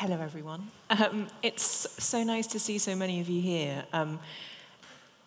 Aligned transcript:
Hello, 0.00 0.18
everyone. 0.18 0.70
Um, 0.88 1.26
it's 1.42 1.86
so 2.02 2.24
nice 2.24 2.46
to 2.46 2.58
see 2.58 2.78
so 2.78 2.96
many 2.96 3.20
of 3.20 3.28
you 3.28 3.42
here. 3.42 3.84
Um, 3.92 4.18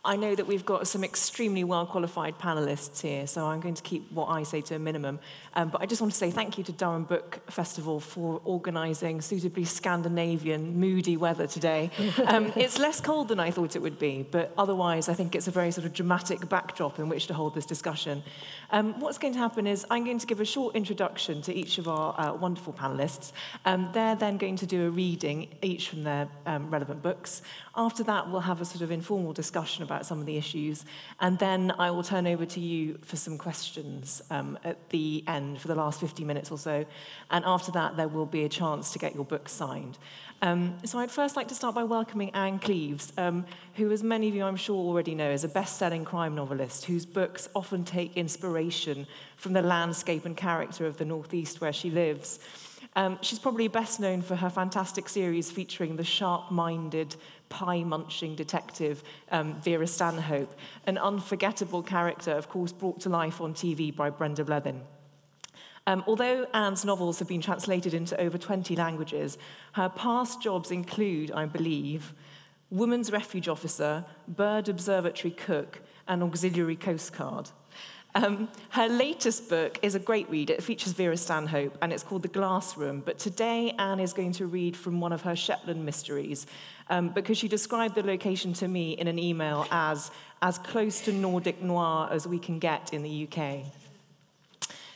I 0.06 0.18
know 0.18 0.36
that 0.36 0.48
we've 0.48 0.66
got 0.66 0.86
some 0.86 1.02
extremely 1.02 1.64
well 1.64 1.86
qualified 1.86 2.38
panelists 2.38 3.00
here, 3.00 3.26
so 3.26 3.46
I'm 3.46 3.62
going 3.62 3.76
to 3.76 3.82
keep 3.82 4.12
what 4.12 4.26
I 4.26 4.44
say 4.44 4.60
to 4.60 4.76
a 4.76 4.80
minimum. 4.80 5.22
Um, 5.54 5.70
but 5.70 5.82
I 5.82 5.86
just 5.86 6.02
want 6.02 6.12
to 6.12 6.20
say 6.20 6.30
thank 6.30 6.58
you 6.58 6.64
to 6.66 6.74
Durham 6.74 7.06
Book 7.06 7.40
Festival 7.50 8.02
for 8.02 8.42
organising 8.44 9.22
suitably 9.22 9.64
Scandinavian, 9.64 10.78
moody 10.78 11.16
weather 11.16 11.48
today. 11.48 11.90
Um, 12.24 12.54
it's 12.56 12.80
less 12.80 13.02
cold 13.02 13.28
than 13.28 13.40
I 13.40 13.52
thought 13.52 13.76
it 13.76 13.82
would 13.82 14.00
be, 14.00 14.26
but 14.30 14.54
otherwise, 14.58 15.10
I 15.10 15.14
think 15.14 15.36
it's 15.36 15.48
a 15.48 15.52
very 15.52 15.72
sort 15.72 15.86
of 15.86 15.94
dramatic 15.94 16.48
backdrop 16.48 16.98
in 16.98 17.10
which 17.10 17.28
to 17.28 17.34
hold 17.34 17.54
this 17.54 17.66
discussion. 17.66 18.24
Um, 18.72 19.00
what's 19.00 19.18
going 19.18 19.34
to 19.34 19.40
happen 19.40 19.68
is 19.68 19.86
I'm 19.92 20.06
going 20.06 20.20
to 20.20 20.26
give 20.26 20.40
a 20.40 20.46
short 20.46 20.76
introduction 20.76 21.42
to 21.44 21.54
each 21.54 21.78
of 21.78 21.88
our 21.88 22.20
uh, 22.20 22.34
wonderful 22.34 22.74
panelists. 22.74 23.34
Um, 23.66 23.90
they're 23.94 24.16
then 24.16 24.38
going 24.38 24.56
to 24.58 24.66
do 24.66 24.88
a 24.88 24.90
reading, 24.90 25.50
each 25.62 25.90
from 25.90 26.04
their 26.04 26.28
um, 26.46 26.70
relevant 26.72 27.02
books. 27.02 27.42
After 27.76 28.04
that, 28.04 28.30
we'll 28.30 28.42
have 28.42 28.62
a 28.62 28.66
sort 28.66 28.82
of 28.82 28.92
informal 28.92 29.34
discussion 29.34 29.84
about 29.84 29.93
some 30.02 30.20
of 30.20 30.26
the 30.26 30.38
issues, 30.38 30.86
and 31.20 31.38
then 31.40 31.72
I 31.78 31.92
will 31.92 32.04
turn 32.04 32.28
over 32.28 32.46
to 32.46 32.60
you 32.60 32.98
for 33.04 33.16
some 33.16 33.38
questions 33.38 34.22
um, 34.30 34.58
at 34.64 34.90
the 34.90 35.24
end 35.28 35.60
for 35.62 35.68
the 35.68 35.76
last 35.76 36.00
50 36.00 36.24
minutes 36.26 36.52
or 36.52 36.58
so. 36.58 36.86
And 37.32 37.46
after 37.46 37.72
that, 37.74 37.96
there 37.98 38.08
will 38.08 38.26
be 38.26 38.44
a 38.44 38.50
chance 38.50 38.92
to 38.94 39.00
get 39.00 39.16
your 39.16 39.26
book 39.26 39.48
signed. 39.48 39.98
Um, 40.42 40.76
so 40.84 41.00
I'd 41.00 41.10
first 41.10 41.38
like 41.38 41.48
to 41.48 41.56
start 41.56 41.74
by 41.74 41.84
welcoming 41.84 42.30
Ann 42.32 42.60
Cleeves, 42.60 43.14
um, 43.18 43.46
who, 43.76 43.90
as 43.92 44.04
many 44.04 44.28
of 44.28 44.36
you 44.36 44.44
I'm 44.44 44.58
sure 44.58 44.76
already 44.76 45.16
know, 45.16 45.32
is 45.32 45.46
a 45.46 45.48
best-selling 45.48 46.04
crime 46.04 46.36
novelist 46.36 46.84
whose 46.84 47.06
books 47.06 47.48
often 47.56 47.86
take 47.86 48.18
inspiration 48.18 49.08
from 49.38 49.54
the 49.54 49.62
landscape 49.62 50.26
and 50.26 50.36
character 50.36 50.86
of 50.86 50.98
the 50.98 51.06
Northeast 51.06 51.62
where 51.62 51.72
she 51.72 51.90
lives. 51.90 52.40
Um, 52.96 53.18
she's 53.22 53.40
probably 53.40 53.68
best 53.68 54.00
known 54.00 54.22
for 54.22 54.36
her 54.36 54.50
fantastic 54.50 55.10
series 55.10 55.50
featuring 55.50 55.96
the 55.96 56.04
sharp-minded, 56.04 57.16
pie-munching 57.50 58.36
detective 58.36 59.04
um, 59.32 59.60
Vera 59.62 59.88
Stanhope, 59.88 60.54
an 60.86 60.98
unforgettable 60.98 61.82
character, 61.82 62.32
of 62.32 62.50
course, 62.50 62.72
brought 62.72 63.00
to 63.02 63.10
life 63.10 63.42
on 63.42 63.54
TV 63.54 63.96
by 63.96 64.10
Brenda 64.10 64.44
Blethyn. 64.44 64.82
Um, 65.86 66.04
although 66.08 66.46
Ann's 66.54 66.86
novels 66.86 67.20
have 67.20 67.28
been 67.28 67.42
translated 67.42 67.94
into 67.94 68.20
over 68.20 68.38
20 68.38 68.76
languages, 68.76 69.38
her 69.74 69.90
past 69.90 70.42
jobs 70.42 70.72
include, 70.72 71.32
I 71.32 71.46
believe, 71.46 72.14
woman's 72.70 73.12
Refuge 73.12 73.50
Officer, 73.50 74.06
Bird 74.28 74.70
Observatory 74.70 75.32
Cook, 75.32 75.82
and 76.08 76.24
Auxiliary 76.24 76.76
Coast 76.76 77.16
Guard. 77.16 77.50
Um, 78.16 78.48
her 78.70 78.88
latest 78.88 79.50
book 79.50 79.80
is 79.82 79.96
a 79.96 80.00
great 80.00 80.30
read. 80.30 80.52
It 80.52 80.62
features 80.62 80.94
Vera 80.94 81.18
Stanhope, 81.18 81.78
and 81.82 81.92
it's 81.92 82.04
called 82.04 82.22
The 82.22 82.28
Glass 82.28 82.78
Room. 82.78 83.02
But 83.04 83.18
today, 83.18 83.74
Ann 83.80 84.00
is 84.00 84.14
going 84.14 84.34
to 84.34 84.46
read 84.46 84.78
from 84.78 85.00
one 85.00 85.12
of 85.12 85.24
her 85.24 85.36
Shetland 85.36 85.84
mysteries, 85.84 86.46
um, 86.90 87.10
because 87.10 87.38
she 87.38 87.48
described 87.48 87.96
the 87.96 88.04
location 88.04 88.54
to 88.54 88.68
me 88.68 88.92
in 88.94 89.08
an 89.08 89.18
email 89.18 89.66
as 89.72 90.12
as 90.44 90.58
close 90.58 91.00
to 91.02 91.14
Nordic 91.14 91.62
noir 91.62 92.10
as 92.12 92.28
we 92.28 92.38
can 92.38 92.60
get 92.60 92.94
in 92.94 93.02
the 93.02 93.28
UK. 93.28 93.66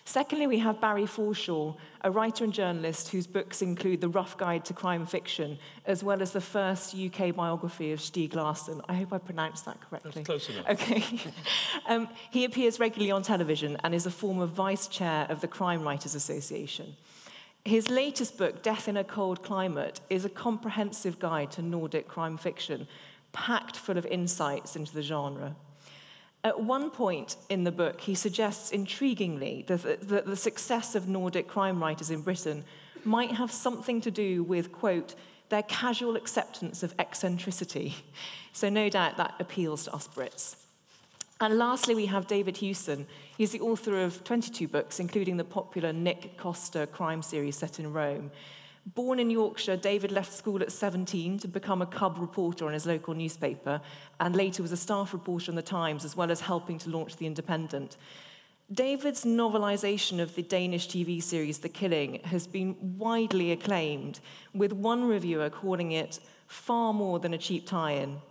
Secondly, 0.08 0.47
we 0.47 0.59
have 0.59 0.80
Barry 0.80 1.03
Forshaw, 1.03 1.75
a 2.00 2.09
writer 2.09 2.45
and 2.45 2.53
journalist 2.53 3.09
whose 3.09 3.27
books 3.27 3.61
include 3.61 4.00
The 4.00 4.08
Rough 4.08 4.38
Guide 4.38 4.63
to 4.63 4.73
Crime 4.73 5.05
Fiction, 5.05 5.59
as 5.86 6.02
well 6.02 6.22
as 6.22 6.31
the 6.31 6.39
first 6.39 6.95
UK 6.95 7.36
biography 7.36 7.91
of 7.91 8.00
Stieg 8.00 8.33
Larsson. 8.33 8.81
I 8.88 8.94
hope 8.94 9.11
I 9.11 9.17
pronounced 9.17 9.66
that 9.66 9.81
correctly. 9.81 10.11
That's 10.16 10.25
close 10.25 10.50
enough. 10.50 10.69
Okay. 10.69 11.03
um, 11.89 12.08
he 12.31 12.45
appears 12.45 12.80
regularly 12.80 13.11
on 13.11 13.22
television 13.22 13.75
and 13.83 13.94
is 13.94 14.05
a 14.05 14.09
former 14.09 14.45
vice 14.45 14.88
chair 14.88 15.25
of 15.28 15.41
the 15.41 15.47
Crime 15.50 15.81
Writers 15.81 16.16
Association. 16.16 16.95
His 17.66 17.89
latest 17.89 18.38
book, 18.38 18.63
Death 18.63 18.88
in 18.88 18.95
a 18.95 19.03
Cold 19.03 19.44
Climate, 19.44 20.00
is 20.09 20.23
a 20.23 20.30
comprehensive 20.30 21.19
guide 21.19 21.52
to 21.52 21.61
Nordic 21.61 22.08
crime 22.08 22.38
fiction, 22.38 22.88
packed 23.33 23.75
full 23.75 23.97
of 23.97 24.05
insights 24.05 24.78
into 24.78 24.94
the 24.94 25.02
genre. 25.02 25.53
At 26.44 26.62
one 26.62 26.92
point 26.92 27.36
in 27.50 27.64
the 27.64 27.72
book, 27.72 28.02
he 28.02 28.16
suggests 28.16 28.72
intriguingly 28.72 29.66
that 29.68 30.08
the, 30.08 30.22
the 30.22 30.36
success 30.36 30.96
of 30.96 31.08
Nordic 31.08 31.48
crime 31.48 31.81
writers 31.81 32.09
in 32.09 32.22
Britain 32.22 32.64
might 33.03 33.31
have 33.31 33.52
something 33.52 34.02
to 34.02 34.12
do 34.12 34.44
with, 34.44 34.72
quote, 34.72 35.16
their 35.50 35.64
casual 35.64 36.16
acceptance 36.16 36.84
of 36.84 36.94
eccentricity. 37.00 37.96
So, 38.53 38.70
no 38.70 38.90
doubt 38.90 39.18
that 39.18 39.36
appeals 39.40 39.84
to 39.84 39.94
us 39.94 40.08
Brits. 40.08 40.56
And 41.40 41.59
lastly, 41.59 41.94
we 41.94 42.08
have 42.08 42.26
David 42.26 42.58
Hewson. 42.58 43.06
He's 43.38 43.52
the 43.52 43.59
author 43.59 44.02
of 44.02 44.24
22 44.24 44.68
books, 44.68 45.00
including 45.00 45.38
the 45.38 45.44
popular 45.44 45.94
Nick 45.94 46.38
Costa 46.38 46.88
crime 46.88 47.22
series 47.22 47.56
set 47.56 47.80
in 47.80 47.94
Rome. 47.94 48.31
Born 48.96 49.20
in 49.20 49.30
Yorkshire, 49.30 49.75
David 49.75 50.14
left 50.14 50.31
school 50.31 50.62
at 50.62 50.72
17 50.72 51.40
to 51.40 51.48
become 51.50 51.81
a 51.81 51.86
cub 51.86 52.18
reporter 52.20 52.66
on 52.66 52.72
his 52.72 52.86
local 52.86 53.14
newspaper 53.14 53.81
and 54.22 54.34
later 54.34 54.62
was 54.62 54.72
a 54.72 54.78
staff 54.78 55.12
reporter 55.12 55.52
on 55.52 55.58
The 55.58 55.62
Times 55.62 56.06
as 56.06 56.16
well 56.16 56.31
as 56.31 56.40
helping 56.40 56.78
to 56.80 56.90
launch 56.90 57.18
The 57.18 57.26
Independent. 57.26 57.97
David's 58.72 59.26
novelisation 59.26 60.22
of 60.22 60.36
the 60.36 60.42
Danish 60.42 60.88
TV 60.88 61.22
series 61.22 61.59
The 61.59 61.68
Killing 61.68 62.22
has 62.24 62.47
been 62.47 62.78
widely 62.97 63.52
acclaimed, 63.52 64.22
with 64.53 64.72
one 64.72 65.06
reviewer 65.06 65.50
calling 65.50 65.92
it 65.92 66.22
far 66.47 66.94
more 66.94 67.20
than 67.20 67.34
a 67.34 67.38
cheap 67.38 67.68
tie 67.68 67.92
in 67.92 68.22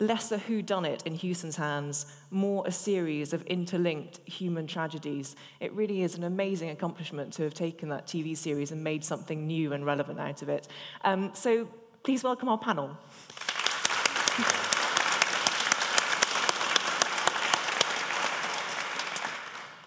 less 0.00 0.32
a 0.32 0.38
whodunit 0.38 1.06
in 1.06 1.14
Hewson's 1.14 1.56
hands, 1.56 2.06
more 2.30 2.64
a 2.66 2.72
series 2.72 3.32
of 3.32 3.42
interlinked 3.46 4.18
human 4.26 4.66
tragedies. 4.66 5.36
It 5.60 5.72
really 5.74 6.02
is 6.02 6.16
an 6.16 6.24
amazing 6.24 6.70
accomplishment 6.70 7.34
to 7.34 7.42
have 7.42 7.54
taken 7.54 7.90
that 7.90 8.06
TV 8.06 8.36
series 8.36 8.72
and 8.72 8.82
made 8.82 9.04
something 9.04 9.46
new 9.46 9.72
and 9.74 9.84
relevant 9.84 10.18
out 10.18 10.42
of 10.42 10.48
it. 10.48 10.66
Um, 11.04 11.30
so 11.34 11.68
please 12.02 12.24
welcome 12.24 12.48
our 12.48 12.58
panel. 12.58 12.96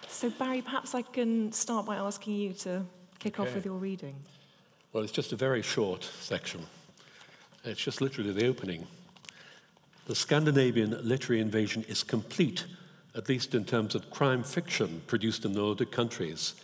So, 0.07 0.29
Barry, 0.29 0.61
perhaps 0.61 0.95
I 0.95 1.01
can 1.01 1.51
start 1.51 1.85
by 1.85 1.97
asking 1.97 2.35
you 2.35 2.53
to 2.53 2.85
kick 3.19 3.37
okay. 3.37 3.49
off 3.49 3.53
with 3.53 3.65
your 3.65 3.75
reading. 3.75 4.15
Well, 4.93 5.03
it's 5.03 5.11
just 5.11 5.33
a 5.33 5.35
very 5.35 5.61
short 5.61 6.03
section. 6.03 6.65
It's 7.65 7.81
just 7.81 7.99
literally 7.99 8.31
the 8.31 8.47
opening. 8.47 8.87
The 10.05 10.15
Scandinavian 10.15 10.97
literary 11.07 11.41
invasion 11.41 11.85
is 11.87 12.03
complete, 12.03 12.65
at 13.15 13.29
least 13.29 13.55
in 13.55 13.63
terms 13.63 13.95
of 13.95 14.09
crime 14.09 14.43
fiction 14.43 15.01
produced 15.07 15.45
in 15.45 15.53
the 15.53 15.59
Nordic 15.59 15.91
countries. 15.91 16.55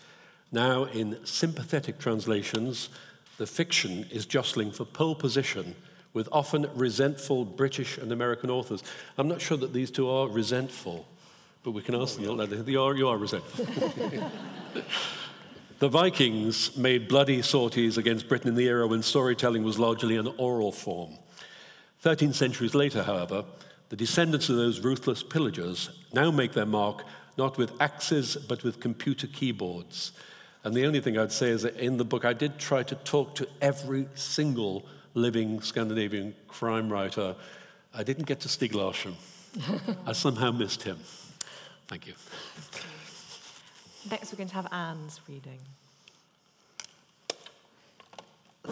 Now, 0.52 0.86
in 0.86 1.26
sympathetic 1.26 2.00
translations, 2.00 2.90
the 3.38 3.48
fiction 3.48 4.06
is 4.12 4.26
jostling 4.26 4.72
for 4.72 4.84
pole 4.84 5.16
position 5.16 5.76
with 6.14 6.28
often 6.32 6.68
resentful 6.76 7.46
British 7.46 7.98
and 7.98 8.12
American 8.12 8.50
authors. 8.50 8.84
I'm 9.18 9.30
not 9.30 9.40
sure 9.42 9.58
that 9.58 9.72
these 9.72 9.92
two 9.92 10.10
are 10.10 10.28
resentful, 10.28 11.08
but 11.64 11.72
we 11.72 11.82
can 11.82 11.96
ask 11.96 12.20
oh, 12.22 12.36
them. 12.36 12.68
You 12.68 12.82
are, 12.82 12.96
you 12.98 13.08
are 13.08 13.18
resentful. 13.18 13.66
the 15.80 15.88
Vikings 15.88 16.76
made 16.76 17.08
bloody 17.08 17.42
sorties 17.42 17.98
against 17.98 18.28
Britain 18.28 18.50
in 18.50 18.56
the 18.56 18.68
era 18.68 18.86
when 18.86 19.02
storytelling 19.02 19.64
was 19.64 19.80
largely 19.80 20.18
an 20.18 20.28
oral 20.38 20.74
form. 20.74 21.12
Thirteen 22.00 22.34
centuries 22.34 22.74
later, 22.74 23.04
however, 23.04 23.46
the 23.90 23.96
descendants 23.96 24.50
of 24.50 24.56
those 24.56 24.80
ruthless 24.80 25.24
pillagers 25.24 25.90
now 26.14 26.32
make 26.32 26.54
their 26.54 26.66
mark 26.66 27.04
not 27.38 27.58
with 27.58 27.72
axes 27.82 28.36
but 28.36 28.64
with 28.64 28.80
computer 28.80 29.28
keyboards. 29.28 30.12
And 30.64 30.74
the 30.74 30.86
only 30.86 31.00
thing 31.00 31.18
I'd 31.18 31.32
say 31.32 31.50
is 31.50 31.62
that 31.64 31.78
in 31.78 31.98
the 31.98 32.06
book, 32.06 32.26
I 32.26 32.34
did 32.34 32.60
try 32.60 32.84
to 32.84 32.96
talk 32.96 33.36
to 33.36 33.48
every 33.62 34.08
single 34.16 34.86
living 35.14 35.62
Scandinavian 35.62 36.36
crime 36.48 36.92
writer. 36.92 37.36
I 37.94 38.04
didn't 38.04 38.28
get 38.28 38.42
to 38.42 38.50
Stieg 38.50 38.74
Larsson. 38.74 39.16
I 40.06 40.12
somehow 40.12 40.52
missed 40.52 40.84
him. 40.84 41.00
Thank 41.88 42.08
you. 42.08 42.14
Next, 44.12 44.32
we're 44.32 44.38
going 44.38 44.50
to 44.50 44.56
have 44.56 44.68
Ann's 44.72 45.20
reading. 45.28 45.60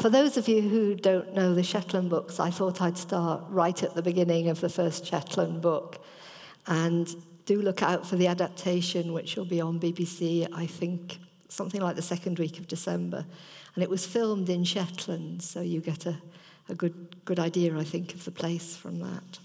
For 0.02 0.10
those 0.10 0.38
of 0.38 0.48
you 0.48 0.62
who 0.62 0.94
don't 0.94 1.34
know 1.34 1.56
the 1.56 1.64
Shetland 1.64 2.12
books, 2.12 2.40
I 2.40 2.52
thought 2.52 2.82
I'd 2.82 3.00
start 3.00 3.44
right 3.50 3.82
at 3.82 3.96
the 3.96 4.04
beginning 4.04 4.48
of 4.48 4.62
the 4.62 4.70
first 4.70 5.04
Shetland 5.08 5.62
book. 5.62 6.06
And 6.68 7.10
do 7.46 7.64
look 7.64 7.82
out 7.82 8.06
for 8.06 8.16
the 8.16 8.28
adaptation, 8.28 9.12
which 9.12 9.36
will 9.36 9.46
be 9.46 9.60
on 9.60 9.80
BBC, 9.80 10.48
I 10.54 10.68
think, 10.68 11.18
something 11.50 11.82
like 11.82 11.96
the 11.96 12.04
second 12.04 12.38
week 12.38 12.60
of 12.60 12.68
December. 12.68 13.26
And 13.74 13.84
it 13.84 13.90
was 13.90 14.06
filmed 14.06 14.50
in 14.50 14.64
Shetland, 14.66 15.42
so 15.42 15.62
you 15.62 15.82
get 15.82 16.06
a, 16.06 16.22
a 16.70 16.76
good, 16.76 17.26
good 17.26 17.40
idea, 17.40 17.76
I 17.76 17.84
think, 17.84 18.14
of 18.14 18.24
the 18.24 18.32
place 18.32 18.76
from 18.76 19.00
that. 19.00 19.40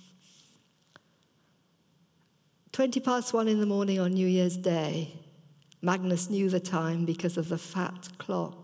20 2.72 3.00
past 3.00 3.32
one 3.32 3.48
in 3.48 3.58
the 3.58 3.66
morning 3.66 3.98
on 3.98 4.12
New 4.12 4.28
Year's 4.28 4.58
Day. 4.58 5.14
Magnus 5.80 6.28
knew 6.28 6.50
the 6.50 6.60
time 6.60 7.06
because 7.06 7.38
of 7.38 7.48
the 7.48 7.58
fat 7.58 8.10
clock 8.18 8.61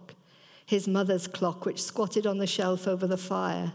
his 0.68 0.86
mother's 0.86 1.26
clock, 1.26 1.64
which 1.64 1.82
squatted 1.82 2.26
on 2.26 2.36
the 2.36 2.46
shelf 2.46 2.86
over 2.86 3.06
the 3.06 3.16
fire. 3.16 3.72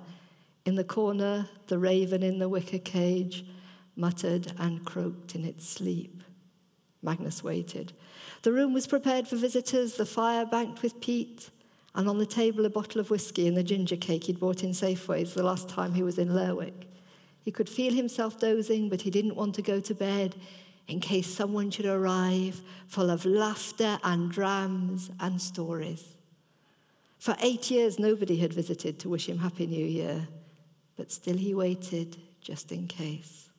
In 0.63 0.75
the 0.75 0.83
corner, 0.83 1.49
the 1.65 1.79
raven 1.79 2.21
in 2.21 2.37
the 2.37 2.47
wicker 2.47 2.77
cage 2.77 3.43
muttered 3.95 4.53
and 4.59 4.85
croaked 4.85 5.33
in 5.33 5.43
its 5.43 5.67
sleep. 5.67 6.21
Magnus 7.01 7.43
waited. 7.43 7.93
The 8.43 8.51
room 8.51 8.73
was 8.73 8.85
prepared 8.85 9.27
for 9.27 9.37
visitors, 9.37 9.95
the 9.95 10.05
fire 10.05 10.45
banked 10.45 10.83
with 10.83 11.01
peat, 11.01 11.49
And 11.95 12.07
on 12.07 12.19
the 12.19 12.27
table, 12.27 12.63
a 12.63 12.69
bottle 12.69 13.01
of 13.01 13.09
whiskey 13.09 13.47
and 13.47 13.57
the 13.57 13.63
ginger 13.63 13.97
cake 13.97 14.25
he'd 14.25 14.39
bought 14.39 14.63
in 14.63 14.69
Safeways 14.69 15.33
the 15.33 15.41
last 15.41 15.69
time 15.69 15.95
he 15.95 16.03
was 16.03 16.19
in 16.19 16.35
Lerwick. 16.35 16.87
He 17.41 17.49
could 17.49 17.69
feel 17.69 17.93
himself 17.93 18.39
dozing, 18.39 18.89
but 18.89 19.01
he 19.01 19.09
didn't 19.09 19.35
want 19.35 19.55
to 19.55 19.63
go 19.63 19.79
to 19.79 19.95
bed 19.95 20.35
in 20.87 20.99
case 20.99 21.25
someone 21.25 21.71
should 21.71 21.87
arrive 21.87 22.61
full 22.85 23.09
of 23.09 23.25
laughter 23.25 23.97
and 24.03 24.29
drams 24.29 25.09
and 25.19 25.41
stories. 25.41 26.12
For 27.23 27.37
eight 27.39 27.71
years, 27.71 27.99
nobody 27.99 28.35
had 28.35 28.51
visited 28.51 28.99
to 28.99 29.07
wish 29.07 29.29
him 29.29 29.37
Happy 29.37 29.65
New 29.65 29.85
Year, 29.85 30.27
but 30.97 31.09
still 31.09 31.37
he 31.37 31.55
waited 31.55 32.17
just 32.41 32.69
in 32.69 32.85
case. 32.85 33.49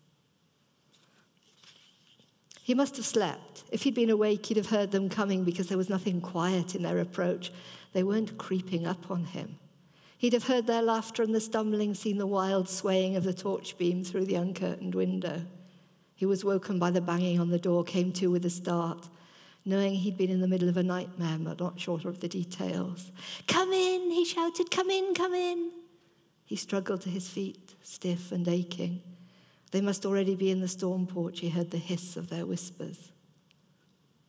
He 2.62 2.74
must 2.74 2.96
have 2.96 3.06
slept. 3.06 3.64
If 3.72 3.84
he'd 3.84 3.94
been 3.94 4.10
awake, 4.10 4.44
he'd 4.44 4.58
have 4.58 4.68
heard 4.68 4.90
them 4.90 5.08
coming 5.08 5.44
because 5.44 5.68
there 5.68 5.78
was 5.78 5.88
nothing 5.88 6.20
quiet 6.20 6.74
in 6.74 6.82
their 6.82 6.98
approach. 6.98 7.52
They 7.94 8.02
weren't 8.02 8.36
creeping 8.36 8.86
up 8.86 9.10
on 9.10 9.24
him. 9.24 9.58
He'd 10.18 10.34
have 10.34 10.48
heard 10.48 10.66
their 10.66 10.82
laughter 10.82 11.22
and 11.22 11.34
the 11.34 11.40
stumbling, 11.40 11.94
seen 11.94 12.18
the 12.18 12.26
wild 12.26 12.68
swaying 12.68 13.16
of 13.16 13.24
the 13.24 13.32
torch 13.32 13.78
beam 13.78 14.04
through 14.04 14.26
the 14.26 14.34
uncurtained 14.34 14.94
window. 14.94 15.40
He 16.14 16.26
was 16.26 16.44
woken 16.44 16.78
by 16.78 16.90
the 16.90 17.00
banging 17.00 17.40
on 17.40 17.48
the 17.48 17.58
door, 17.58 17.82
came 17.82 18.12
to 18.12 18.30
with 18.30 18.44
a 18.44 18.50
start, 18.50 19.08
knowing 19.64 19.94
he'd 19.94 20.16
been 20.16 20.30
in 20.30 20.40
the 20.40 20.48
middle 20.48 20.68
of 20.68 20.76
a 20.76 20.82
nightmare, 20.82 21.38
but 21.40 21.58
not 21.58 21.80
sure 21.80 22.00
of 22.04 22.20
the 22.20 22.28
details. 22.28 23.10
Come 23.46 23.72
in, 23.72 24.10
he 24.10 24.24
shouted, 24.24 24.70
come 24.70 24.90
in, 24.90 25.14
come 25.14 25.34
in. 25.34 25.70
He 26.44 26.56
struggled 26.56 27.00
to 27.02 27.10
his 27.10 27.28
feet, 27.28 27.74
stiff 27.82 28.30
and 28.30 28.46
aching. 28.46 29.00
They 29.70 29.80
must 29.80 30.04
already 30.04 30.34
be 30.34 30.50
in 30.50 30.60
the 30.60 30.68
storm 30.68 31.06
porch. 31.06 31.40
He 31.40 31.48
heard 31.48 31.70
the 31.70 31.78
hiss 31.78 32.16
of 32.16 32.28
their 32.28 32.46
whispers. 32.46 33.10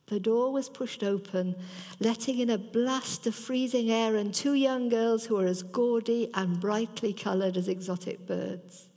The 0.06 0.20
door 0.20 0.52
was 0.52 0.68
pushed 0.68 1.02
open, 1.02 1.56
letting 1.98 2.38
in 2.38 2.48
a 2.48 2.58
blast 2.58 3.26
of 3.26 3.34
freezing 3.34 3.90
air 3.90 4.16
and 4.16 4.32
two 4.32 4.54
young 4.54 4.88
girls 4.88 5.26
who 5.26 5.34
were 5.36 5.46
as 5.46 5.62
gaudy 5.62 6.30
and 6.32 6.60
brightly 6.60 7.12
coloured 7.12 7.56
as 7.56 7.68
exotic 7.68 8.26
birds. 8.26 8.88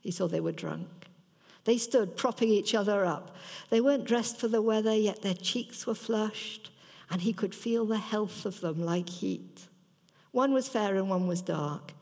He 0.00 0.10
saw 0.10 0.26
they 0.26 0.40
were 0.40 0.52
drunk. 0.52 0.99
They 1.64 1.78
stood 1.78 2.16
propping 2.16 2.48
each 2.48 2.74
other 2.74 3.04
up. 3.04 3.36
They 3.68 3.80
weren't 3.80 4.06
dressed 4.06 4.38
for 4.38 4.48
the 4.48 4.62
weather, 4.62 4.94
yet 4.94 5.22
their 5.22 5.34
cheeks 5.34 5.86
were 5.86 5.94
flushed, 5.94 6.70
and 7.10 7.20
he 7.20 7.32
could 7.32 7.54
feel 7.54 7.84
the 7.84 7.98
health 7.98 8.46
of 8.46 8.60
them 8.60 8.84
like 8.84 9.08
heat. 9.08 9.66
One 10.32 10.52
was 10.52 10.68
fair 10.68 10.96
and 10.96 11.10
one 11.10 11.26
was 11.26 11.42
dark. 11.42 11.92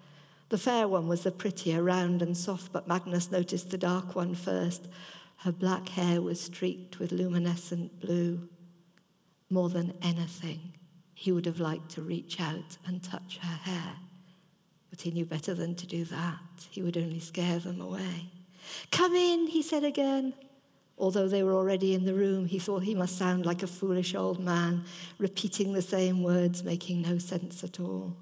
The 0.50 0.58
fair 0.58 0.86
one 0.88 1.08
was 1.08 1.22
the 1.22 1.30
prettier, 1.30 1.82
round 1.82 2.22
and 2.22 2.36
soft, 2.36 2.72
but 2.72 2.88
Magnus 2.88 3.30
noticed 3.30 3.70
the 3.70 3.78
dark 3.78 4.14
one 4.14 4.34
first, 4.34 4.88
her 5.38 5.52
black 5.52 5.90
hair 5.90 6.20
was 6.20 6.40
streaked 6.40 6.98
with 6.98 7.12
luminescent 7.12 8.00
blue. 8.00 8.48
More 9.50 9.68
than 9.68 9.94
anything, 10.02 10.72
he 11.14 11.32
would 11.32 11.46
have 11.46 11.60
liked 11.60 11.90
to 11.92 12.02
reach 12.02 12.40
out 12.40 12.76
and 12.86 13.02
touch 13.02 13.38
her 13.40 13.56
hair. 13.56 13.94
But 14.90 15.02
he 15.02 15.10
knew 15.10 15.24
better 15.24 15.54
than 15.54 15.74
to 15.76 15.86
do 15.86 16.04
that. 16.06 16.66
He 16.70 16.82
would 16.82 16.96
only 16.96 17.20
scare 17.20 17.58
them 17.58 17.80
away. 17.80 18.30
Come 18.90 19.14
in, 19.14 19.46
he 19.46 19.62
said 19.62 19.84
again. 19.84 20.34
Although 20.98 21.28
they 21.28 21.44
were 21.44 21.54
already 21.54 21.94
in 21.94 22.04
the 22.04 22.14
room, 22.14 22.46
he 22.46 22.58
thought 22.58 22.82
he 22.82 22.94
must 22.94 23.16
sound 23.16 23.46
like 23.46 23.62
a 23.62 23.68
foolish 23.68 24.14
old 24.14 24.40
man, 24.40 24.84
repeating 25.18 25.72
the 25.72 25.82
same 25.82 26.22
words, 26.22 26.64
making 26.64 27.02
no 27.02 27.18
sense 27.18 27.62
at 27.62 27.78
all. 27.78 28.16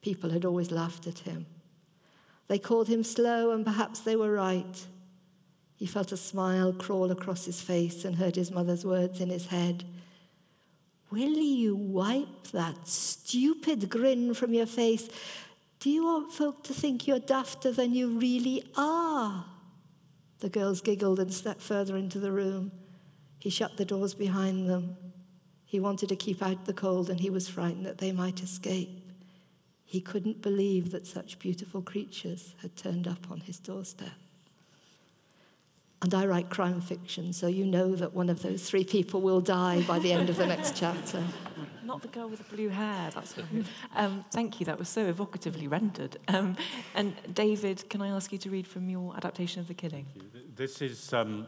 People 0.00 0.30
had 0.30 0.44
always 0.44 0.70
laughed 0.70 1.06
at 1.06 1.20
him. 1.20 1.46
They 2.48 2.58
called 2.58 2.88
him 2.88 3.04
slow, 3.04 3.50
and 3.50 3.64
perhaps 3.64 4.00
they 4.00 4.16
were 4.16 4.32
right. 4.32 4.86
He 5.76 5.86
felt 5.86 6.12
a 6.12 6.16
smile 6.16 6.72
crawl 6.72 7.10
across 7.10 7.44
his 7.44 7.60
face 7.60 8.04
and 8.04 8.16
heard 8.16 8.36
his 8.36 8.50
mother's 8.50 8.84
words 8.84 9.20
in 9.20 9.28
his 9.28 9.46
head. 9.46 9.84
Will 11.10 11.36
you 11.36 11.76
wipe 11.76 12.48
that 12.52 12.88
stupid 12.88 13.90
grin 13.90 14.32
from 14.32 14.54
your 14.54 14.66
face? 14.66 15.10
Do 15.82 15.90
you 15.90 16.04
want 16.04 16.32
folk 16.32 16.62
to 16.64 16.72
think 16.72 17.08
you're 17.08 17.18
dafter 17.18 17.74
than 17.74 17.92
you 17.92 18.16
really 18.16 18.62
are? 18.76 19.44
The 20.38 20.48
girls 20.48 20.80
giggled 20.80 21.18
and 21.18 21.34
stepped 21.34 21.60
further 21.60 21.96
into 21.96 22.20
the 22.20 22.30
room. 22.30 22.70
He 23.40 23.50
shut 23.50 23.76
the 23.76 23.84
doors 23.84 24.14
behind 24.14 24.70
them. 24.70 24.96
He 25.64 25.80
wanted 25.80 26.08
to 26.10 26.14
keep 26.14 26.40
out 26.40 26.66
the 26.66 26.72
cold, 26.72 27.10
and 27.10 27.18
he 27.18 27.30
was 27.30 27.48
frightened 27.48 27.84
that 27.84 27.98
they 27.98 28.12
might 28.12 28.44
escape. 28.44 29.10
He 29.84 30.00
couldn't 30.00 30.40
believe 30.40 30.92
that 30.92 31.04
such 31.04 31.40
beautiful 31.40 31.82
creatures 31.82 32.54
had 32.62 32.76
turned 32.76 33.08
up 33.08 33.28
on 33.28 33.40
his 33.40 33.58
doorstep. 33.58 34.12
And 36.00 36.14
I 36.14 36.26
write 36.26 36.48
crime 36.48 36.80
fiction, 36.80 37.32
so 37.32 37.48
you 37.48 37.66
know 37.66 37.96
that 37.96 38.14
one 38.14 38.28
of 38.28 38.42
those 38.42 38.70
three 38.70 38.84
people 38.84 39.20
will 39.20 39.40
die 39.40 39.82
by 39.82 39.98
the 39.98 40.12
end 40.12 40.30
of 40.30 40.36
the 40.36 40.46
next 40.46 40.76
chapter. 40.76 41.24
Not 41.84 42.02
the 42.02 42.08
girl 42.08 42.28
with 42.28 42.38
the 42.38 42.56
blue 42.56 42.68
hair. 42.68 43.10
That's 43.12 43.34
um, 43.96 44.24
thank 44.30 44.60
you. 44.60 44.66
That 44.66 44.78
was 44.78 44.88
so 44.88 45.12
evocatively 45.12 45.68
rendered. 45.68 46.16
Um, 46.28 46.56
and 46.94 47.14
David, 47.34 47.88
can 47.90 48.00
I 48.00 48.08
ask 48.08 48.32
you 48.32 48.38
to 48.38 48.50
read 48.50 48.66
from 48.66 48.88
your 48.88 49.16
adaptation 49.16 49.60
of 49.60 49.68
The 49.68 49.74
Killing? 49.74 50.06
This 50.54 50.80
is 50.80 51.12
um, 51.12 51.46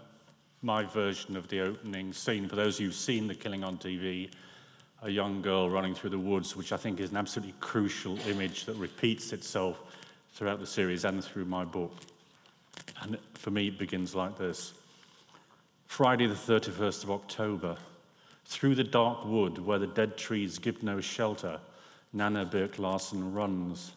my 0.62 0.84
version 0.84 1.36
of 1.36 1.48
the 1.48 1.60
opening 1.60 2.12
scene. 2.12 2.48
For 2.48 2.56
those 2.56 2.78
who've 2.78 2.94
seen 2.94 3.28
The 3.28 3.34
Killing 3.34 3.62
on 3.62 3.78
TV, 3.78 4.30
a 5.02 5.10
young 5.10 5.42
girl 5.42 5.68
running 5.68 5.94
through 5.94 6.10
the 6.10 6.18
woods, 6.18 6.56
which 6.56 6.72
I 6.72 6.78
think 6.78 6.98
is 6.98 7.10
an 7.10 7.18
absolutely 7.18 7.54
crucial 7.60 8.18
image 8.26 8.64
that 8.64 8.76
repeats 8.76 9.32
itself 9.32 9.80
throughout 10.32 10.58
the 10.58 10.66
series 10.66 11.04
and 11.04 11.22
through 11.22 11.44
my 11.44 11.64
book. 11.64 11.92
And 13.02 13.18
for 13.34 13.50
me, 13.50 13.68
it 13.68 13.78
begins 13.78 14.14
like 14.14 14.38
this 14.38 14.74
Friday, 15.86 16.26
the 16.26 16.34
31st 16.34 17.04
of 17.04 17.10
October. 17.10 17.76
Through 18.46 18.74
the 18.74 18.84
dark 18.84 19.24
wood 19.24 19.58
where 19.58 19.78
the 19.78 19.86
dead 19.86 20.16
trees 20.16 20.58
give 20.58 20.82
no 20.82 21.00
shelter, 21.00 21.60
Nanna 22.12 22.44
Birk 22.44 22.78
Larsen 22.78 23.32
runs. 23.32 23.92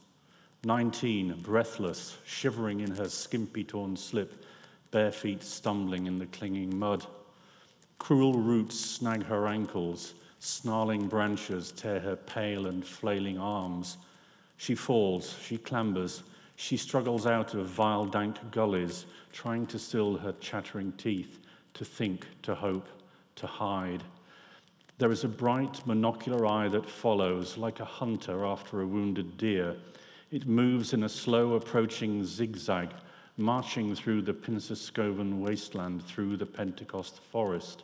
19, 0.63 1.41
breathless, 1.41 2.17
shivering 2.25 2.79
in 2.79 2.95
her 2.95 3.09
skimpy 3.09 3.63
torn 3.63 3.95
slip, 3.95 4.43
bare 4.91 5.11
feet 5.11 5.43
stumbling 5.43 6.07
in 6.07 6.17
the 6.17 6.25
clinging 6.25 6.77
mud. 6.77 7.05
Cruel 7.99 8.39
roots 8.39 8.79
snag 8.79 9.23
her 9.23 9.47
ankles, 9.47 10.13
snarling 10.39 11.07
branches 11.07 11.71
tear 11.71 11.99
her 11.99 12.15
pale 12.15 12.67
and 12.67 12.85
flailing 12.85 13.37
arms. 13.37 13.97
She 14.57 14.75
falls, 14.75 15.37
she 15.41 15.57
clambers, 15.57 16.23
she 16.55 16.75
struggles 16.75 17.27
out 17.27 17.53
of 17.53 17.67
vile, 17.67 18.05
dank 18.05 18.37
gullies, 18.51 19.05
trying 19.31 19.67
to 19.67 19.77
still 19.77 20.17
her 20.17 20.33
chattering 20.39 20.91
teeth, 20.93 21.39
to 21.75 21.85
think, 21.85 22.25
to 22.41 22.55
hope, 22.55 22.87
to 23.35 23.45
hide. 23.45 24.03
There 24.99 25.11
is 25.11 25.23
a 25.23 25.27
bright, 25.27 25.81
monocular 25.85 26.49
eye 26.49 26.69
that 26.69 26.89
follows, 26.89 27.55
like 27.55 27.79
a 27.79 27.85
hunter 27.85 28.43
after 28.43 28.81
a 28.81 28.87
wounded 28.87 29.37
deer. 29.37 29.75
It 30.31 30.47
moves 30.47 30.91
in 30.91 31.03
a 31.03 31.09
slow 31.09 31.53
approaching 31.53 32.25
zigzag, 32.25 32.89
marching 33.37 33.93
through 33.93 34.23
the 34.23 34.33
Pinseskoven 34.33 35.39
wasteland, 35.39 36.03
through 36.03 36.37
the 36.37 36.47
Pentecost 36.47 37.19
forest. 37.31 37.83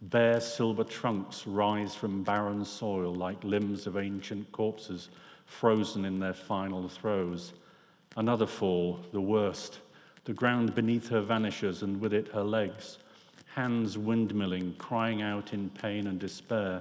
Bare 0.00 0.40
silver 0.40 0.84
trunks 0.84 1.44
rise 1.44 1.96
from 1.96 2.22
barren 2.22 2.64
soil 2.64 3.12
like 3.12 3.42
limbs 3.42 3.88
of 3.88 3.96
ancient 3.96 4.52
corpses, 4.52 5.08
frozen 5.44 6.04
in 6.04 6.20
their 6.20 6.34
final 6.34 6.88
throes. 6.88 7.52
Another 8.16 8.46
fall, 8.46 9.00
the 9.12 9.20
worst. 9.20 9.80
The 10.24 10.34
ground 10.34 10.76
beneath 10.76 11.08
her 11.08 11.20
vanishes, 11.20 11.82
and 11.82 12.00
with 12.00 12.12
it 12.12 12.28
her 12.28 12.44
legs. 12.44 12.98
Hands 13.58 13.96
windmilling, 13.96 14.78
crying 14.78 15.20
out 15.20 15.52
in 15.52 15.70
pain 15.70 16.06
and 16.06 16.16
despair. 16.16 16.80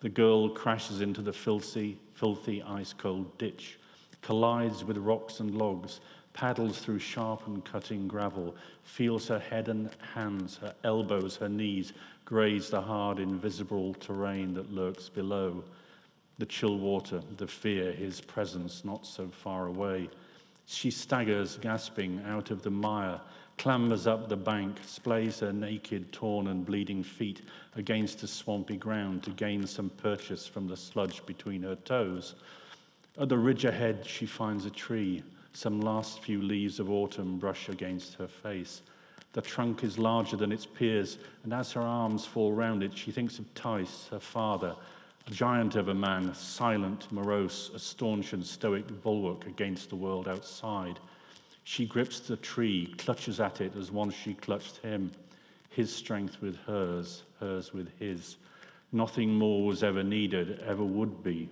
The 0.00 0.10
girl 0.10 0.50
crashes 0.50 1.00
into 1.00 1.22
the 1.22 1.32
filthy, 1.32 1.96
filthy 2.12 2.62
ice 2.62 2.92
cold 2.92 3.38
ditch, 3.38 3.78
collides 4.20 4.84
with 4.84 4.98
rocks 4.98 5.40
and 5.40 5.56
logs, 5.56 6.00
paddles 6.34 6.80
through 6.80 6.98
sharp 6.98 7.46
and 7.46 7.64
cutting 7.64 8.06
gravel, 8.06 8.54
feels 8.84 9.26
her 9.28 9.38
head 9.38 9.70
and 9.70 9.88
hands, 10.12 10.58
her 10.58 10.74
elbows, 10.84 11.36
her 11.36 11.48
knees 11.48 11.94
graze 12.26 12.68
the 12.68 12.82
hard, 12.82 13.20
invisible 13.20 13.94
terrain 13.94 14.52
that 14.52 14.70
lurks 14.70 15.08
below. 15.08 15.64
The 16.36 16.44
chill 16.44 16.76
water, 16.76 17.22
the 17.38 17.46
fear, 17.46 17.90
his 17.90 18.20
presence 18.20 18.84
not 18.84 19.06
so 19.06 19.28
far 19.28 19.68
away. 19.68 20.10
She 20.66 20.90
staggers, 20.90 21.56
gasping, 21.56 22.22
out 22.26 22.50
of 22.50 22.60
the 22.60 22.70
mire, 22.70 23.18
clambers 23.58 24.06
up 24.06 24.28
the 24.28 24.36
bank, 24.36 24.80
splays 24.86 25.40
her 25.40 25.52
naked, 25.52 26.12
torn, 26.12 26.46
and 26.46 26.64
bleeding 26.64 27.02
feet 27.02 27.42
against 27.76 28.20
the 28.20 28.26
swampy 28.28 28.76
ground 28.76 29.22
to 29.24 29.30
gain 29.30 29.66
some 29.66 29.90
purchase 29.90 30.46
from 30.46 30.68
the 30.68 30.76
sludge 30.76 31.26
between 31.26 31.62
her 31.62 31.74
toes. 31.74 32.34
At 33.20 33.28
the 33.28 33.36
ridge 33.36 33.64
ahead, 33.64 34.06
she 34.06 34.26
finds 34.26 34.64
a 34.64 34.70
tree. 34.70 35.22
Some 35.52 35.80
last 35.80 36.22
few 36.22 36.40
leaves 36.40 36.78
of 36.78 36.88
autumn 36.88 37.38
brush 37.38 37.68
against 37.68 38.14
her 38.14 38.28
face. 38.28 38.82
The 39.32 39.42
trunk 39.42 39.82
is 39.84 39.98
larger 39.98 40.36
than 40.36 40.52
its 40.52 40.66
peers, 40.66 41.18
and 41.42 41.52
as 41.52 41.72
her 41.72 41.82
arms 41.82 42.24
fall 42.24 42.52
round 42.52 42.82
it, 42.82 42.96
she 42.96 43.10
thinks 43.10 43.38
of 43.38 43.52
Theis, 43.54 44.08
her 44.10 44.20
father, 44.20 44.74
a 45.26 45.30
giant 45.30 45.74
of 45.74 45.88
a 45.88 45.94
man, 45.94 46.32
silent, 46.32 47.10
morose, 47.12 47.70
a 47.74 47.78
staunch 47.78 48.32
and 48.32 48.46
stoic 48.46 49.02
bulwark 49.02 49.46
against 49.46 49.90
the 49.90 49.96
world 49.96 50.28
outside. 50.28 50.98
She 51.70 51.84
grips 51.84 52.20
the 52.20 52.38
tree, 52.38 52.94
clutches 52.96 53.40
at 53.40 53.60
it 53.60 53.76
as 53.76 53.92
once 53.92 54.14
she 54.14 54.32
clutched 54.32 54.78
him, 54.78 55.12
his 55.68 55.94
strength 55.94 56.40
with 56.40 56.56
hers, 56.60 57.24
hers 57.40 57.74
with 57.74 57.90
his. 57.98 58.38
Nothing 58.90 59.34
more 59.34 59.66
was 59.66 59.82
ever 59.82 60.02
needed, 60.02 60.60
ever 60.60 60.82
would 60.82 61.22
be. 61.22 61.50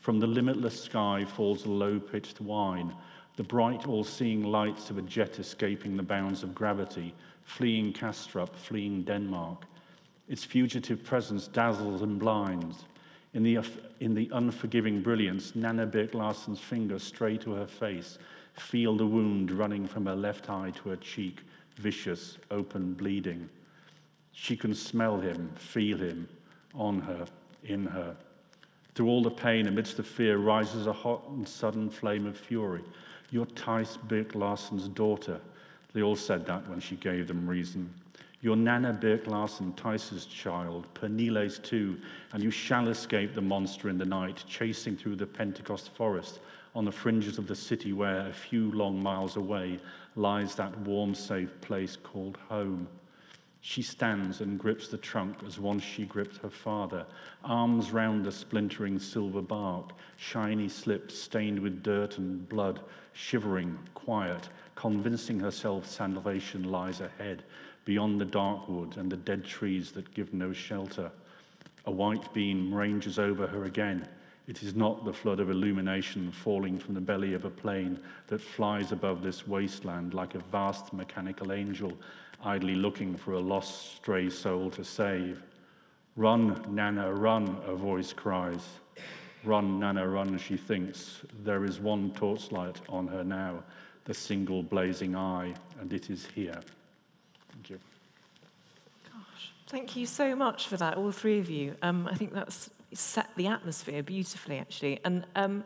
From 0.00 0.18
the 0.18 0.26
limitless 0.26 0.82
sky 0.82 1.24
falls 1.24 1.64
a 1.64 1.70
low 1.70 2.00
pitched 2.00 2.40
whine, 2.40 2.92
the 3.36 3.44
bright, 3.44 3.86
all 3.86 4.02
seeing 4.02 4.42
lights 4.42 4.90
of 4.90 4.98
a 4.98 5.02
jet 5.02 5.38
escaping 5.38 5.96
the 5.96 6.02
bounds 6.02 6.42
of 6.42 6.52
gravity, 6.52 7.14
fleeing 7.44 7.92
Kastrup, 7.92 8.56
fleeing 8.56 9.04
Denmark. 9.04 9.64
Its 10.26 10.42
fugitive 10.42 11.04
presence 11.04 11.46
dazzles 11.46 12.02
and 12.02 12.18
blinds. 12.18 12.84
In 13.32 13.44
the, 13.44 13.60
in 14.00 14.12
the 14.12 14.28
unforgiving 14.32 15.02
brilliance, 15.02 15.54
Nanna 15.54 15.86
Birk 15.86 16.14
Larsen's 16.14 16.58
finger 16.58 16.98
stray 16.98 17.36
to 17.36 17.52
her 17.52 17.68
face, 17.68 18.18
feel 18.54 18.96
the 18.96 19.06
wound 19.06 19.50
running 19.50 19.86
from 19.86 20.06
her 20.06 20.14
left 20.14 20.50
eye 20.50 20.70
to 20.70 20.90
her 20.90 20.96
cheek, 20.96 21.40
vicious, 21.76 22.38
open, 22.50 22.94
bleeding. 22.94 23.48
She 24.32 24.56
can 24.56 24.74
smell 24.74 25.18
him, 25.18 25.50
feel 25.56 25.98
him, 25.98 26.28
on 26.74 27.00
her, 27.00 27.26
in 27.64 27.86
her. 27.86 28.16
Through 28.94 29.08
all 29.08 29.22
the 29.22 29.30
pain, 29.30 29.66
amidst 29.66 29.96
the 29.96 30.02
fear, 30.02 30.38
rises 30.38 30.86
a 30.86 30.92
hot 30.92 31.22
and 31.28 31.46
sudden 31.46 31.90
flame 31.90 32.26
of 32.26 32.36
fury. 32.36 32.82
You're 33.30 33.46
Theis 33.46 33.96
Birk 33.96 34.34
Larsen's 34.34 34.88
daughter. 34.88 35.40
They 35.92 36.02
all 36.02 36.16
said 36.16 36.46
that 36.46 36.68
when 36.68 36.80
she 36.80 36.96
gave 36.96 37.28
them 37.28 37.48
reason. 37.48 37.92
You're 38.42 38.56
Nanna 38.56 38.92
Birk 38.94 39.26
Larsen, 39.26 39.72
Theis's 39.74 40.24
child, 40.24 40.88
Pernille's 40.94 41.58
too, 41.58 41.98
and 42.32 42.42
you 42.42 42.50
shall 42.50 42.88
escape 42.88 43.34
the 43.34 43.40
monster 43.42 43.88
in 43.88 43.98
the 43.98 44.04
night, 44.04 44.42
chasing 44.48 44.96
through 44.96 45.16
the 45.16 45.26
Pentecost 45.26 45.94
forest 45.94 46.40
on 46.74 46.84
the 46.84 46.92
fringes 46.92 47.38
of 47.38 47.46
the 47.46 47.54
city 47.54 47.92
where, 47.92 48.26
a 48.26 48.32
few 48.32 48.70
long 48.72 49.02
miles 49.02 49.36
away, 49.36 49.80
lies 50.16 50.54
that 50.54 50.78
warm, 50.80 51.14
safe 51.14 51.60
place 51.60 51.96
called 51.96 52.38
home. 52.48 52.88
She 53.62 53.82
stands 53.82 54.40
and 54.40 54.58
grips 54.58 54.88
the 54.88 54.96
trunk 54.96 55.38
as 55.46 55.58
once 55.58 55.84
she 55.84 56.06
gripped 56.06 56.38
her 56.38 56.50
father, 56.50 57.06
arms 57.44 57.90
round 57.90 58.24
the 58.24 58.32
splintering 58.32 58.98
silver 58.98 59.42
bark, 59.42 59.92
shiny 60.16 60.68
slips 60.68 61.18
stained 61.18 61.58
with 61.58 61.82
dirt 61.82 62.16
and 62.16 62.48
blood, 62.48 62.80
shivering, 63.12 63.78
quiet, 63.94 64.48
convincing 64.76 65.40
herself 65.40 65.86
salvation 65.86 66.70
lies 66.70 67.00
ahead, 67.00 67.42
beyond 67.84 68.18
the 68.18 68.24
dark 68.24 68.66
wood 68.68 68.96
and 68.96 69.12
the 69.12 69.16
dead 69.16 69.44
trees 69.44 69.92
that 69.92 70.14
give 70.14 70.32
no 70.32 70.52
shelter. 70.52 71.10
A 71.84 71.90
white 71.90 72.32
beam 72.32 72.72
ranges 72.72 73.18
over 73.18 73.46
her 73.46 73.64
again. 73.64 74.08
It 74.50 74.64
is 74.64 74.74
not 74.74 75.04
the 75.04 75.12
flood 75.12 75.38
of 75.38 75.48
illumination 75.48 76.32
falling 76.32 76.76
from 76.76 76.94
the 76.94 77.00
belly 77.00 77.34
of 77.34 77.44
a 77.44 77.50
plane 77.50 78.00
that 78.26 78.40
flies 78.40 78.90
above 78.90 79.22
this 79.22 79.46
wasteland 79.46 80.12
like 80.12 80.34
a 80.34 80.40
vast 80.40 80.92
mechanical 80.92 81.52
angel 81.52 81.92
idly 82.42 82.74
looking 82.74 83.14
for 83.14 83.34
a 83.34 83.38
lost 83.38 83.94
stray 83.94 84.28
soul 84.28 84.68
to 84.72 84.82
save. 84.82 85.44
Run, 86.16 86.64
Nanna, 86.68 87.14
run, 87.14 87.58
a 87.64 87.76
voice 87.76 88.12
cries. 88.12 88.66
Run, 89.44 89.78
Nanna, 89.78 90.08
run, 90.08 90.36
she 90.36 90.56
thinks. 90.56 91.20
There 91.44 91.64
is 91.64 91.78
one 91.78 92.10
torchlight 92.10 92.80
on 92.88 93.06
her 93.06 93.22
now, 93.22 93.62
the 94.04 94.14
single 94.14 94.64
blazing 94.64 95.14
eye, 95.14 95.54
and 95.80 95.92
it 95.92 96.10
is 96.10 96.26
here. 96.34 96.58
Thank 97.52 97.70
you. 97.70 97.78
Gosh, 99.04 99.52
thank 99.68 99.94
you 99.94 100.06
so 100.06 100.34
much 100.34 100.66
for 100.66 100.76
that, 100.76 100.96
all 100.96 101.12
three 101.12 101.38
of 101.38 101.48
you. 101.48 101.76
Um, 101.82 102.08
I 102.08 102.16
think 102.16 102.34
that's 102.34 102.68
set 102.92 103.30
the 103.36 103.46
atmosphere 103.46 104.02
beautifully, 104.02 104.58
actually. 104.58 105.00
And 105.04 105.24
um, 105.36 105.64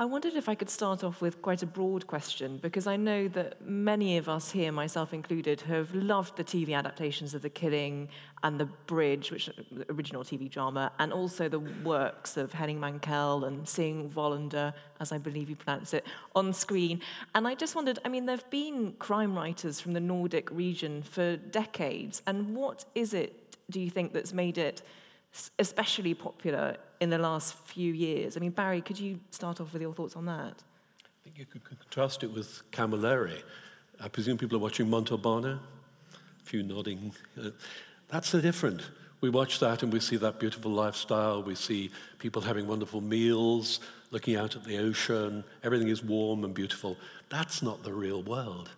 I 0.00 0.04
wondered 0.04 0.34
if 0.34 0.48
I 0.48 0.54
could 0.54 0.70
start 0.70 1.02
off 1.02 1.20
with 1.20 1.42
quite 1.42 1.64
a 1.64 1.66
broad 1.66 2.06
question, 2.06 2.58
because 2.62 2.86
I 2.86 2.94
know 2.94 3.26
that 3.28 3.60
many 3.66 4.16
of 4.16 4.28
us 4.28 4.52
here, 4.52 4.70
myself 4.70 5.12
included, 5.12 5.62
have 5.62 5.92
loved 5.92 6.36
the 6.36 6.44
TV 6.44 6.76
adaptations 6.76 7.34
of 7.34 7.42
The 7.42 7.50
Killing 7.50 8.08
and 8.44 8.60
The 8.60 8.66
Bridge, 8.86 9.32
which 9.32 9.50
the 9.72 9.90
original 9.90 10.22
TV 10.22 10.48
drama, 10.48 10.92
and 11.00 11.12
also 11.12 11.48
the 11.48 11.58
works 11.58 12.36
of 12.36 12.52
Henning 12.52 12.78
Mankell 12.78 13.44
and 13.44 13.68
Signe 13.68 14.08
Wallander, 14.10 14.72
as 15.00 15.10
I 15.10 15.18
believe 15.18 15.50
you 15.50 15.56
pronounce 15.56 15.92
it, 15.92 16.06
on 16.36 16.52
screen. 16.52 17.00
And 17.34 17.48
I 17.48 17.56
just 17.56 17.74
wondered, 17.74 17.98
I 18.04 18.08
mean, 18.08 18.26
there 18.26 18.36
have 18.36 18.50
been 18.50 18.92
crime 19.00 19.34
writers 19.34 19.80
from 19.80 19.94
the 19.94 20.00
Nordic 20.00 20.48
region 20.52 21.02
for 21.02 21.36
decades, 21.36 22.22
and 22.24 22.54
what 22.54 22.84
is 22.94 23.14
it, 23.14 23.56
do 23.68 23.80
you 23.80 23.90
think, 23.90 24.12
that's 24.12 24.32
made 24.32 24.58
it 24.58 24.80
especially 25.58 26.14
popular 26.14 26.76
in 27.00 27.10
the 27.10 27.18
last 27.18 27.54
few 27.66 27.92
years. 27.92 28.36
I 28.36 28.40
mean, 28.40 28.50
Barry, 28.50 28.80
could 28.80 28.98
you 28.98 29.20
start 29.30 29.60
off 29.60 29.72
with 29.72 29.82
your 29.82 29.94
thoughts 29.94 30.16
on 30.16 30.26
that? 30.26 30.62
I 31.04 31.24
think 31.24 31.38
you 31.38 31.46
could 31.46 31.64
contrast 31.64 32.22
it 32.22 32.32
with 32.32 32.62
Camilleri. 32.72 33.42
I 34.00 34.08
presume 34.08 34.38
people 34.38 34.56
are 34.56 34.60
watching 34.60 34.86
Montalbano. 34.86 35.58
A 35.58 36.44
few 36.44 36.62
nodding. 36.62 37.12
Uh, 37.40 37.50
that's 38.08 38.30
the 38.32 38.40
different. 38.40 38.82
We 39.20 39.30
watch 39.30 39.58
that 39.58 39.82
and 39.82 39.92
we 39.92 40.00
see 40.00 40.16
that 40.16 40.38
beautiful 40.38 40.70
lifestyle. 40.70 41.42
We 41.42 41.56
see 41.56 41.90
people 42.18 42.40
having 42.40 42.68
wonderful 42.68 43.00
meals, 43.00 43.80
looking 44.10 44.36
out 44.36 44.54
at 44.54 44.64
the 44.64 44.78
ocean. 44.78 45.42
Everything 45.64 45.88
is 45.88 46.04
warm 46.04 46.44
and 46.44 46.54
beautiful. 46.54 46.96
That's 47.28 47.60
not 47.60 47.82
the 47.82 47.92
real 47.92 48.22
world. 48.22 48.70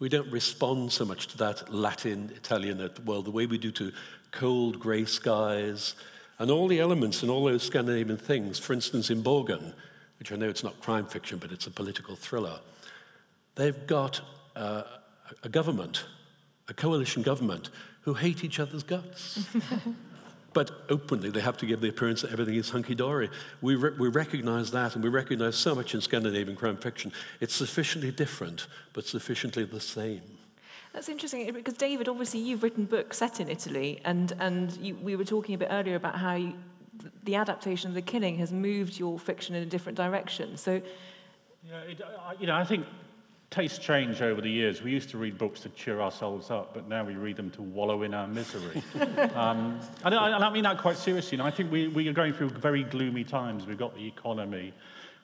We 0.00 0.08
don't 0.08 0.30
respond 0.30 0.92
so 0.92 1.04
much 1.04 1.28
to 1.28 1.38
that 1.38 1.72
Latin, 1.72 2.32
Italian 2.34 2.90
world 3.06 3.26
the 3.26 3.30
way 3.30 3.46
we 3.46 3.56
do 3.56 3.70
to 3.72 3.92
cold 4.34 4.78
grey 4.78 5.04
skies, 5.04 5.94
and 6.38 6.50
all 6.50 6.68
the 6.68 6.80
elements 6.80 7.22
and 7.22 7.30
all 7.30 7.44
those 7.44 7.62
Scandinavian 7.62 8.18
things. 8.18 8.58
For 8.58 8.72
instance, 8.72 9.08
in 9.08 9.22
Borgen, 9.22 9.72
which 10.18 10.32
I 10.32 10.36
know 10.36 10.48
it's 10.48 10.64
not 10.64 10.80
crime 10.80 11.06
fiction, 11.06 11.38
but 11.38 11.52
it's 11.52 11.66
a 11.66 11.70
political 11.70 12.16
thriller, 12.16 12.58
they've 13.54 13.86
got 13.86 14.20
uh, 14.56 14.82
a 15.42 15.48
government, 15.48 16.04
a 16.68 16.74
coalition 16.74 17.22
government, 17.22 17.70
who 18.02 18.14
hate 18.14 18.44
each 18.44 18.60
other's 18.60 18.82
guts. 18.82 19.46
but 20.52 20.70
openly, 20.88 21.30
they 21.30 21.40
have 21.40 21.56
to 21.58 21.66
give 21.66 21.80
the 21.80 21.88
appearance 21.88 22.22
that 22.22 22.32
everything 22.32 22.56
is 22.56 22.70
hunky 22.70 22.94
dory. 22.94 23.30
We, 23.62 23.76
re- 23.76 23.96
we 23.98 24.08
recognize 24.08 24.70
that, 24.72 24.94
and 24.94 25.02
we 25.02 25.10
recognize 25.10 25.56
so 25.56 25.74
much 25.74 25.94
in 25.94 26.00
Scandinavian 26.00 26.56
crime 26.56 26.76
fiction. 26.76 27.12
It's 27.40 27.54
sufficiently 27.54 28.10
different, 28.10 28.66
but 28.92 29.06
sufficiently 29.06 29.64
the 29.64 29.80
same. 29.80 30.22
That's 30.94 31.08
interesting 31.08 31.52
because 31.52 31.74
David, 31.74 32.08
obviously, 32.08 32.38
you've 32.38 32.62
written 32.62 32.84
books 32.84 33.18
set 33.18 33.40
in 33.40 33.48
Italy, 33.48 34.00
and 34.04 34.32
and 34.38 34.72
you, 34.76 34.94
we 34.94 35.16
were 35.16 35.24
talking 35.24 35.56
a 35.56 35.58
bit 35.58 35.68
earlier 35.70 35.96
about 35.96 36.14
how 36.14 36.36
you, 36.36 36.54
the 37.24 37.34
adaptation 37.34 37.88
of 37.88 37.94
The 37.94 38.02
Killing 38.02 38.38
has 38.38 38.52
moved 38.52 38.96
your 38.96 39.18
fiction 39.18 39.56
in 39.56 39.64
a 39.64 39.66
different 39.66 39.96
direction. 39.96 40.56
So, 40.56 40.80
yeah, 41.68 41.80
it, 41.80 42.00
you 42.38 42.46
know, 42.46 42.54
I 42.54 42.62
think 42.62 42.86
tastes 43.50 43.78
change 43.78 44.22
over 44.22 44.40
the 44.40 44.48
years. 44.48 44.82
We 44.82 44.92
used 44.92 45.10
to 45.10 45.18
read 45.18 45.36
books 45.36 45.60
to 45.60 45.68
cheer 45.70 46.00
ourselves 46.00 46.52
up, 46.52 46.74
but 46.74 46.88
now 46.88 47.04
we 47.04 47.14
read 47.16 47.36
them 47.36 47.50
to 47.50 47.62
wallow 47.62 48.02
in 48.02 48.14
our 48.14 48.28
misery. 48.28 48.80
um, 49.34 49.80
and 50.04 50.14
I, 50.14 50.38
I, 50.38 50.50
mean 50.50 50.62
that 50.62 50.78
quite 50.78 50.96
seriously. 50.96 51.36
You 51.36 51.42
know, 51.42 51.48
I 51.48 51.50
think 51.50 51.72
we, 51.72 51.88
we 51.88 52.06
are 52.06 52.12
going 52.12 52.34
through 52.34 52.50
very 52.50 52.84
gloomy 52.84 53.24
times. 53.24 53.66
We've 53.66 53.78
got 53.78 53.96
the 53.96 54.06
economy, 54.06 54.72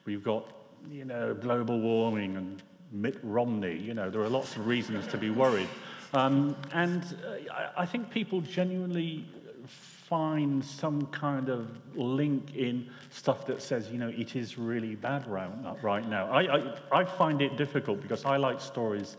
we've 0.03 0.23
got 0.23 0.49
you 0.89 1.05
know 1.05 1.33
global 1.33 1.79
warming 1.79 2.35
and 2.35 2.61
Mitt 2.91 3.17
Romney. 3.23 3.77
You 3.77 3.93
know, 3.93 4.09
there 4.09 4.21
are 4.21 4.29
lots 4.29 4.55
of 4.55 4.67
reasons 4.67 5.07
to 5.07 5.17
be 5.17 5.29
worried. 5.29 5.69
Um, 6.13 6.55
and 6.73 7.03
uh, 7.03 7.69
I 7.77 7.85
think 7.85 8.09
people 8.09 8.41
genuinely 8.41 9.25
find 9.65 10.63
some 10.63 11.05
kind 11.07 11.47
of 11.47 11.69
link 11.95 12.53
in 12.53 12.89
stuff 13.11 13.45
that 13.45 13.61
says, 13.61 13.89
you 13.89 13.97
know, 13.97 14.09
it 14.09 14.35
is 14.35 14.57
really 14.57 14.95
bad 14.95 15.25
right, 15.25 15.49
right 15.81 16.05
now. 16.05 16.29
I, 16.29 16.57
I, 16.57 16.77
I 16.91 17.03
find 17.05 17.41
it 17.41 17.55
difficult 17.55 18.01
because 18.01 18.25
I 18.25 18.35
like 18.35 18.59
stories 18.59 19.15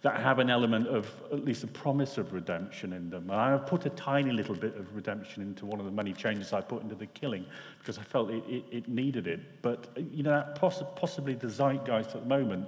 that 0.00 0.18
have 0.20 0.40
an 0.40 0.50
element 0.50 0.88
of 0.88 1.08
at 1.30 1.44
least 1.44 1.62
a 1.62 1.68
promise 1.68 2.18
of 2.18 2.32
redemption 2.32 2.92
in 2.92 3.08
them. 3.08 3.30
And 3.30 3.40
I've 3.40 3.68
put 3.68 3.86
a 3.86 3.90
tiny 3.90 4.32
little 4.32 4.56
bit 4.56 4.74
of 4.76 4.92
redemption 4.96 5.42
into 5.42 5.64
one 5.64 5.78
of 5.78 5.86
the 5.86 5.92
many 5.92 6.12
changes 6.12 6.52
I 6.52 6.60
put 6.60 6.82
into 6.82 6.96
the 6.96 7.06
killing 7.06 7.46
because 7.78 7.98
I 7.98 8.02
felt 8.02 8.30
it, 8.30 8.42
it, 8.48 8.64
it 8.72 8.88
needed 8.88 9.28
it. 9.28 9.62
But, 9.62 9.96
you 10.10 10.24
know, 10.24 10.44
poss- 10.56 10.82
possibly 10.96 11.34
the 11.34 11.48
zeitgeist 11.48 12.16
at 12.16 12.22
the 12.22 12.28
moment 12.28 12.66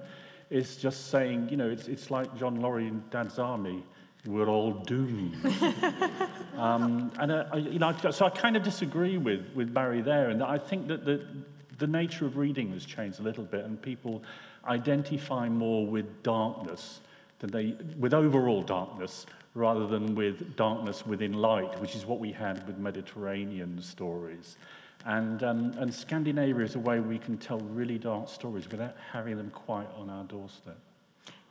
is 0.54 0.76
just 0.76 1.08
saying, 1.10 1.48
you 1.50 1.56
know, 1.56 1.68
it's, 1.68 1.88
it's 1.88 2.12
like 2.12 2.38
John 2.38 2.60
Laurie 2.60 2.86
in 2.86 3.02
Dad's 3.10 3.40
Army. 3.40 3.82
We're 4.24 4.48
all 4.48 4.70
doomed. 4.70 5.34
um, 6.56 7.10
and, 7.18 7.32
uh, 7.32 7.46
I, 7.52 7.56
you 7.56 7.80
know, 7.80 7.92
so 8.10 8.26
I 8.26 8.30
kind 8.30 8.56
of 8.56 8.62
disagree 8.62 9.18
with, 9.18 9.50
with 9.56 9.74
Barry 9.74 10.00
there. 10.00 10.30
And 10.30 10.44
I 10.44 10.58
think 10.58 10.86
that 10.86 11.04
the, 11.04 11.26
the 11.78 11.88
nature 11.88 12.24
of 12.24 12.36
reading 12.36 12.72
has 12.72 12.84
changed 12.84 13.18
a 13.18 13.24
little 13.24 13.42
bit, 13.42 13.64
and 13.64 13.82
people 13.82 14.22
identify 14.64 15.48
more 15.48 15.84
with 15.84 16.22
darkness 16.22 17.00
than 17.40 17.50
they, 17.50 17.76
with 17.98 18.14
overall 18.14 18.62
darkness, 18.62 19.26
rather 19.54 19.88
than 19.88 20.14
with 20.14 20.54
darkness 20.54 21.04
within 21.04 21.32
light, 21.32 21.80
which 21.80 21.96
is 21.96 22.06
what 22.06 22.20
we 22.20 22.30
had 22.30 22.64
with 22.68 22.78
Mediterranean 22.78 23.82
stories. 23.82 24.56
And, 25.06 25.42
um, 25.42 25.74
and 25.78 25.92
Scandinavia 25.92 26.64
is 26.64 26.76
a 26.76 26.78
way 26.78 27.00
we 27.00 27.18
can 27.18 27.36
tell 27.36 27.58
really 27.58 27.98
dark 27.98 28.28
stories 28.28 28.70
without 28.70 28.96
having 29.12 29.36
them 29.36 29.50
quite 29.50 29.88
on 29.98 30.08
our 30.08 30.24
doorstep. 30.24 30.78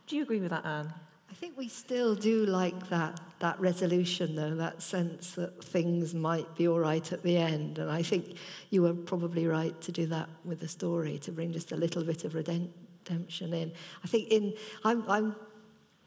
Do 0.08 0.16
you 0.16 0.24
agree 0.24 0.40
with 0.40 0.50
that, 0.50 0.66
Ann? 0.66 0.92
I 1.30 1.36
think 1.36 1.58
we 1.58 1.68
still 1.68 2.14
do 2.14 2.46
like 2.46 2.90
that, 2.90 3.20
that 3.40 3.60
resolution, 3.60 4.36
though, 4.36 4.56
that 4.56 4.82
sense 4.82 5.32
that 5.32 5.64
things 5.64 6.14
might 6.14 6.56
be 6.56 6.68
all 6.68 6.80
right 6.80 7.12
at 7.12 7.24
the 7.24 7.38
end. 7.38 7.80
And 7.80 7.90
I 7.90 8.04
think 8.04 8.38
you 8.70 8.84
were 8.84 8.94
probably 8.94 9.48
right 9.48 9.80
to 9.82 9.92
do 9.92 10.06
that 10.08 10.30
with 10.46 10.60
the 10.60 10.68
story, 10.68 11.18
to 11.20 11.32
bring 11.32 11.52
just 11.52 11.72
a 11.72 11.76
little 11.76 12.04
bit 12.04 12.24
of 12.24 12.36
redemption 12.36 13.54
in. 13.54 13.72
I 14.04 14.08
think 14.08 14.30
in, 14.30 14.54
I'm, 14.84 15.10
I'm 15.10 15.36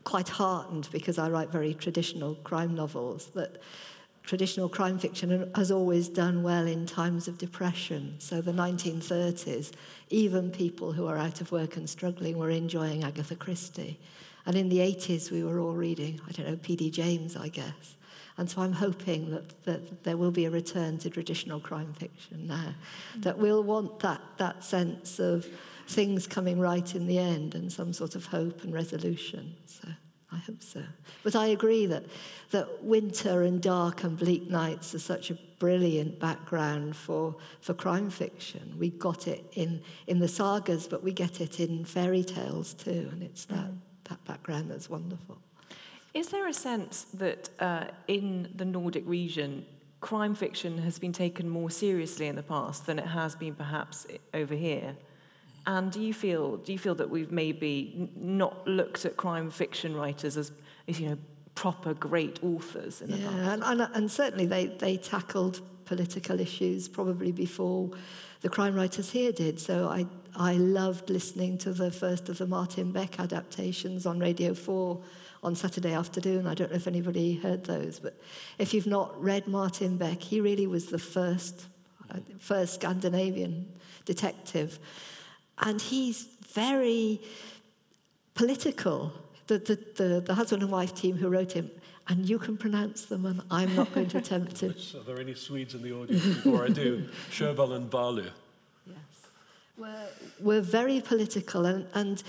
quite 0.04 0.28
heartened 0.28 0.88
because 0.92 1.18
I 1.18 1.28
write 1.28 1.50
very 1.50 1.74
traditional 1.74 2.36
crime 2.36 2.74
novels 2.74 3.30
that 3.34 3.58
traditional 4.26 4.68
crime 4.68 4.98
fiction 4.98 5.50
has 5.54 5.70
always 5.70 6.08
done 6.08 6.42
well 6.42 6.66
in 6.66 6.84
times 6.84 7.28
of 7.28 7.38
depression. 7.38 8.16
So 8.18 8.40
the 8.40 8.52
1930s, 8.52 9.72
even 10.10 10.50
people 10.50 10.92
who 10.92 11.06
are 11.06 11.16
out 11.16 11.40
of 11.40 11.52
work 11.52 11.76
and 11.76 11.88
struggling 11.88 12.36
were 12.36 12.50
enjoying 12.50 13.04
Agatha 13.04 13.36
Christie. 13.36 13.98
And 14.44 14.56
in 14.56 14.68
the 14.68 14.78
80s, 14.78 15.30
we 15.30 15.44
were 15.44 15.60
all 15.60 15.74
reading, 15.74 16.20
I 16.28 16.32
don't 16.32 16.48
know, 16.48 16.56
P.D. 16.56 16.90
James, 16.90 17.36
I 17.36 17.48
guess. 17.48 17.96
And 18.36 18.50
so 18.50 18.62
I'm 18.62 18.72
hoping 18.72 19.30
that, 19.30 19.64
that 19.64 20.04
there 20.04 20.16
will 20.16 20.32
be 20.32 20.44
a 20.44 20.50
return 20.50 20.98
to 20.98 21.08
traditional 21.08 21.60
crime 21.60 21.94
fiction 21.94 22.48
now, 22.48 22.74
mm. 23.16 23.22
that 23.22 23.38
we'll 23.38 23.62
want 23.62 24.00
that, 24.00 24.20
that 24.38 24.62
sense 24.62 25.18
of 25.18 25.46
things 25.86 26.26
coming 26.26 26.58
right 26.58 26.94
in 26.94 27.06
the 27.06 27.18
end 27.18 27.54
and 27.54 27.72
some 27.72 27.92
sort 27.92 28.16
of 28.16 28.26
hope 28.26 28.64
and 28.64 28.74
resolution. 28.74 29.54
So 29.66 29.88
I 30.32 30.38
hope 30.38 30.62
so. 30.62 30.82
But 31.22 31.36
I 31.36 31.46
agree 31.46 31.86
that, 31.86 32.04
that 32.50 32.82
winter 32.82 33.42
and 33.42 33.62
dark 33.62 34.02
and 34.02 34.18
bleak 34.18 34.50
nights 34.50 34.94
are 34.94 34.98
such 34.98 35.30
a 35.30 35.38
brilliant 35.58 36.18
background 36.18 36.96
for, 36.96 37.36
for 37.60 37.74
crime 37.74 38.10
fiction. 38.10 38.74
We 38.78 38.90
got 38.90 39.28
it 39.28 39.44
in, 39.54 39.82
in 40.06 40.18
the 40.18 40.28
sagas, 40.28 40.88
but 40.88 41.02
we 41.02 41.12
get 41.12 41.40
it 41.40 41.60
in 41.60 41.84
fairy 41.84 42.24
tales 42.24 42.74
too, 42.74 43.08
and 43.12 43.22
it's 43.22 43.44
that, 43.46 43.70
mm. 43.70 43.76
that 44.08 44.24
background 44.24 44.70
that's 44.70 44.90
wonderful. 44.90 45.38
Is 46.12 46.28
there 46.28 46.48
a 46.48 46.52
sense 46.52 47.04
that 47.14 47.50
uh, 47.60 47.84
in 48.08 48.48
the 48.54 48.64
Nordic 48.64 49.04
region, 49.06 49.64
crime 50.00 50.34
fiction 50.34 50.78
has 50.78 50.98
been 50.98 51.12
taken 51.12 51.48
more 51.48 51.70
seriously 51.70 52.26
in 52.26 52.36
the 52.36 52.42
past 52.42 52.86
than 52.86 52.98
it 52.98 53.06
has 53.06 53.36
been 53.36 53.54
perhaps 53.54 54.06
over 54.34 54.54
here? 54.54 54.96
And 55.66 55.90
do 55.90 56.00
you 56.00 56.14
feel 56.14 56.58
do 56.58 56.72
you 56.72 56.78
feel 56.78 56.94
that 56.94 57.10
we've 57.10 57.32
maybe 57.32 58.08
not 58.14 58.66
looked 58.66 59.04
at 59.04 59.16
crime 59.16 59.50
fiction 59.50 59.94
writers 59.94 60.36
as, 60.36 60.52
as 60.86 61.00
you 61.00 61.08
know 61.10 61.18
proper 61.54 61.94
great 61.94 62.42
authors 62.42 63.02
in 63.02 63.10
the 63.10 63.16
yeah, 63.16 63.28
past? 63.28 63.62
And, 63.64 63.80
and, 63.80 63.94
and 63.94 64.10
certainly 64.10 64.46
they, 64.46 64.66
they 64.66 64.96
tackled 64.96 65.60
political 65.84 66.38
issues 66.40 66.88
probably 66.88 67.32
before 67.32 67.90
the 68.42 68.48
crime 68.48 68.74
writers 68.74 69.10
here 69.10 69.32
did. 69.32 69.58
So 69.58 69.88
I 69.88 70.06
I 70.38 70.54
loved 70.54 71.08
listening 71.08 71.58
to 71.58 71.72
the 71.72 71.90
first 71.90 72.28
of 72.28 72.38
the 72.38 72.46
Martin 72.46 72.92
Beck 72.92 73.18
adaptations 73.18 74.04
on 74.04 74.18
Radio 74.18 74.52
4 74.54 75.00
on 75.42 75.54
Saturday 75.54 75.94
afternoon. 75.94 76.46
I 76.46 76.54
don't 76.54 76.70
know 76.70 76.76
if 76.76 76.86
anybody 76.86 77.36
heard 77.36 77.64
those, 77.64 77.98
but 77.98 78.20
if 78.58 78.74
you've 78.74 78.86
not 78.86 79.20
read 79.22 79.46
Martin 79.46 79.96
Beck, 79.96 80.22
he 80.22 80.40
really 80.40 80.66
was 80.66 80.86
the 80.86 80.98
first, 80.98 81.66
uh, 82.10 82.18
first 82.38 82.74
Scandinavian 82.74 83.72
detective. 84.04 84.78
And 85.58 85.80
he's 85.80 86.28
very 86.52 87.20
political. 88.34 89.12
The, 89.46 89.58
the, 89.58 89.78
the, 89.94 90.20
the 90.20 90.34
husband 90.34 90.62
and 90.62 90.72
wife 90.72 90.94
team 90.94 91.16
who 91.16 91.28
wrote 91.28 91.52
him, 91.52 91.70
and 92.08 92.28
you 92.28 92.38
can 92.38 92.56
pronounce 92.56 93.06
them, 93.06 93.26
and 93.26 93.42
I'm 93.50 93.74
not 93.74 93.92
going 93.92 94.08
to 94.08 94.18
attempt 94.18 94.56
to. 94.56 94.68
Are 94.98 95.04
there 95.04 95.20
any 95.20 95.34
Swedes 95.34 95.74
in 95.74 95.82
the 95.82 95.92
audience 95.92 96.24
before 96.24 96.64
I 96.64 96.68
do? 96.68 97.08
Sjöwall 97.30 97.74
and 97.74 97.90
Wahlöö. 97.90 98.30
Yes. 98.86 98.96
We're, 99.78 100.08
we're 100.40 100.60
very 100.60 101.00
political, 101.00 101.64
and, 101.66 101.86
and 101.94 102.22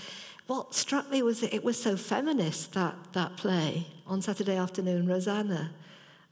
what 0.46 0.74
struck 0.74 1.10
me 1.10 1.22
was 1.22 1.40
that 1.40 1.54
it 1.54 1.62
was 1.62 1.80
so 1.80 1.96
feminist, 1.96 2.72
that, 2.72 2.96
that 3.12 3.36
play 3.36 3.86
on 4.06 4.22
Saturday 4.22 4.56
afternoon, 4.56 5.06
Roseanna. 5.06 5.70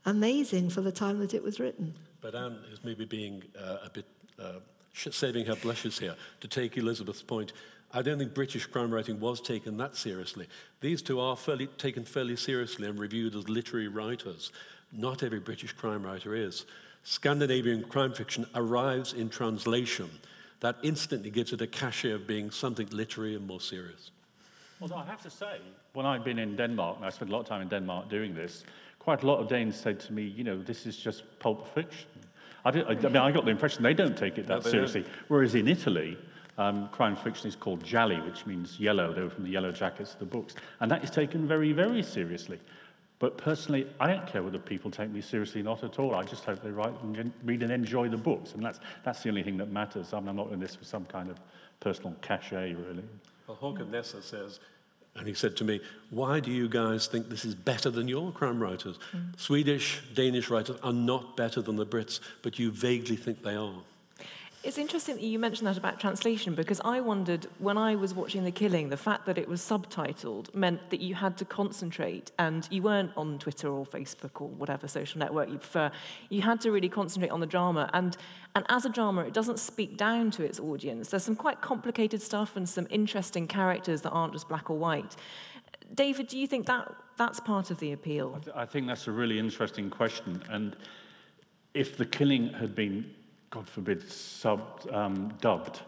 Amazing 0.06 0.70
for 0.70 0.80
the 0.80 0.92
time 0.92 1.18
that 1.18 1.34
it 1.34 1.42
was 1.42 1.60
written. 1.60 1.94
But 2.20 2.34
Ann 2.34 2.58
is 2.72 2.82
maybe 2.82 3.04
being 3.04 3.42
uh, 3.60 3.78
a 3.84 3.90
bit 3.90 4.06
uh, 4.38 4.60
saving 4.96 5.46
her 5.46 5.56
blushes 5.56 5.98
here 5.98 6.14
to 6.40 6.48
take 6.48 6.76
Elizabeth's 6.76 7.22
point. 7.22 7.52
I 7.92 8.02
don't 8.02 8.18
think 8.18 8.34
British 8.34 8.66
crime 8.66 8.92
writing 8.92 9.20
was 9.20 9.40
taken 9.40 9.76
that 9.76 9.96
seriously. 9.96 10.48
These 10.80 11.02
two 11.02 11.20
are 11.20 11.36
fairly, 11.36 11.66
taken 11.78 12.04
fairly 12.04 12.36
seriously 12.36 12.88
and 12.88 12.98
reviewed 12.98 13.34
as 13.34 13.48
literary 13.48 13.88
writers. 13.88 14.52
Not 14.92 15.22
every 15.22 15.40
British 15.40 15.72
crime 15.72 16.02
writer 16.02 16.34
is. 16.34 16.66
Scandinavian 17.04 17.84
crime 17.84 18.12
fiction 18.12 18.46
arrives 18.54 19.12
in 19.12 19.28
translation 19.28 20.10
that 20.60 20.76
instantly 20.82 21.30
gives 21.30 21.52
it 21.52 21.60
a 21.60 21.66
cachet 21.66 22.10
of 22.10 22.26
being 22.26 22.50
something 22.50 22.88
literary 22.90 23.36
and 23.36 23.46
more 23.46 23.60
serious. 23.60 24.10
Well, 24.80 24.92
I 24.94 25.04
have 25.04 25.22
to 25.22 25.30
say, 25.30 25.60
when 25.92 26.04
I've 26.04 26.24
been 26.24 26.38
in 26.38 26.56
Denmark, 26.56 26.96
and 26.96 27.06
I 27.06 27.10
spent 27.10 27.30
a 27.30 27.34
lot 27.34 27.40
of 27.40 27.46
time 27.46 27.62
in 27.62 27.68
Denmark 27.68 28.10
doing 28.10 28.34
this, 28.34 28.64
quite 28.98 29.22
a 29.22 29.26
lot 29.26 29.38
of 29.38 29.48
Danes 29.48 29.76
said 29.76 30.00
to 30.00 30.12
me, 30.12 30.22
you 30.22 30.44
know, 30.44 30.60
this 30.60 30.84
is 30.84 30.96
just 30.96 31.22
pulp 31.38 31.72
fiction. 31.74 32.08
I, 32.66 32.82
I 32.82 32.94
mean, 32.94 33.16
I 33.16 33.30
got 33.30 33.44
the 33.44 33.52
impression 33.52 33.84
they 33.84 33.94
don't 33.94 34.16
take 34.16 34.38
it 34.38 34.46
that 34.48 34.64
no, 34.64 34.70
seriously. 34.70 35.02
Don't. 35.02 35.12
Whereas 35.28 35.54
in 35.54 35.68
Italy, 35.68 36.18
um, 36.58 36.88
crime 36.88 37.14
fiction 37.14 37.48
is 37.48 37.54
called 37.54 37.84
gialli, 37.84 38.20
which 38.20 38.44
means 38.44 38.80
yellow. 38.80 39.12
They 39.12 39.22
were 39.22 39.30
from 39.30 39.44
the 39.44 39.50
yellow 39.50 39.70
jackets 39.70 40.14
of 40.14 40.18
the 40.18 40.26
books. 40.26 40.54
And 40.80 40.90
that 40.90 41.04
is 41.04 41.10
taken 41.10 41.46
very, 41.46 41.72
very 41.72 42.02
seriously. 42.02 42.58
But 43.18 43.38
personally, 43.38 43.86
I 44.00 44.08
don't 44.08 44.26
care 44.26 44.42
whether 44.42 44.58
people 44.58 44.90
take 44.90 45.10
me 45.10 45.20
seriously, 45.20 45.60
or 45.60 45.64
not 45.64 45.84
at 45.84 45.98
all. 45.98 46.16
I 46.16 46.22
just 46.22 46.44
hope 46.44 46.62
they 46.62 46.70
write 46.70 46.92
and 47.02 47.32
read 47.44 47.62
and 47.62 47.72
enjoy 47.72 48.08
the 48.08 48.16
books. 48.16 48.52
And 48.52 48.64
that's, 48.64 48.80
that's 49.04 49.22
the 49.22 49.28
only 49.28 49.42
thing 49.42 49.56
that 49.58 49.70
matters. 49.70 50.12
I 50.12 50.18
mean, 50.18 50.30
I'm 50.30 50.36
not 50.36 50.52
in 50.52 50.58
this 50.58 50.74
for 50.74 50.84
some 50.84 51.04
kind 51.04 51.30
of 51.30 51.38
personal 51.80 52.14
cachet, 52.20 52.74
really. 52.74 53.04
Well, 53.46 53.56
Håkan 53.56 53.90
Nesser 53.90 54.22
says, 54.22 54.60
and 55.18 55.26
he 55.26 55.34
said 55.34 55.56
to 55.56 55.64
me, 55.64 55.80
Why 56.10 56.40
do 56.40 56.50
you 56.50 56.68
guys 56.68 57.06
think 57.06 57.28
this 57.28 57.44
is 57.44 57.54
better 57.54 57.90
than 57.90 58.08
your 58.08 58.32
crime 58.32 58.60
writers? 58.62 58.98
Mm. 59.14 59.38
Swedish, 59.38 60.02
Danish 60.14 60.50
writers 60.50 60.76
are 60.82 60.92
not 60.92 61.36
better 61.36 61.60
than 61.62 61.76
the 61.76 61.86
Brits, 61.86 62.20
but 62.42 62.58
you 62.58 62.70
vaguely 62.70 63.16
think 63.16 63.42
they 63.42 63.54
are. 63.54 63.82
It's 64.66 64.78
interesting 64.78 65.14
that 65.14 65.22
you 65.22 65.38
mentioned 65.38 65.68
that 65.68 65.76
about 65.76 66.00
translation 66.00 66.56
because 66.56 66.80
I 66.84 66.98
wondered 66.98 67.46
when 67.60 67.78
I 67.78 67.94
was 67.94 68.14
watching 68.14 68.42
The 68.42 68.50
Killing, 68.50 68.88
the 68.88 68.96
fact 68.96 69.24
that 69.26 69.38
it 69.38 69.46
was 69.46 69.60
subtitled 69.60 70.52
meant 70.56 70.90
that 70.90 71.00
you 71.00 71.14
had 71.14 71.36
to 71.36 71.44
concentrate 71.44 72.32
and 72.36 72.66
you 72.68 72.82
weren't 72.82 73.12
on 73.16 73.38
Twitter 73.38 73.68
or 73.68 73.86
Facebook 73.86 74.40
or 74.40 74.48
whatever 74.48 74.88
social 74.88 75.20
network 75.20 75.50
you 75.50 75.58
prefer. 75.58 75.92
You 76.30 76.42
had 76.42 76.60
to 76.62 76.72
really 76.72 76.88
concentrate 76.88 77.30
on 77.30 77.38
the 77.38 77.46
drama. 77.46 77.88
And, 77.92 78.16
and 78.56 78.66
as 78.68 78.84
a 78.84 78.88
drama, 78.88 79.20
it 79.20 79.32
doesn't 79.32 79.60
speak 79.60 79.96
down 79.96 80.32
to 80.32 80.42
its 80.42 80.58
audience. 80.58 81.10
There's 81.10 81.22
some 81.22 81.36
quite 81.36 81.60
complicated 81.60 82.20
stuff 82.20 82.56
and 82.56 82.68
some 82.68 82.88
interesting 82.90 83.46
characters 83.46 84.02
that 84.02 84.10
aren't 84.10 84.32
just 84.32 84.48
black 84.48 84.68
or 84.68 84.76
white. 84.76 85.14
David, 85.94 86.26
do 86.26 86.36
you 86.36 86.48
think 86.48 86.66
that 86.66 86.92
that's 87.16 87.38
part 87.38 87.70
of 87.70 87.78
the 87.78 87.92
appeal? 87.92 88.34
I, 88.34 88.44
th- 88.44 88.56
I 88.56 88.66
think 88.66 88.88
that's 88.88 89.06
a 89.06 89.12
really 89.12 89.38
interesting 89.38 89.90
question. 89.90 90.42
And 90.50 90.76
if 91.72 91.96
The 91.96 92.04
Killing 92.04 92.52
had 92.54 92.74
been 92.74 93.14
God 93.50 93.68
forbid, 93.68 94.10
sub, 94.10 94.88
um, 94.92 95.32
dubbed, 95.40 95.80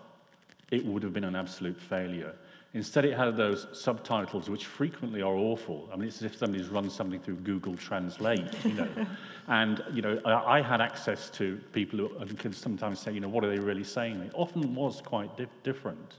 it 0.71 0.85
would 0.85 1.03
have 1.03 1.13
been 1.13 1.25
an 1.25 1.37
absolute 1.37 1.81
failure. 1.81 2.35
Instead, 2.75 3.07
it 3.07 3.17
had 3.17 3.37
those 3.37 3.67
subtitles, 3.73 4.51
which 4.51 4.67
frequently 4.67 5.23
are 5.23 5.35
awful. 5.35 5.89
I 5.93 5.97
mean, 5.97 6.09
it's 6.09 6.19
as 6.19 6.25
if 6.25 6.37
somebody's 6.37 6.69
run 6.69 6.91
something 6.91 7.19
through 7.19 7.37
Google 7.37 7.75
Translate, 7.75 8.53
you 8.65 8.75
know. 8.75 8.89
and, 9.49 9.83
you 9.93 10.03
know, 10.03 10.21
I, 10.25 10.59
I, 10.59 10.63
had 10.63 10.83
access 10.83 11.31
to 11.31 11.59
people 11.73 12.07
who 12.09 12.35
can 12.35 12.53
sometimes 12.53 13.01
say, 13.01 13.13
you 13.13 13.21
know, 13.21 13.29
what 13.29 13.43
are 13.43 13.49
they 13.49 13.59
really 13.59 13.85
saying? 13.85 14.21
It 14.21 14.33
often 14.35 14.75
was 14.75 15.01
quite 15.01 15.35
dif- 15.39 15.63
different. 15.63 16.17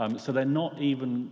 Um, 0.00 0.18
so 0.18 0.32
they're 0.32 0.44
not 0.44 0.76
even 0.80 1.30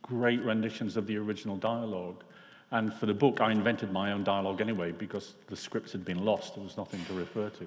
great 0.00 0.42
renditions 0.42 0.96
of 0.96 1.06
the 1.06 1.18
original 1.18 1.56
dialogue. 1.56 2.24
And 2.72 2.94
for 2.94 3.06
the 3.06 3.14
book, 3.14 3.40
I 3.40 3.50
invented 3.50 3.90
my 3.90 4.12
own 4.12 4.22
dialogue 4.22 4.60
anyway 4.60 4.92
because 4.92 5.34
the 5.48 5.56
scripts 5.56 5.90
had 5.90 6.04
been 6.04 6.24
lost. 6.24 6.54
There 6.54 6.62
was 6.62 6.76
nothing 6.76 7.04
to 7.06 7.14
refer 7.14 7.50
to. 7.50 7.66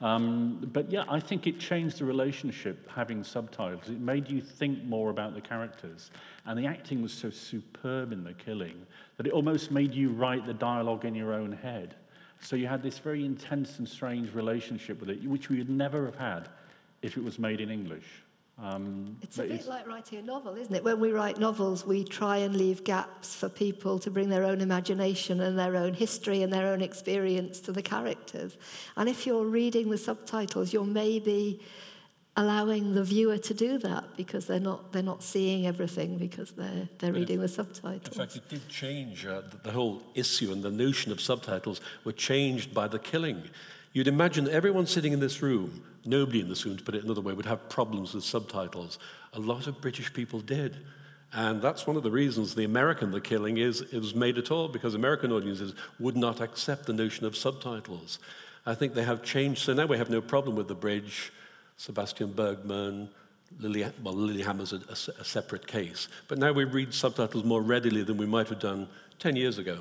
Um, 0.00 0.70
but 0.72 0.90
yeah, 0.90 1.04
I 1.08 1.20
think 1.20 1.46
it 1.46 1.58
changed 1.58 1.98
the 1.98 2.06
relationship 2.06 2.90
having 2.90 3.24
subtitles. 3.24 3.88
It 3.88 4.00
made 4.00 4.30
you 4.30 4.40
think 4.40 4.84
more 4.84 5.10
about 5.10 5.34
the 5.34 5.42
characters. 5.42 6.10
And 6.46 6.58
the 6.58 6.66
acting 6.66 7.02
was 7.02 7.12
so 7.12 7.28
superb 7.28 8.10
in 8.10 8.24
The 8.24 8.32
Killing 8.32 8.86
that 9.18 9.26
it 9.26 9.32
almost 9.32 9.70
made 9.70 9.92
you 9.92 10.10
write 10.10 10.46
the 10.46 10.54
dialogue 10.54 11.04
in 11.04 11.14
your 11.14 11.34
own 11.34 11.52
head. 11.52 11.96
So 12.40 12.56
you 12.56 12.68
had 12.68 12.82
this 12.82 12.98
very 12.98 13.24
intense 13.24 13.78
and 13.78 13.88
strange 13.88 14.32
relationship 14.32 15.00
with 15.00 15.10
it, 15.10 15.22
which 15.24 15.50
we 15.50 15.58
would 15.58 15.68
never 15.68 16.06
have 16.06 16.16
had 16.16 16.48
if 17.02 17.16
it 17.16 17.24
was 17.24 17.38
made 17.38 17.60
in 17.60 17.70
English. 17.70 18.22
Um, 18.60 19.16
it's 19.22 19.38
a 19.38 19.42
bit 19.42 19.52
it's... 19.52 19.68
like 19.68 19.86
writing 19.86 20.18
a 20.18 20.22
novel, 20.22 20.56
isn't 20.56 20.74
it? 20.74 20.82
When 20.82 20.98
we 20.98 21.12
write 21.12 21.38
novels, 21.38 21.86
we 21.86 22.02
try 22.02 22.38
and 22.38 22.56
leave 22.56 22.82
gaps 22.82 23.34
for 23.34 23.48
people 23.48 24.00
to 24.00 24.10
bring 24.10 24.28
their 24.28 24.44
own 24.44 24.60
imagination 24.60 25.40
and 25.40 25.56
their 25.56 25.76
own 25.76 25.94
history 25.94 26.42
and 26.42 26.52
their 26.52 26.66
own 26.66 26.80
experience 26.80 27.60
to 27.60 27.72
the 27.72 27.82
characters. 27.82 28.56
And 28.96 29.08
if 29.08 29.26
you're 29.26 29.44
reading 29.44 29.90
the 29.90 29.98
subtitles, 29.98 30.72
you're 30.72 30.84
maybe 30.84 31.60
allowing 32.36 32.94
the 32.94 33.02
viewer 33.02 33.36
to 33.36 33.52
do 33.52 33.78
that 33.78 34.16
because 34.16 34.46
they're 34.46 34.60
not 34.60 34.92
they're 34.92 35.02
not 35.02 35.24
seeing 35.24 35.66
everything 35.66 36.16
because 36.16 36.52
they're 36.52 36.88
they're 36.98 37.12
reading 37.12 37.40
the 37.40 37.48
subtitles. 37.48 38.06
In 38.06 38.12
fact, 38.12 38.36
it 38.36 38.48
did 38.48 38.68
change 38.68 39.26
uh, 39.26 39.42
the 39.62 39.72
whole 39.72 40.02
issue 40.14 40.52
and 40.52 40.62
the 40.62 40.70
notion 40.70 41.12
of 41.12 41.20
subtitles 41.20 41.80
were 42.04 42.12
changed 42.12 42.72
by 42.72 42.88
the 42.88 42.98
killing. 42.98 43.42
You'd 43.98 44.06
imagine 44.06 44.48
everyone 44.48 44.86
sitting 44.86 45.12
in 45.12 45.18
this 45.18 45.42
room, 45.42 45.82
nobody 46.04 46.38
in 46.38 46.48
this 46.48 46.64
room, 46.64 46.76
to 46.76 46.84
put 46.84 46.94
it 46.94 47.02
another 47.02 47.20
way, 47.20 47.32
would 47.32 47.46
have 47.46 47.68
problems 47.68 48.14
with 48.14 48.22
subtitles. 48.22 48.96
A 49.32 49.40
lot 49.40 49.66
of 49.66 49.80
British 49.80 50.12
people 50.14 50.38
did. 50.38 50.76
And 51.32 51.60
that's 51.60 51.84
one 51.84 51.96
of 51.96 52.04
the 52.04 52.10
reasons 52.12 52.54
the 52.54 52.62
American 52.62 53.10
The 53.10 53.20
Killing 53.20 53.56
is 53.56 53.92
was 53.92 54.14
made 54.14 54.38
at 54.38 54.52
all, 54.52 54.68
because 54.68 54.94
American 54.94 55.32
audiences 55.32 55.74
would 55.98 56.16
not 56.16 56.40
accept 56.40 56.86
the 56.86 56.92
notion 56.92 57.26
of 57.26 57.36
subtitles. 57.36 58.20
I 58.64 58.76
think 58.76 58.94
they 58.94 59.02
have 59.02 59.24
changed. 59.24 59.62
So 59.62 59.74
now 59.74 59.86
we 59.86 59.98
have 59.98 60.10
no 60.10 60.20
problem 60.20 60.54
with 60.54 60.68
the 60.68 60.76
bridge. 60.76 61.32
Sebastian 61.76 62.34
Bergman, 62.34 63.08
Lily, 63.58 63.84
well, 64.04 64.14
Lilyhammer's 64.14 64.72
a, 64.72 64.76
a, 64.76 65.22
a 65.22 65.24
separate 65.24 65.66
case. 65.66 66.06
But 66.28 66.38
now 66.38 66.52
we 66.52 66.62
read 66.62 66.94
subtitles 66.94 67.42
more 67.42 67.62
readily 67.62 68.04
than 68.04 68.16
we 68.16 68.26
might 68.26 68.48
have 68.48 68.60
done 68.60 68.86
10 69.18 69.34
years 69.34 69.58
ago. 69.58 69.80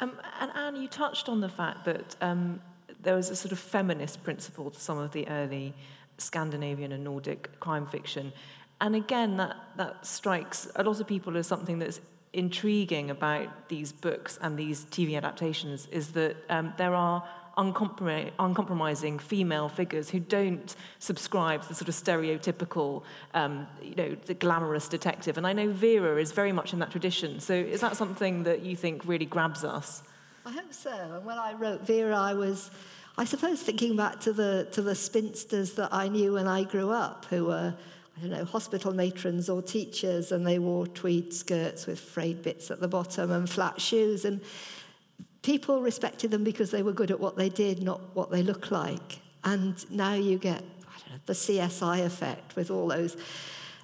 Um, 0.00 0.18
and 0.40 0.50
Ann, 0.56 0.74
you 0.82 0.88
touched 0.88 1.28
on 1.28 1.40
the 1.40 1.48
fact 1.48 1.84
that 1.84 2.16
um, 2.20 2.60
there 3.02 3.14
was 3.14 3.30
a 3.30 3.36
sort 3.36 3.52
of 3.52 3.58
feminist 3.58 4.22
principle 4.22 4.70
to 4.70 4.80
some 4.80 4.98
of 4.98 5.12
the 5.12 5.28
early 5.28 5.74
Scandinavian 6.18 6.92
and 6.92 7.04
Nordic 7.04 7.58
crime 7.60 7.86
fiction. 7.86 8.32
And 8.80 8.94
again, 8.94 9.36
that, 9.36 9.56
that 9.76 10.06
strikes 10.06 10.68
a 10.76 10.82
lot 10.82 11.00
of 11.00 11.06
people 11.06 11.36
as 11.36 11.46
something 11.46 11.78
that's 11.78 12.00
intriguing 12.32 13.10
about 13.10 13.68
these 13.68 13.92
books 13.92 14.38
and 14.42 14.58
these 14.58 14.84
TV 14.84 15.16
adaptations 15.16 15.86
is 15.90 16.12
that 16.12 16.36
um, 16.48 16.72
there 16.76 16.94
are 16.94 17.24
uncomprom- 17.56 18.30
uncompromising 18.38 19.18
female 19.18 19.68
figures 19.68 20.10
who 20.10 20.20
don't 20.20 20.76
subscribe 20.98 21.62
to 21.62 21.68
the 21.68 21.74
sort 21.74 21.88
of 21.88 21.94
stereotypical, 21.94 23.02
um, 23.34 23.66
you 23.82 23.94
know, 23.96 24.16
the 24.26 24.34
glamorous 24.34 24.88
detective. 24.88 25.36
And 25.36 25.46
I 25.46 25.52
know 25.52 25.68
Vera 25.70 26.20
is 26.20 26.32
very 26.32 26.52
much 26.52 26.72
in 26.72 26.78
that 26.78 26.90
tradition. 26.90 27.40
So 27.40 27.54
is 27.54 27.80
that 27.80 27.96
something 27.96 28.44
that 28.44 28.62
you 28.62 28.76
think 28.76 29.02
really 29.04 29.26
grabs 29.26 29.64
us? 29.64 30.02
I 30.48 30.50
hope 30.50 30.72
so. 30.72 30.90
And 30.90 31.26
when 31.26 31.36
I 31.36 31.52
wrote 31.52 31.82
Vera, 31.82 32.16
I 32.16 32.32
was, 32.32 32.70
I 33.18 33.26
suppose, 33.26 33.60
thinking 33.60 33.96
back 33.96 34.18
to 34.20 34.32
the 34.32 34.66
to 34.72 34.80
the 34.80 34.94
spinsters 34.94 35.74
that 35.74 35.90
I 35.92 36.08
knew 36.08 36.32
when 36.32 36.46
I 36.46 36.64
grew 36.64 36.90
up, 36.90 37.26
who 37.26 37.44
were 37.44 37.74
I 38.16 38.20
don't 38.22 38.30
know, 38.30 38.46
hospital 38.46 38.94
matrons 38.94 39.50
or 39.50 39.60
teachers, 39.60 40.32
and 40.32 40.46
they 40.46 40.58
wore 40.58 40.86
tweed 40.86 41.34
skirts 41.34 41.86
with 41.86 42.00
frayed 42.00 42.42
bits 42.42 42.70
at 42.70 42.80
the 42.80 42.88
bottom 42.88 43.30
and 43.30 43.48
flat 43.48 43.78
shoes. 43.78 44.24
And 44.24 44.40
people 45.42 45.82
respected 45.82 46.30
them 46.30 46.44
because 46.44 46.70
they 46.70 46.82
were 46.82 46.94
good 46.94 47.10
at 47.10 47.20
what 47.20 47.36
they 47.36 47.50
did, 47.50 47.82
not 47.82 48.16
what 48.16 48.30
they 48.30 48.42
looked 48.42 48.70
like. 48.70 49.18
And 49.44 49.74
now 49.90 50.14
you 50.14 50.38
get 50.38 50.62
I 50.62 50.98
don't 51.00 51.10
know, 51.10 51.20
the 51.26 51.34
CSI 51.34 52.06
effect 52.06 52.56
with 52.56 52.70
all 52.70 52.88
those 52.88 53.18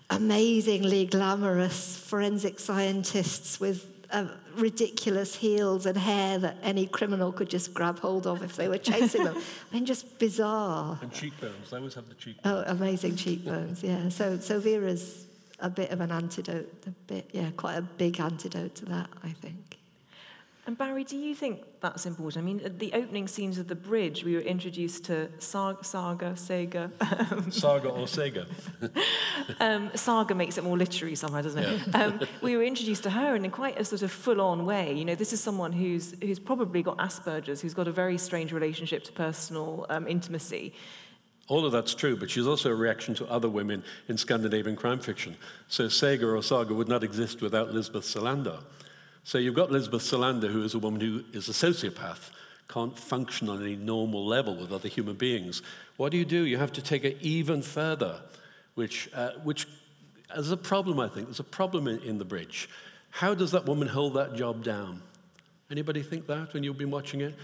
amazingly 0.09 1.05
glamorous 1.05 1.98
forensic 1.98 2.59
scientists 2.59 3.61
with 3.61 3.93
uh, 4.14 4.29
ridiculous 4.57 5.35
heels 5.35 5.87
and 5.87 5.98
hair 5.98 6.38
that 6.38 6.57
any 6.62 6.87
criminal 6.87 7.33
could 7.33 7.50
just 7.50 7.74
grab 7.74 7.98
hold 7.98 8.27
of 8.27 8.42
if 8.42 8.55
they 8.55 8.68
were 8.68 8.79
chasing 8.79 9.24
them. 9.24 9.37
I 9.72 9.74
mean, 9.74 9.87
just 9.87 10.18
bizarre. 10.18 10.98
And 11.03 11.12
cheekbones. 11.12 11.70
They 11.70 11.77
always 11.79 11.94
have 11.94 12.09
the 12.09 12.14
cheekbones. 12.14 12.64
Oh, 12.66 12.70
amazing 12.70 13.16
cheekbones, 13.16 13.83
yeah. 13.83 14.09
So, 14.09 14.38
so 14.38 14.61
Vera's 14.61 15.27
a 15.59 15.68
bit 15.68 15.90
of 15.90 16.00
an 16.00 16.12
antidote, 16.12 16.72
a 16.87 16.90
bit, 16.90 17.31
yeah, 17.33 17.50
quite 17.57 17.74
a 17.74 17.83
big 17.83 18.20
antidote 18.20 18.77
to 18.77 18.85
that, 18.87 19.11
I 19.22 19.31
think. 19.31 19.79
And 20.66 20.79
Barry, 20.79 21.05
do 21.05 21.18
you 21.18 21.35
think 21.35 21.62
that's 21.81 22.07
important? 22.07 22.42
I 22.42 22.46
mean, 22.46 22.61
at 22.64 22.79
the 22.79 22.90
opening 22.94 23.29
scenes 23.29 23.59
of 23.59 23.68
the 23.68 23.74
bridge, 23.74 24.24
we 24.24 24.35
were 24.35 24.40
introduced 24.40 25.05
to 25.07 25.29
Saga, 25.38 25.85
Saga 25.85 26.33
Sega. 26.33 26.90
Saga 27.53 27.88
or 27.90 28.07
Sega. 28.07 28.46
um, 29.61 29.90
Saga 29.94 30.35
makes 30.35 30.57
it 30.57 30.64
more 30.64 30.79
literary 30.79 31.16
somehow, 31.16 31.42
doesn't 31.42 31.62
it? 31.62 31.81
Yeah. 31.88 32.05
Um, 32.05 32.20
we 32.40 32.57
were 32.57 32.62
introduced 32.62 33.03
to 33.03 33.11
her 33.11 33.37
in 33.37 33.50
quite 33.50 33.79
a 33.79 33.85
sort 33.85 34.00
of 34.00 34.11
full-on 34.11 34.64
way. 34.64 34.94
You 34.94 35.05
know, 35.05 35.14
this 35.14 35.35
is 35.35 35.42
someone 35.42 35.72
who's 35.72 36.14
who's 36.22 36.38
probably 36.38 36.83
got 36.83 36.96
Asperger's, 36.96 37.61
who's 37.61 37.74
got 37.74 37.87
a 37.87 37.92
very 37.92 38.16
strange 38.16 38.50
relationship 38.50 39.05
to 39.05 39.12
personal 39.12 39.85
um, 39.90 40.09
intimacy. 40.09 40.72
All 41.46 41.66
of 41.66 41.72
that's 41.72 41.94
true, 41.94 42.16
but 42.16 42.31
she's 42.31 42.46
also 42.46 42.70
a 42.70 42.74
reaction 42.74 43.14
to 43.16 43.27
other 43.27 43.50
women 43.50 43.85
in 44.09 44.16
Scandinavian 44.16 44.77
crime 44.77 44.98
fiction. 44.98 45.37
So 45.68 45.88
Saga 45.88 46.27
or 46.27 46.42
Saga 46.42 46.72
would 46.72 46.88
not 46.88 47.05
exist 47.05 47.42
without 47.42 47.74
Lisbeth 47.74 48.05
Salander. 48.05 48.61
So 49.24 49.38
you've 49.38 49.54
got 49.54 49.70
Elizabeth 49.70 50.02
Salander, 50.02 50.52
who 50.52 50.62
is 50.62 50.74
a 50.74 50.78
woman 50.78 51.00
who 51.00 51.24
is 51.32 51.48
a 51.48 51.52
sociopath, 51.52 52.30
can't 52.68 52.98
function 52.98 53.48
on 53.48 53.62
any 53.62 53.74
normal 53.74 54.24
level 54.24 54.54
with 54.54 54.70
other 54.70 54.88
human 54.88 55.16
beings. 55.16 55.62
What 55.96 56.12
do 56.12 56.18
you 56.18 56.26
do? 56.26 56.44
You 56.44 56.58
have 56.58 56.72
to 56.72 56.82
take 56.82 57.04
it 57.04 57.16
even 57.22 57.62
further, 57.62 58.20
which, 58.74 59.08
uh, 59.14 59.30
which 59.42 59.66
is 60.37 60.50
a 60.50 60.56
problem, 60.58 61.00
I 61.00 61.08
think. 61.08 61.28
There's 61.28 61.40
a 61.40 61.44
problem 61.44 61.88
in, 61.88 62.00
in 62.00 62.18
the 62.18 62.24
bridge. 62.24 62.68
How 63.10 63.34
does 63.34 63.52
that 63.52 63.64
woman 63.64 63.88
hold 63.88 64.14
that 64.14 64.34
job 64.34 64.62
down? 64.62 65.00
Anybody 65.70 66.02
think 66.02 66.26
that 66.26 66.52
when 66.52 66.62
you've 66.62 66.78
been 66.78 66.90
watching 66.90 67.22
it? 67.22 67.34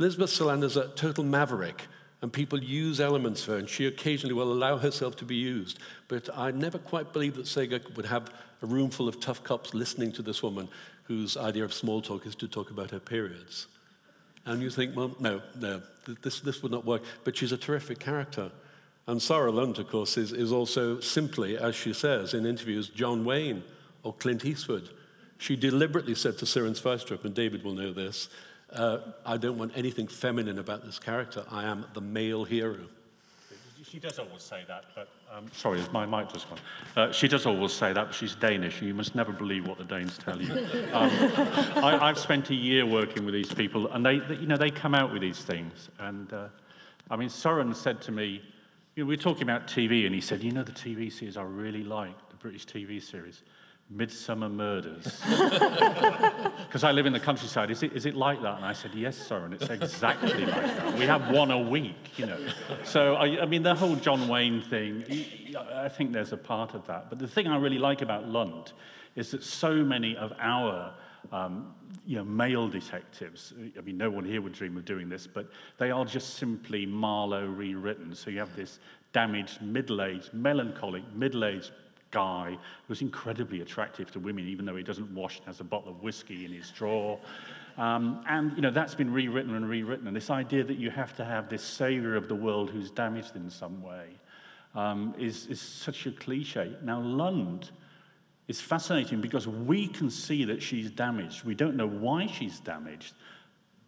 Elizabeth 0.00 0.30
Salander's 0.30 0.76
a 0.76 0.88
total 0.88 1.22
maverick, 1.22 1.86
and 2.20 2.32
people 2.32 2.60
use 2.60 3.00
elements 3.00 3.42
of 3.42 3.48
her, 3.48 3.56
and 3.58 3.68
she 3.68 3.86
occasionally 3.86 4.34
will 4.34 4.52
allow 4.52 4.76
herself 4.76 5.14
to 5.16 5.24
be 5.24 5.36
used. 5.36 5.78
But 6.08 6.28
I 6.34 6.50
never 6.50 6.78
quite 6.78 7.12
believed 7.12 7.36
that 7.36 7.46
Sega 7.46 7.94
would 7.96 8.06
have 8.06 8.32
a 8.60 8.66
room 8.66 8.90
full 8.90 9.06
of 9.06 9.20
tough 9.20 9.44
cops 9.44 9.72
listening 9.72 10.10
to 10.12 10.22
this 10.22 10.42
woman 10.42 10.68
whose 11.08 11.36
idea 11.36 11.64
of 11.64 11.72
small 11.72 12.00
talk 12.00 12.26
is 12.26 12.36
to 12.36 12.46
talk 12.46 12.70
about 12.70 12.90
her 12.90 13.00
periods. 13.00 13.66
And 14.44 14.62
you 14.62 14.70
think, 14.70 14.94
well, 14.94 15.16
no, 15.18 15.42
no, 15.58 15.82
this, 16.22 16.40
this 16.40 16.62
would 16.62 16.70
not 16.70 16.84
work. 16.84 17.02
But 17.24 17.36
she's 17.36 17.52
a 17.52 17.56
terrific 17.56 17.98
character. 17.98 18.50
And 19.06 19.20
Sarah 19.20 19.50
Lund, 19.50 19.78
of 19.78 19.88
course, 19.88 20.18
is, 20.18 20.32
is 20.32 20.52
also 20.52 21.00
simply, 21.00 21.56
as 21.56 21.74
she 21.74 21.94
says 21.94 22.34
in 22.34 22.44
interviews, 22.44 22.90
John 22.90 23.24
Wayne 23.24 23.64
or 24.02 24.12
Clint 24.12 24.44
Eastwood. 24.44 24.90
She 25.38 25.56
deliberately 25.56 26.14
said 26.14 26.36
to 26.38 26.44
Søren 26.44 26.78
Sveistrup, 26.78 27.24
and 27.24 27.34
David 27.34 27.64
will 27.64 27.74
know 27.74 27.92
this, 27.92 28.28
uh, 28.72 28.98
I 29.24 29.38
don't 29.38 29.56
want 29.56 29.72
anything 29.74 30.08
feminine 30.08 30.58
about 30.58 30.84
this 30.84 30.98
character. 30.98 31.44
I 31.50 31.64
am 31.64 31.86
the 31.94 32.02
male 32.02 32.44
hero. 32.44 32.80
She 33.82 33.98
does 33.98 34.18
always 34.18 34.42
say 34.42 34.64
that, 34.68 34.84
but 34.94 35.08
um, 35.36 35.46
sorry, 35.52 35.80
my 35.92 36.06
mic 36.06 36.32
just 36.32 36.48
gone. 36.48 36.58
Uh, 36.96 37.12
she 37.12 37.28
does 37.28 37.46
always 37.46 37.72
say 37.72 37.92
that, 37.92 38.06
but 38.06 38.14
she's 38.14 38.34
Danish, 38.34 38.78
and 38.78 38.88
you 38.88 38.94
must 38.94 39.14
never 39.14 39.32
believe 39.32 39.66
what 39.66 39.78
the 39.78 39.84
Danes 39.84 40.18
tell 40.18 40.40
you. 40.40 40.52
Um, 40.92 41.10
I, 41.84 42.08
have 42.08 42.18
spent 42.18 42.50
a 42.50 42.54
year 42.54 42.86
working 42.86 43.24
with 43.24 43.34
these 43.34 43.52
people, 43.52 43.88
and 43.88 44.04
they, 44.04 44.18
they, 44.20 44.36
you 44.36 44.46
know, 44.46 44.56
they 44.56 44.70
come 44.70 44.94
out 44.94 45.12
with 45.12 45.20
these 45.20 45.42
things. 45.42 45.90
And 45.98 46.32
uh, 46.32 46.48
I 47.10 47.16
mean, 47.16 47.28
Søren 47.28 47.74
said 47.74 48.00
to 48.02 48.12
me, 48.12 48.42
you 48.94 49.04
know, 49.04 49.08
we 49.08 49.16
were 49.16 49.22
talking 49.22 49.42
about 49.42 49.66
TV, 49.66 50.06
and 50.06 50.14
he 50.14 50.20
said, 50.20 50.42
you 50.42 50.50
know, 50.50 50.62
the 50.62 50.72
TV 50.72 51.12
series 51.12 51.36
I 51.36 51.42
really 51.42 51.84
like, 51.84 52.16
the 52.30 52.36
British 52.36 52.66
TV 52.66 53.02
series. 53.02 53.42
Midsomer 53.94 54.50
Murders. 54.50 55.22
Because 56.68 56.84
I 56.84 56.92
live 56.92 57.06
in 57.06 57.14
the 57.14 57.20
countryside. 57.20 57.70
Is 57.70 57.82
it, 57.82 57.94
is 57.94 58.04
it 58.04 58.14
like 58.14 58.42
that? 58.42 58.56
And 58.56 58.64
I 58.64 58.74
said, 58.74 58.90
Yes, 58.94 59.16
sir. 59.16 59.46
And 59.46 59.54
it's 59.54 59.70
exactly 59.70 60.44
like 60.44 60.62
that. 60.62 60.98
We 60.98 61.06
have 61.06 61.30
one 61.30 61.50
a 61.50 61.58
week, 61.58 62.18
you 62.18 62.26
know. 62.26 62.38
So, 62.84 63.14
I, 63.14 63.40
I, 63.40 63.46
mean, 63.46 63.62
the 63.62 63.74
whole 63.74 63.96
John 63.96 64.28
Wayne 64.28 64.60
thing, 64.60 65.02
I 65.74 65.88
think 65.88 66.12
there's 66.12 66.32
a 66.32 66.36
part 66.36 66.74
of 66.74 66.86
that. 66.86 67.08
But 67.08 67.20
the 67.20 67.26
thing 67.26 67.46
I 67.46 67.56
really 67.56 67.78
like 67.78 68.02
about 68.02 68.28
Lund 68.28 68.72
is 69.16 69.30
that 69.30 69.42
so 69.42 69.76
many 69.76 70.14
of 70.14 70.34
our 70.38 70.92
um, 71.32 71.74
you 72.04 72.16
know, 72.16 72.24
male 72.24 72.68
detectives, 72.68 73.54
I 73.76 73.80
mean, 73.80 73.96
no 73.96 74.10
one 74.10 74.24
here 74.24 74.42
would 74.42 74.52
dream 74.52 74.76
of 74.76 74.84
doing 74.84 75.08
this, 75.08 75.26
but 75.26 75.48
they 75.78 75.90
are 75.90 76.04
just 76.04 76.34
simply 76.34 76.84
Marlowe 76.84 77.46
rewritten. 77.46 78.14
So 78.14 78.30
you 78.30 78.40
have 78.40 78.54
this 78.54 78.78
damaged, 79.12 79.62
middle 79.62 80.02
aged, 80.02 80.34
melancholic, 80.34 81.02
middle 81.14 81.44
aged 81.44 81.72
guy 82.10 82.56
who's 82.86 83.02
incredibly 83.02 83.60
attractive 83.60 84.10
to 84.12 84.18
women, 84.18 84.46
even 84.48 84.64
though 84.64 84.76
he 84.76 84.82
doesn't 84.82 85.10
wash 85.14 85.38
and 85.38 85.46
has 85.46 85.60
a 85.60 85.64
bottle 85.64 85.90
of 85.90 86.02
whiskey 86.02 86.44
in 86.44 86.52
his 86.52 86.70
drawer. 86.70 87.18
Um, 87.76 88.24
and 88.28 88.52
you 88.56 88.62
know 88.62 88.70
that's 88.70 88.94
been 88.94 89.12
rewritten 89.12 89.54
and 89.54 89.68
rewritten. 89.68 90.06
And 90.06 90.16
this 90.16 90.30
idea 90.30 90.64
that 90.64 90.78
you 90.78 90.90
have 90.90 91.14
to 91.16 91.24
have 91.24 91.48
this 91.48 91.62
savior 91.62 92.16
of 92.16 92.28
the 92.28 92.34
world 92.34 92.70
who's 92.70 92.90
damaged 92.90 93.36
in 93.36 93.50
some 93.50 93.82
way 93.82 94.06
um, 94.74 95.14
is, 95.18 95.46
is 95.46 95.60
such 95.60 96.06
a 96.06 96.10
cliche. 96.10 96.72
Now 96.82 97.00
Lund 97.00 97.70
is 98.48 98.60
fascinating 98.60 99.20
because 99.20 99.46
we 99.46 99.86
can 99.86 100.10
see 100.10 100.44
that 100.44 100.62
she's 100.62 100.90
damaged. 100.90 101.44
We 101.44 101.54
don't 101.54 101.76
know 101.76 101.86
why 101.86 102.26
she's 102.26 102.58
damaged, 102.60 103.14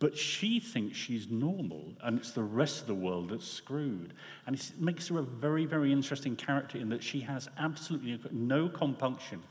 but 0.01 0.17
she 0.17 0.59
thinks 0.59 0.97
she's 0.97 1.31
normal, 1.31 1.93
and 2.03 2.19
it's 2.19 2.33
the 2.33 2.43
rest 2.43 2.81
of 2.81 2.87
the 2.87 2.95
world 2.95 3.29
that's 3.29 3.47
screwed. 3.47 4.15
And 4.47 4.57
it 4.57 4.73
makes 4.79 5.09
her 5.09 5.19
a 5.19 5.23
very, 5.23 5.67
very 5.67 5.93
interesting 5.93 6.35
character 6.37 6.79
in 6.79 6.89
that 6.89 7.05
she 7.05 7.21
has 7.21 7.49
absolutely 7.59 8.19
no 8.33 8.69
compunction 8.69 9.43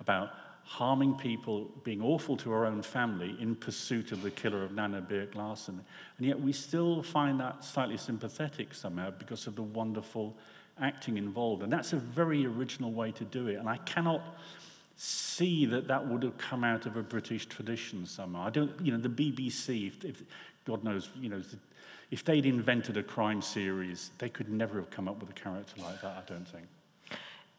about 0.00 0.30
harming 0.64 1.14
people, 1.14 1.70
being 1.84 2.02
awful 2.02 2.38
to 2.38 2.50
her 2.50 2.64
own 2.64 2.82
family 2.82 3.36
in 3.38 3.54
pursuit 3.54 4.10
of 4.10 4.22
the 4.22 4.30
killer 4.30 4.64
of 4.64 4.72
Nanna 4.72 5.02
Birk 5.02 5.34
Larsen. 5.34 5.80
And 6.16 6.26
yet 6.26 6.40
we 6.40 6.52
still 6.52 7.02
find 7.02 7.38
that 7.40 7.62
slightly 7.62 7.98
sympathetic 7.98 8.74
somehow 8.74 9.10
because 9.10 9.46
of 9.46 9.56
the 9.56 9.62
wonderful 9.62 10.36
acting 10.80 11.18
involved. 11.18 11.62
And 11.62 11.72
that's 11.72 11.92
a 11.92 11.96
very 11.96 12.46
original 12.46 12.92
way 12.92 13.12
to 13.12 13.24
do 13.24 13.48
it. 13.48 13.56
And 13.56 13.68
I 13.68 13.76
cannot 13.78 14.22
see 15.00 15.64
that 15.64 15.86
that 15.86 16.08
would 16.08 16.24
have 16.24 16.36
come 16.38 16.64
out 16.64 16.84
of 16.84 16.96
a 16.96 17.02
British 17.02 17.46
tradition 17.46 18.04
somehow. 18.04 18.42
I 18.42 18.50
don't, 18.50 18.72
you 18.84 18.90
know, 18.90 18.98
the 18.98 19.08
BBC, 19.08 19.86
if, 19.86 20.04
if 20.04 20.22
God 20.64 20.82
knows, 20.82 21.08
you 21.20 21.28
know, 21.28 21.40
if 22.10 22.24
they'd 22.24 22.44
invented 22.44 22.96
a 22.96 23.02
crime 23.04 23.40
series, 23.40 24.10
they 24.18 24.28
could 24.28 24.48
never 24.50 24.76
have 24.80 24.90
come 24.90 25.06
up 25.06 25.20
with 25.20 25.30
a 25.30 25.34
character 25.34 25.80
like 25.80 26.02
that, 26.02 26.16
I 26.16 26.22
don't 26.28 26.48
think. 26.48 26.66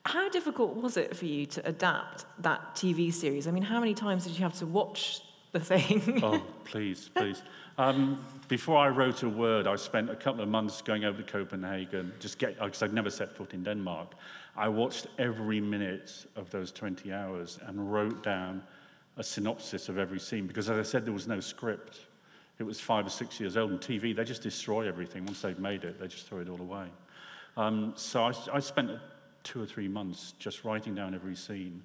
How 0.06 0.28
difficult 0.28 0.76
was 0.76 0.98
it 0.98 1.16
for 1.16 1.26
you 1.26 1.46
to 1.46 1.66
adapt 1.66 2.26
that 2.40 2.76
TV 2.76 3.14
series? 3.14 3.48
I 3.48 3.52
mean, 3.52 3.64
how 3.64 3.80
many 3.80 3.94
times 3.94 4.26
did 4.26 4.34
you 4.34 4.44
have 4.44 4.56
to 4.56 4.66
watch 4.66 5.22
the 5.54 5.62
thing? 5.62 6.20
oh, 6.24 6.44
please, 6.66 7.10
please. 7.16 7.42
Um, 7.78 8.26
before 8.50 8.78
I 8.78 8.90
wrote 8.90 9.24
a 9.24 9.30
word, 9.30 9.66
I 9.66 9.78
spent 9.78 10.10
a 10.10 10.16
couple 10.16 10.42
of 10.42 10.50
months 10.50 10.82
going 10.82 11.06
over 11.06 11.22
to 11.22 11.32
Copenhagen, 11.32 12.12
just 12.20 12.38
get 12.38 12.60
because 12.60 12.84
I'd 12.84 12.92
never 12.92 13.10
set 13.10 13.34
foot 13.34 13.54
in 13.54 13.64
Denmark, 13.64 14.16
I 14.60 14.68
watched 14.68 15.08
every 15.18 15.62
minute 15.62 16.26
of 16.36 16.50
those 16.52 16.74
20 16.74 17.14
hours 17.14 17.60
and 17.66 17.92
wrote 17.92 18.22
down 18.24 18.62
a 19.16 19.24
synopsis 19.24 19.88
of 19.88 19.98
every 19.98 20.20
scene 20.20 20.48
because, 20.48 20.70
as 20.70 20.78
I 20.78 20.84
said, 20.84 21.06
there 21.06 21.14
was 21.14 21.28
no 21.28 21.40
script. 21.40 22.02
It 22.60 22.64
was 22.64 22.78
five 22.78 23.08
or 23.08 23.10
six 23.10 23.40
years 23.40 23.56
old, 23.56 23.72
and 23.72 23.80
TV, 23.80 24.14
they 24.14 24.26
just 24.26 24.42
destroy 24.42 24.86
everything. 24.86 25.26
Once 25.26 25.42
they've 25.42 25.58
made 25.58 25.86
it, 25.86 25.98
they 25.98 26.08
just 26.08 26.28
throw 26.28 26.40
it 26.40 26.50
all 26.50 26.60
away. 26.60 26.88
Um, 27.56 27.94
so 27.96 28.26
I, 28.26 28.34
I, 28.54 28.60
spent 28.60 28.92
two 29.44 29.64
or 29.64 29.66
three 29.66 29.88
months 29.88 30.34
just 30.40 30.66
writing 30.66 30.94
down 30.94 31.16
every 31.16 31.36
scene. 31.36 31.82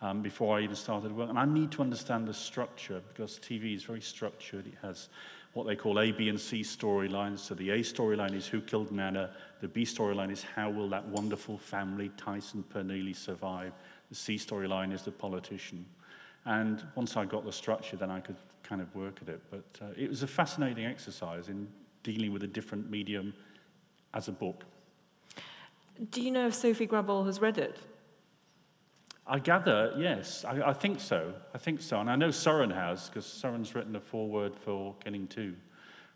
um, 0.00 0.22
before 0.22 0.58
I 0.58 0.62
even 0.62 0.76
started 0.76 1.12
work. 1.12 1.28
And 1.28 1.38
I 1.38 1.44
need 1.44 1.72
to 1.72 1.82
understand 1.82 2.28
the 2.28 2.34
structure 2.34 3.02
because 3.08 3.38
TV 3.38 3.74
is 3.74 3.82
very 3.82 4.00
structured. 4.00 4.66
It 4.66 4.74
has 4.82 5.08
what 5.54 5.66
they 5.66 5.76
call 5.76 5.98
A, 5.98 6.12
B, 6.12 6.28
and 6.28 6.38
C 6.38 6.60
storylines. 6.60 7.38
So 7.38 7.54
the 7.54 7.70
A 7.70 7.78
storyline 7.78 8.34
is 8.34 8.46
who 8.46 8.60
killed 8.60 8.92
Nanna. 8.92 9.30
The 9.60 9.68
B 9.68 9.82
storyline 9.82 10.30
is 10.30 10.42
how 10.42 10.70
will 10.70 10.88
that 10.90 11.06
wonderful 11.06 11.58
family, 11.58 12.10
Tyson 12.16 12.64
Pernille, 12.72 13.14
survive. 13.14 13.72
The 14.08 14.14
C 14.14 14.36
storyline 14.36 14.92
is 14.92 15.02
the 15.02 15.10
politician. 15.10 15.84
And 16.44 16.82
once 16.94 17.16
I 17.16 17.24
got 17.24 17.44
the 17.44 17.52
structure, 17.52 17.96
then 17.96 18.10
I 18.10 18.20
could 18.20 18.36
kind 18.62 18.80
of 18.80 18.94
work 18.94 19.18
at 19.22 19.28
it. 19.28 19.42
But 19.50 19.64
uh, 19.82 19.92
it 19.96 20.08
was 20.08 20.22
a 20.22 20.26
fascinating 20.26 20.86
exercise 20.86 21.48
in 21.48 21.68
dealing 22.02 22.32
with 22.32 22.42
a 22.42 22.46
different 22.46 22.90
medium 22.90 23.34
as 24.14 24.28
a 24.28 24.32
book. 24.32 24.64
Do 26.10 26.22
you 26.22 26.30
know 26.30 26.46
if 26.46 26.54
Sofie 26.54 26.88
Gråbøl 26.88 27.26
has 27.26 27.40
read 27.40 27.58
it? 27.58 27.78
I 29.26 29.38
gather, 29.38 29.94
yes. 29.98 30.44
I, 30.44 30.70
I 30.70 30.72
think 30.72 31.00
so. 31.00 31.34
I 31.54 31.58
think 31.58 31.82
so. 31.82 32.00
And 32.00 32.08
I 32.08 32.16
know 32.16 32.30
Soren 32.30 32.70
has, 32.70 33.08
because 33.08 33.26
Soren's 33.26 33.74
written 33.74 33.94
a 33.94 34.00
foreword 34.00 34.56
for 34.56 34.94
Killing 35.04 35.26
2, 35.26 35.54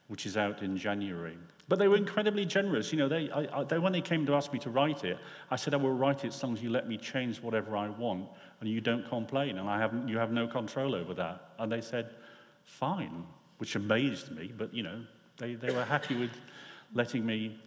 which 0.09 0.25
is 0.25 0.37
out 0.37 0.63
in 0.63 0.79
January. 0.79 1.37
But 1.69 1.79
they 1.79 1.89
were 1.89 1.97
incredibly 1.97 2.45
generous. 2.45 2.93
You 2.93 2.99
know, 2.99 3.09
they, 3.09 3.31
I, 3.31 3.61
I, 3.61 3.65
they, 3.65 3.79
when 3.79 3.93
they 3.93 4.01
came 4.01 4.27
to 4.27 4.35
ask 4.35 4.53
me 4.53 4.59
to 4.61 4.71
write 4.71 5.05
it, 5.05 5.19
I 5.51 5.57
said 5.57 5.75
I 5.75 5.77
will 5.77 5.95
write 5.95 6.25
it 6.25 6.29
as 6.29 6.43
long 6.43 6.55
as 6.55 6.63
you 6.63 6.71
let 6.71 6.89
me 6.89 6.99
change 6.99 7.41
whatever 7.41 7.77
I 7.77 7.89
want 7.89 8.29
and 8.61 8.69
you 8.69 8.81
don't 8.81 9.09
complain 9.09 9.59
and 9.59 9.69
I 9.69 9.79
have, 9.79 9.95
you 10.09 10.19
have 10.19 10.33
no 10.33 10.47
control 10.47 10.95
over 10.95 11.15
that. 11.15 11.53
And 11.59 11.71
they 11.71 11.81
said, 11.81 12.11
fine, 12.65 13.25
which 13.59 13.77
amazed 13.77 14.37
me. 14.37 14.53
But, 14.57 14.75
you 14.75 14.83
know, 14.83 15.03
they, 15.39 15.55
they 15.55 15.73
were 15.73 15.85
happy 15.85 16.17
with 16.17 16.31
letting 16.95 17.25
me 17.25 17.59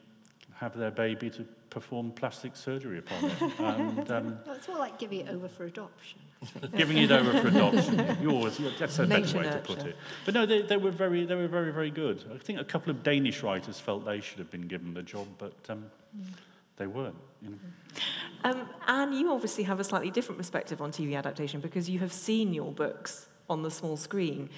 have 0.55 0.77
their 0.77 0.91
baby 0.91 1.29
to 1.29 1.45
perform 1.69 2.11
plastic 2.11 2.55
surgery 2.55 2.99
upon 2.99 3.25
it. 3.25 3.41
And, 3.59 4.11
um, 4.11 4.39
it's 4.47 4.67
more 4.67 4.77
like 4.77 4.97
giving 4.97 5.19
it 5.19 5.29
over 5.29 5.49
for 5.49 5.65
adoption. 5.65 6.19
giving 6.77 6.97
it 6.97 7.11
over 7.11 7.41
for 7.41 7.47
adoption. 7.49 8.17
Yours, 8.21 8.59
that's 8.79 8.99
a 8.99 9.05
better 9.05 9.37
way 9.37 9.43
to 9.43 9.57
put 9.57 9.79
it. 9.79 9.97
But 10.23 10.33
no, 10.33 10.45
they, 10.45 10.61
they, 10.61 10.77
were 10.77 10.91
very, 10.91 11.25
they 11.25 11.35
were 11.35 11.47
very, 11.47 11.71
very 11.71 11.91
good. 11.91 12.23
I 12.33 12.37
think 12.37 12.59
a 12.59 12.63
couple 12.63 12.91
of 12.91 13.03
Danish 13.03 13.43
writers 13.43 13.79
felt 13.79 14.05
they 14.05 14.21
should 14.21 14.39
have 14.39 14.49
been 14.49 14.67
given 14.67 14.93
the 14.93 15.03
job, 15.03 15.27
but 15.37 15.53
um, 15.67 15.85
mm. 16.17 16.25
they 16.77 16.87
weren't. 16.87 17.15
You 17.41 17.49
know. 17.49 17.57
um, 18.45 18.69
Ann, 18.87 19.13
you 19.13 19.31
obviously 19.31 19.65
have 19.65 19.81
a 19.81 19.83
slightly 19.83 20.11
different 20.11 20.37
perspective 20.37 20.81
on 20.81 20.91
TV 20.91 21.17
adaptation 21.17 21.59
because 21.59 21.89
you 21.89 21.99
have 21.99 22.13
seen 22.13 22.53
your 22.53 22.71
books 22.71 23.27
on 23.49 23.63
the 23.63 23.71
small 23.71 23.97
screen. 23.97 24.49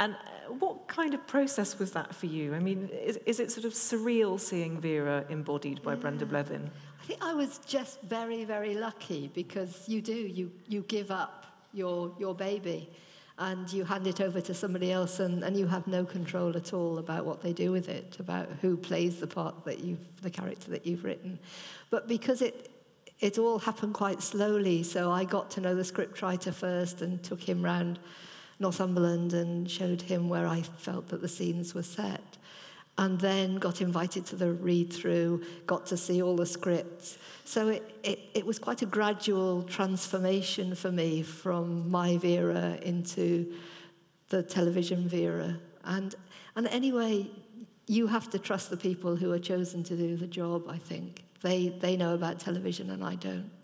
And 0.00 0.14
uh, 0.14 0.52
what 0.52 0.88
kind 0.88 1.14
of 1.14 1.26
process 1.26 1.78
was 1.78 1.92
that 1.92 2.14
for 2.14 2.26
you? 2.26 2.54
I 2.54 2.58
mean, 2.58 2.88
is, 2.92 3.16
is 3.26 3.40
it 3.40 3.52
sort 3.52 3.64
of 3.64 3.72
surreal 3.72 4.40
seeing 4.40 4.80
Vera 4.80 5.24
embodied 5.28 5.82
by 5.82 5.94
yeah. 5.94 6.00
Brenda 6.00 6.26
Blethyn? 6.26 6.68
I 7.00 7.04
think 7.04 7.22
I 7.22 7.34
was 7.34 7.58
just 7.66 8.02
very, 8.02 8.44
very 8.44 8.74
lucky 8.74 9.30
because 9.34 9.88
you 9.88 10.00
do, 10.00 10.14
you, 10.14 10.50
you 10.66 10.82
give 10.82 11.10
up 11.10 11.46
your, 11.72 12.12
your 12.18 12.34
baby 12.34 12.90
and 13.38 13.72
you 13.72 13.84
hand 13.84 14.06
it 14.06 14.20
over 14.20 14.40
to 14.40 14.52
somebody 14.52 14.90
else 14.90 15.20
and, 15.20 15.44
and 15.44 15.56
you 15.56 15.66
have 15.66 15.86
no 15.86 16.04
control 16.04 16.56
at 16.56 16.72
all 16.72 16.98
about 16.98 17.24
what 17.24 17.40
they 17.40 17.52
do 17.52 17.70
with 17.70 17.88
it, 17.88 18.16
about 18.18 18.48
who 18.60 18.76
plays 18.76 19.20
the 19.20 19.26
part 19.26 19.64
that 19.64 19.78
you've, 19.80 20.22
the 20.22 20.30
character 20.30 20.70
that 20.72 20.84
you've 20.84 21.04
written. 21.04 21.38
But 21.88 22.08
because 22.08 22.42
it, 22.42 22.70
it 23.20 23.38
all 23.38 23.58
happened 23.58 23.94
quite 23.94 24.22
slowly, 24.22 24.82
so 24.82 25.12
I 25.12 25.24
got 25.24 25.50
to 25.52 25.60
know 25.60 25.74
the 25.74 25.82
scriptwriter 25.82 26.52
first 26.52 27.00
and 27.00 27.22
took 27.22 27.40
him 27.40 27.62
round 27.62 28.00
Northumberland 28.60 29.32
and 29.32 29.70
showed 29.70 30.02
him 30.02 30.28
where 30.28 30.46
I 30.46 30.62
felt 30.62 31.08
that 31.08 31.20
the 31.20 31.28
scenes 31.28 31.74
were 31.74 31.82
set. 31.82 32.38
And 32.96 33.20
then 33.20 33.56
got 33.56 33.80
invited 33.80 34.26
to 34.26 34.36
the 34.36 34.50
read 34.50 34.92
through, 34.92 35.44
got 35.66 35.86
to 35.86 35.96
see 35.96 36.20
all 36.20 36.34
the 36.34 36.46
scripts. 36.46 37.16
So 37.44 37.68
it, 37.68 38.00
it, 38.02 38.18
it 38.34 38.44
was 38.44 38.58
quite 38.58 38.82
a 38.82 38.86
gradual 38.86 39.62
transformation 39.62 40.74
for 40.74 40.90
me 40.90 41.22
from 41.22 41.88
my 41.88 42.16
Vera 42.16 42.76
into 42.82 43.54
the 44.30 44.42
television 44.42 45.08
Vera. 45.08 45.58
And, 45.84 46.16
and 46.56 46.66
anyway, 46.66 47.30
you 47.86 48.08
have 48.08 48.28
to 48.30 48.38
trust 48.38 48.68
the 48.70 48.76
people 48.76 49.14
who 49.14 49.32
are 49.32 49.38
chosen 49.38 49.84
to 49.84 49.96
do 49.96 50.16
the 50.16 50.26
job, 50.26 50.64
I 50.68 50.78
think. 50.78 51.24
They, 51.40 51.68
they 51.68 51.96
know 51.96 52.14
about 52.14 52.40
television 52.40 52.90
and 52.90 53.04
I 53.04 53.14
don't 53.14 53.57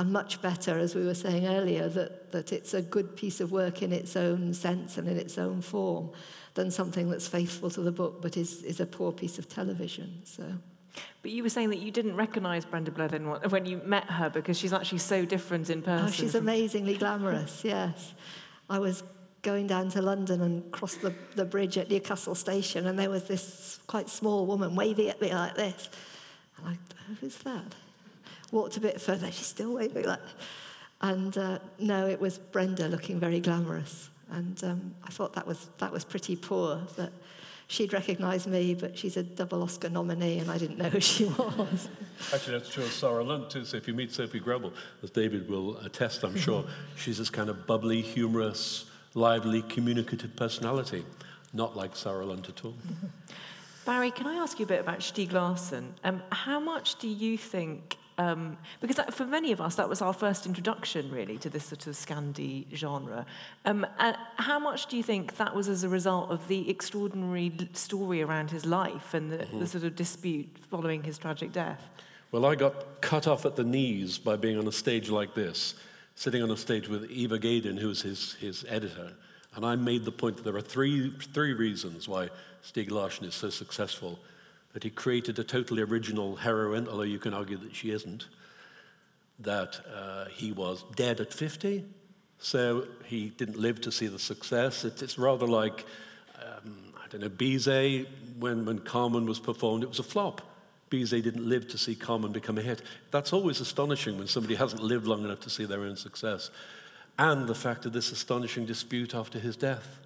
and 0.00 0.10
much 0.10 0.40
better, 0.40 0.78
as 0.78 0.94
we 0.94 1.04
were 1.04 1.14
saying 1.14 1.46
earlier, 1.46 1.86
that, 1.90 2.32
that 2.32 2.54
it's 2.54 2.72
a 2.72 2.80
good 2.80 3.16
piece 3.16 3.38
of 3.38 3.52
work 3.52 3.82
in 3.82 3.92
its 3.92 4.16
own 4.16 4.54
sense 4.54 4.96
and 4.96 5.06
in 5.06 5.18
its 5.18 5.36
own 5.36 5.60
form 5.60 6.10
than 6.54 6.70
something 6.70 7.10
that's 7.10 7.28
faithful 7.28 7.68
to 7.68 7.82
the 7.82 7.92
book 7.92 8.22
but 8.22 8.34
is, 8.38 8.62
is 8.62 8.80
a 8.80 8.86
poor 8.86 9.12
piece 9.12 9.38
of 9.38 9.46
television. 9.46 10.22
So. 10.24 10.54
But 11.20 11.32
you 11.32 11.42
were 11.42 11.50
saying 11.50 11.68
that 11.68 11.80
you 11.80 11.90
didn't 11.90 12.16
recognize 12.16 12.64
Brenda 12.64 12.90
Blethyn 12.90 13.50
when 13.50 13.66
you 13.66 13.82
met 13.84 14.04
her 14.04 14.30
because 14.30 14.58
she's 14.58 14.72
actually 14.72 15.00
so 15.00 15.26
different 15.26 15.68
in 15.68 15.82
person. 15.82 16.06
Oh, 16.06 16.10
she's 16.10 16.34
amazingly 16.34 16.96
glamorous, 16.96 17.60
yes. 17.62 18.14
I 18.70 18.78
was 18.78 19.02
going 19.42 19.66
down 19.66 19.90
to 19.90 20.00
London 20.00 20.40
and 20.40 20.72
crossed 20.72 21.02
the, 21.02 21.14
the 21.34 21.44
bridge 21.44 21.76
at 21.76 21.90
Newcastle 21.90 22.34
Station, 22.34 22.86
and 22.86 22.98
there 22.98 23.10
was 23.10 23.24
this 23.24 23.80
quite 23.86 24.08
small 24.08 24.46
woman 24.46 24.74
waving 24.74 25.10
at 25.10 25.20
me 25.20 25.30
like 25.30 25.56
this. 25.56 25.90
And 26.56 26.68
I, 26.68 26.78
who's 27.20 27.36
that? 27.40 27.74
Walked 28.52 28.76
a 28.76 28.80
bit 28.80 29.00
further, 29.00 29.30
she's 29.30 29.46
still 29.56 29.74
waving 29.74 30.04
like 30.04 30.20
And 31.00 31.36
uh, 31.36 31.58
no, 31.78 32.06
it 32.06 32.20
was 32.20 32.38
Brenda 32.38 32.88
looking 32.88 33.18
very 33.18 33.40
glamorous. 33.40 34.10
And 34.30 34.62
um, 34.64 34.94
I 35.04 35.10
thought 35.10 35.34
that 35.34 35.46
was, 35.46 35.68
that 35.78 35.92
was 35.92 36.04
pretty 36.04 36.36
poor, 36.36 36.80
that 36.96 37.12
she'd 37.66 37.92
recognise 37.92 38.46
me, 38.46 38.74
but 38.74 38.96
she's 38.96 39.16
a 39.16 39.22
double 39.22 39.62
Oscar 39.62 39.88
nominee, 39.88 40.38
and 40.38 40.50
I 40.50 40.58
didn't 40.58 40.78
know 40.78 40.88
who 40.88 41.00
she 41.00 41.24
was. 41.38 41.88
Actually, 42.32 42.58
that's 42.58 42.70
true 42.70 42.84
of 42.84 42.92
Sarah 42.92 43.24
Lund, 43.24 43.50
too. 43.50 43.64
So 43.64 43.76
if 43.76 43.88
you 43.88 43.94
meet 43.94 44.10
Sofie 44.10 44.42
Gråbøl, 44.42 44.72
as 45.02 45.10
David 45.10 45.48
will 45.48 45.76
attest, 45.78 46.22
I'm 46.22 46.36
sure, 46.36 46.64
she's 46.96 47.18
this 47.18 47.30
kind 47.30 47.48
of 47.48 47.66
bubbly, 47.66 48.02
humorous, 48.02 48.86
lively, 49.14 49.62
communicative 49.62 50.36
personality, 50.36 51.04
not 51.52 51.76
like 51.76 51.96
Sarah 51.96 52.26
Lund 52.26 52.46
at 52.48 52.64
all. 52.64 52.74
Barry, 53.86 54.10
can 54.10 54.26
I 54.26 54.34
ask 54.34 54.58
you 54.58 54.64
a 54.64 54.68
bit 54.68 54.80
about 54.80 55.00
Stieg 55.00 55.32
Larsson? 55.32 55.94
Um, 56.04 56.22
how 56.30 56.60
much 56.60 56.98
do 56.98 57.08
you 57.08 57.38
think 57.38 57.96
um, 58.20 58.58
because 58.80 58.96
that, 58.96 59.14
for 59.14 59.24
many 59.24 59.50
of 59.50 59.62
us, 59.62 59.76
that 59.76 59.88
was 59.88 60.02
our 60.02 60.12
first 60.12 60.44
introduction, 60.44 61.10
really, 61.10 61.38
to 61.38 61.48
this 61.48 61.64
sort 61.64 61.86
of 61.86 61.94
Scandi 61.94 62.66
genre. 62.74 63.24
Um, 63.64 63.86
how 64.36 64.58
much 64.58 64.88
do 64.88 64.98
you 64.98 65.02
think 65.02 65.38
that 65.38 65.56
was 65.56 65.68
as 65.68 65.84
a 65.84 65.88
result 65.88 66.30
of 66.30 66.46
the 66.46 66.68
extraordinary 66.68 67.50
story 67.72 68.20
around 68.20 68.50
his 68.50 68.66
life 68.66 69.14
and 69.14 69.32
the, 69.32 69.38
mm-hmm. 69.38 69.60
the 69.60 69.66
sort 69.66 69.84
of 69.84 69.96
dispute 69.96 70.54
following 70.70 71.02
his 71.02 71.16
tragic 71.16 71.50
death? 71.50 71.88
Well, 72.30 72.44
I 72.44 72.56
got 72.56 73.00
cut 73.00 73.26
off 73.26 73.46
at 73.46 73.56
the 73.56 73.64
knees 73.64 74.18
by 74.18 74.36
being 74.36 74.58
on 74.58 74.68
a 74.68 74.72
stage 74.72 75.08
like 75.08 75.34
this, 75.34 75.74
sitting 76.14 76.42
on 76.42 76.50
a 76.50 76.58
stage 76.58 76.88
with 76.88 77.10
Eva 77.10 77.38
Gedin, 77.38 77.78
who's 77.78 78.02
his, 78.02 78.34
his 78.34 78.66
editor. 78.68 79.14
And 79.56 79.64
I 79.64 79.76
made 79.76 80.04
the 80.04 80.12
point 80.12 80.36
that 80.36 80.42
there 80.42 80.56
are 80.56 80.60
three, 80.60 81.10
three 81.32 81.54
reasons 81.54 82.06
why 82.06 82.28
Stieg 82.62 82.90
Larsson 82.90 83.24
is 83.24 83.34
so 83.34 83.48
successful 83.48 84.18
that 84.72 84.82
he 84.82 84.90
created 84.90 85.38
a 85.38 85.44
totally 85.44 85.82
original 85.82 86.36
heroine, 86.36 86.88
although 86.88 87.02
you 87.02 87.18
can 87.18 87.34
argue 87.34 87.56
that 87.56 87.74
she 87.74 87.90
isn't, 87.90 88.26
that 89.40 89.80
uh, 89.94 90.26
he 90.26 90.52
was 90.52 90.84
dead 90.94 91.20
at 91.20 91.32
50, 91.32 91.84
so 92.38 92.86
he 93.04 93.30
didn't 93.30 93.58
live 93.58 93.80
to 93.82 93.92
see 93.92 94.06
the 94.06 94.18
success. 94.18 94.84
It, 94.84 95.02
it's 95.02 95.18
rather 95.18 95.46
like, 95.46 95.84
um, 96.40 96.92
I 96.96 97.08
don't 97.08 97.20
know, 97.22 97.28
Bizet, 97.28 98.06
when, 98.38 98.64
when 98.64 98.78
Carmen 98.78 99.26
was 99.26 99.40
performed, 99.40 99.82
it 99.82 99.88
was 99.88 99.98
a 99.98 100.04
flop. 100.04 100.42
Bizet 100.90 101.22
didn't 101.22 101.48
live 101.48 101.68
to 101.68 101.78
see 101.78 101.94
Carmen 101.94 102.32
become 102.32 102.58
a 102.58 102.62
hit. 102.62 102.82
That's 103.10 103.32
always 103.32 103.60
astonishing 103.60 104.18
when 104.18 104.26
somebody 104.26 104.56
hasn't 104.56 104.82
lived 104.82 105.06
long 105.06 105.24
enough 105.24 105.40
to 105.40 105.50
see 105.50 105.64
their 105.64 105.82
own 105.82 105.96
success. 105.96 106.50
And 107.18 107.46
the 107.46 107.54
fact 107.54 107.86
of 107.86 107.92
this 107.92 108.12
astonishing 108.12 108.66
dispute 108.66 109.14
after 109.14 109.38
his 109.38 109.56
death, 109.56 110.00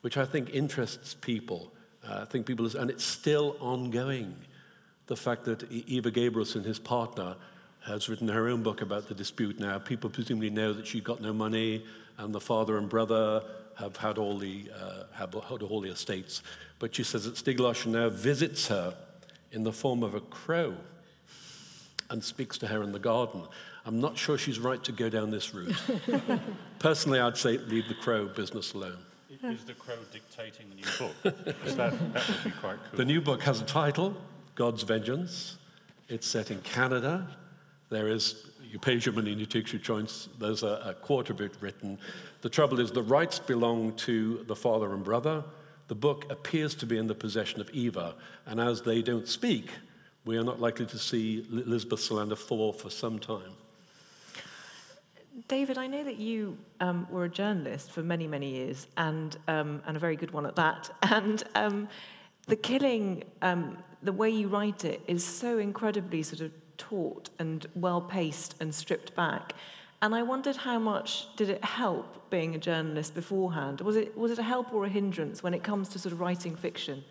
which 0.00 0.16
I 0.16 0.24
think 0.24 0.50
interests 0.50 1.14
people 1.14 1.72
uh, 2.08 2.20
I 2.22 2.24
think 2.24 2.46
people, 2.46 2.66
and 2.76 2.90
it's 2.90 3.04
still 3.04 3.56
ongoing. 3.60 4.34
The 5.06 5.16
fact 5.16 5.44
that 5.44 5.70
Eva 5.70 6.10
Gabrielsson, 6.10 6.64
his 6.64 6.78
partner, 6.78 7.36
has 7.84 8.08
written 8.08 8.28
her 8.28 8.48
own 8.48 8.62
book 8.62 8.80
about 8.80 9.08
the 9.08 9.14
dispute 9.14 9.60
now. 9.60 9.78
People 9.78 10.08
presumably 10.08 10.50
know 10.50 10.72
that 10.72 10.86
she 10.86 11.00
got 11.00 11.20
no 11.20 11.32
money, 11.32 11.84
and 12.18 12.34
the 12.34 12.40
father 12.40 12.78
and 12.78 12.88
brother 12.88 13.42
have 13.76 13.96
had 13.96 14.18
all 14.18 14.38
the, 14.38 14.70
uh, 14.74 15.04
have 15.12 15.34
had 15.34 15.62
all 15.62 15.80
the 15.80 15.90
estates. 15.90 16.42
But 16.78 16.94
she 16.94 17.02
says 17.02 17.24
that 17.24 17.60
Larsson 17.60 17.92
now 17.92 18.08
visits 18.08 18.68
her 18.68 18.94
in 19.52 19.64
the 19.64 19.72
form 19.72 20.02
of 20.02 20.14
a 20.14 20.20
crow 20.20 20.74
and 22.10 22.22
speaks 22.22 22.58
to 22.58 22.66
her 22.66 22.82
in 22.82 22.92
the 22.92 22.98
garden. 22.98 23.42
I'm 23.84 24.00
not 24.00 24.16
sure 24.16 24.38
she's 24.38 24.58
right 24.58 24.82
to 24.84 24.92
go 24.92 25.08
down 25.08 25.30
this 25.30 25.54
route. 25.54 25.76
Personally, 26.78 27.20
I'd 27.20 27.36
say 27.36 27.58
leave 27.58 27.88
the 27.88 27.94
crow 27.94 28.26
business 28.26 28.72
alone. 28.72 28.98
Is 29.52 29.64
the 29.64 29.74
crow 29.74 29.96
dictating 30.12 30.66
the 30.70 30.76
new 30.76 30.84
book? 30.98 31.22
that, 31.22 31.76
that 31.76 32.28
would 32.28 32.44
be 32.44 32.50
quite 32.50 32.78
cool. 32.90 32.96
The 32.96 33.04
new 33.04 33.20
book 33.20 33.42
has 33.42 33.60
a 33.60 33.64
title, 33.64 34.16
God's 34.54 34.82
Vengeance. 34.82 35.58
It's 36.08 36.26
set 36.26 36.50
in 36.50 36.60
Canada. 36.60 37.28
There 37.90 38.08
is, 38.08 38.50
you 38.62 38.78
pay 38.78 38.94
your 38.94 39.14
money 39.14 39.32
and 39.32 39.40
you 39.40 39.46
take 39.46 39.72
your 39.72 39.80
choice. 39.80 40.28
There's 40.38 40.62
a, 40.62 40.82
a 40.86 40.94
quarter 40.94 41.32
of 41.32 41.40
it 41.40 41.52
written. 41.60 41.98
The 42.40 42.48
trouble 42.48 42.80
is, 42.80 42.90
the 42.92 43.02
rights 43.02 43.38
belong 43.38 43.94
to 43.96 44.44
the 44.46 44.56
father 44.56 44.92
and 44.92 45.04
brother. 45.04 45.44
The 45.88 45.94
book 45.94 46.30
appears 46.30 46.74
to 46.76 46.86
be 46.86 46.96
in 46.96 47.06
the 47.06 47.14
possession 47.14 47.60
of 47.60 47.68
Eva, 47.70 48.14
and 48.46 48.58
as 48.58 48.82
they 48.82 49.02
don't 49.02 49.28
speak, 49.28 49.70
we 50.24 50.38
are 50.38 50.44
not 50.44 50.58
likely 50.58 50.86
to 50.86 50.98
see 50.98 51.46
Elizabeth 51.52 52.00
Salander 52.00 52.38
fall 52.38 52.72
for 52.72 52.88
some 52.88 53.18
time. 53.18 53.52
David, 55.48 55.78
I 55.78 55.86
know 55.88 56.04
that 56.04 56.16
you 56.16 56.56
um, 56.80 57.06
were 57.10 57.24
a 57.24 57.28
journalist 57.28 57.90
for 57.90 58.02
many, 58.02 58.26
many 58.26 58.50
years, 58.50 58.86
and 58.96 59.36
um, 59.48 59.82
and 59.86 59.96
a 59.96 60.00
very 60.00 60.16
good 60.16 60.30
one 60.30 60.46
at 60.46 60.56
that. 60.56 60.90
And 61.02 61.42
um, 61.54 61.88
the 62.46 62.56
killing, 62.56 63.24
um, 63.42 63.78
the 64.02 64.12
way 64.12 64.30
you 64.30 64.48
write 64.48 64.84
it, 64.84 65.00
is 65.08 65.24
so 65.24 65.58
incredibly 65.58 66.22
sort 66.22 66.40
of 66.40 66.52
taut 66.76 67.30
and 67.38 67.66
well 67.74 68.00
paced 68.00 68.54
and 68.60 68.74
stripped 68.74 69.14
back. 69.14 69.54
And 70.02 70.14
I 70.14 70.22
wondered 70.22 70.56
how 70.56 70.78
much 70.78 71.34
did 71.36 71.48
it 71.48 71.64
help 71.64 72.30
being 72.30 72.54
a 72.54 72.58
journalist 72.58 73.14
beforehand? 73.14 73.80
Was 73.80 73.96
it 73.96 74.16
was 74.16 74.30
it 74.30 74.38
a 74.38 74.42
help 74.42 74.72
or 74.72 74.84
a 74.84 74.88
hindrance 74.88 75.42
when 75.42 75.54
it 75.54 75.64
comes 75.64 75.88
to 75.90 75.98
sort 75.98 76.12
of 76.12 76.20
writing 76.20 76.54
fiction? 76.54 77.02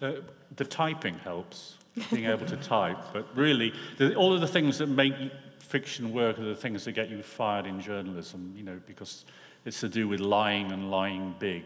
Uh, 0.00 0.12
the 0.56 0.64
typing 0.64 1.18
helps, 1.18 1.76
being 2.12 2.26
able 2.26 2.46
to 2.46 2.56
type, 2.56 2.98
but 3.12 3.26
really, 3.34 3.74
the, 3.96 4.14
all 4.14 4.32
of 4.32 4.40
the 4.40 4.46
things 4.46 4.78
that 4.78 4.86
make 4.86 5.14
fiction 5.62 6.12
work 6.12 6.38
are 6.38 6.44
the 6.44 6.54
things 6.54 6.84
that 6.84 6.92
get 6.92 7.10
you 7.10 7.22
fired 7.22 7.66
in 7.66 7.80
journalism, 7.80 8.52
you 8.56 8.62
know, 8.62 8.80
because 8.86 9.24
it's 9.64 9.80
to 9.80 9.88
do 9.88 10.08
with 10.08 10.20
lying 10.20 10.72
and 10.72 10.90
lying 10.90 11.34
big. 11.38 11.64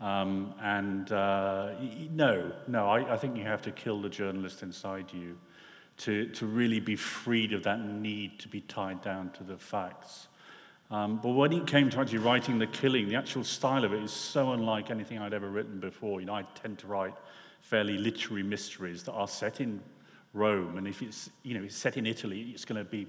Um, 0.00 0.54
and 0.60 1.10
uh, 1.10 1.70
no, 2.10 2.52
no, 2.68 2.88
I, 2.88 3.14
I 3.14 3.16
think 3.16 3.36
you 3.36 3.44
have 3.44 3.62
to 3.62 3.70
kill 3.70 4.00
the 4.02 4.10
journalist 4.10 4.62
inside 4.62 5.12
you 5.12 5.38
to, 5.98 6.26
to 6.26 6.46
really 6.46 6.80
be 6.80 6.96
freed 6.96 7.52
of 7.52 7.62
that 7.62 7.80
need 7.80 8.38
to 8.40 8.48
be 8.48 8.60
tied 8.60 9.00
down 9.02 9.30
to 9.30 9.44
the 9.44 9.56
facts. 9.56 10.28
Um, 10.90 11.18
but 11.22 11.30
when 11.30 11.52
it 11.52 11.66
came 11.66 11.90
to 11.90 12.00
actually 12.00 12.18
writing 12.18 12.58
The 12.58 12.66
Killing, 12.66 13.08
the 13.08 13.16
actual 13.16 13.42
style 13.42 13.84
of 13.84 13.92
it 13.92 14.02
is 14.02 14.12
so 14.12 14.52
unlike 14.52 14.90
anything 14.90 15.18
I'd 15.18 15.34
ever 15.34 15.48
written 15.48 15.80
before. 15.80 16.20
You 16.20 16.26
know, 16.26 16.34
I 16.34 16.42
tend 16.54 16.78
to 16.80 16.86
write 16.86 17.14
fairly 17.62 17.98
literary 17.98 18.44
mysteries 18.44 19.02
that 19.04 19.12
are 19.12 19.26
set 19.26 19.60
in 19.60 19.80
Rome, 20.36 20.76
and 20.76 20.86
if 20.86 21.02
it's, 21.02 21.30
you 21.42 21.58
know, 21.58 21.64
it's 21.64 21.76
set 21.76 21.96
in 21.96 22.06
Italy, 22.06 22.50
it's 22.54 22.64
going 22.64 22.82
to 22.82 22.88
be 22.88 23.06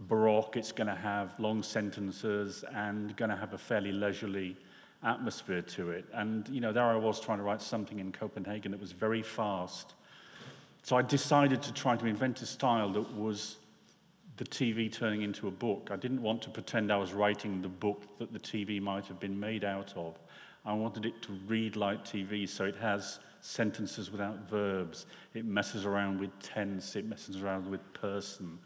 baroque, 0.00 0.56
it's 0.56 0.72
going 0.72 0.86
to 0.86 0.94
have 0.94 1.38
long 1.40 1.62
sentences, 1.62 2.64
and 2.74 3.16
going 3.16 3.30
to 3.30 3.36
have 3.36 3.52
a 3.52 3.58
fairly 3.58 3.92
leisurely 3.92 4.56
atmosphere 5.02 5.62
to 5.62 5.90
it. 5.90 6.04
And, 6.12 6.48
you 6.48 6.60
know, 6.60 6.72
there 6.72 6.84
I 6.84 6.96
was 6.96 7.20
trying 7.20 7.38
to 7.38 7.44
write 7.44 7.60
something 7.60 7.98
in 7.98 8.12
Copenhagen 8.12 8.70
that 8.72 8.80
was 8.80 8.92
very 8.92 9.22
fast. 9.22 9.94
So 10.82 10.96
I 10.96 11.02
decided 11.02 11.62
to 11.62 11.72
try 11.72 11.96
to 11.96 12.06
invent 12.06 12.40
a 12.42 12.46
style 12.46 12.90
that 12.90 13.14
was 13.14 13.56
the 14.36 14.44
TV 14.44 14.92
turning 14.92 15.22
into 15.22 15.48
a 15.48 15.50
book. 15.50 15.88
I 15.90 15.96
didn't 15.96 16.22
want 16.22 16.42
to 16.42 16.50
pretend 16.50 16.90
I 16.90 16.96
was 16.96 17.12
writing 17.12 17.62
the 17.62 17.68
book 17.68 18.18
that 18.18 18.32
the 18.32 18.38
TV 18.38 18.80
might 18.80 19.06
have 19.06 19.20
been 19.20 19.38
made 19.38 19.64
out 19.64 19.92
of. 19.96 20.18
I 20.64 20.72
wanted 20.72 21.04
it 21.06 21.22
to 21.22 21.32
read 21.46 21.76
like 21.76 22.04
TV, 22.04 22.48
so 22.48 22.64
it 22.64 22.76
has 22.76 23.18
sentences 23.44 24.10
without 24.10 24.48
verbs. 24.48 25.04
It 25.34 25.44
messes 25.44 25.84
around 25.84 26.18
with 26.18 26.30
tense, 26.40 26.96
it 26.96 27.04
messes 27.04 27.42
around 27.42 27.70
with 27.70 27.80
person. 27.92 28.58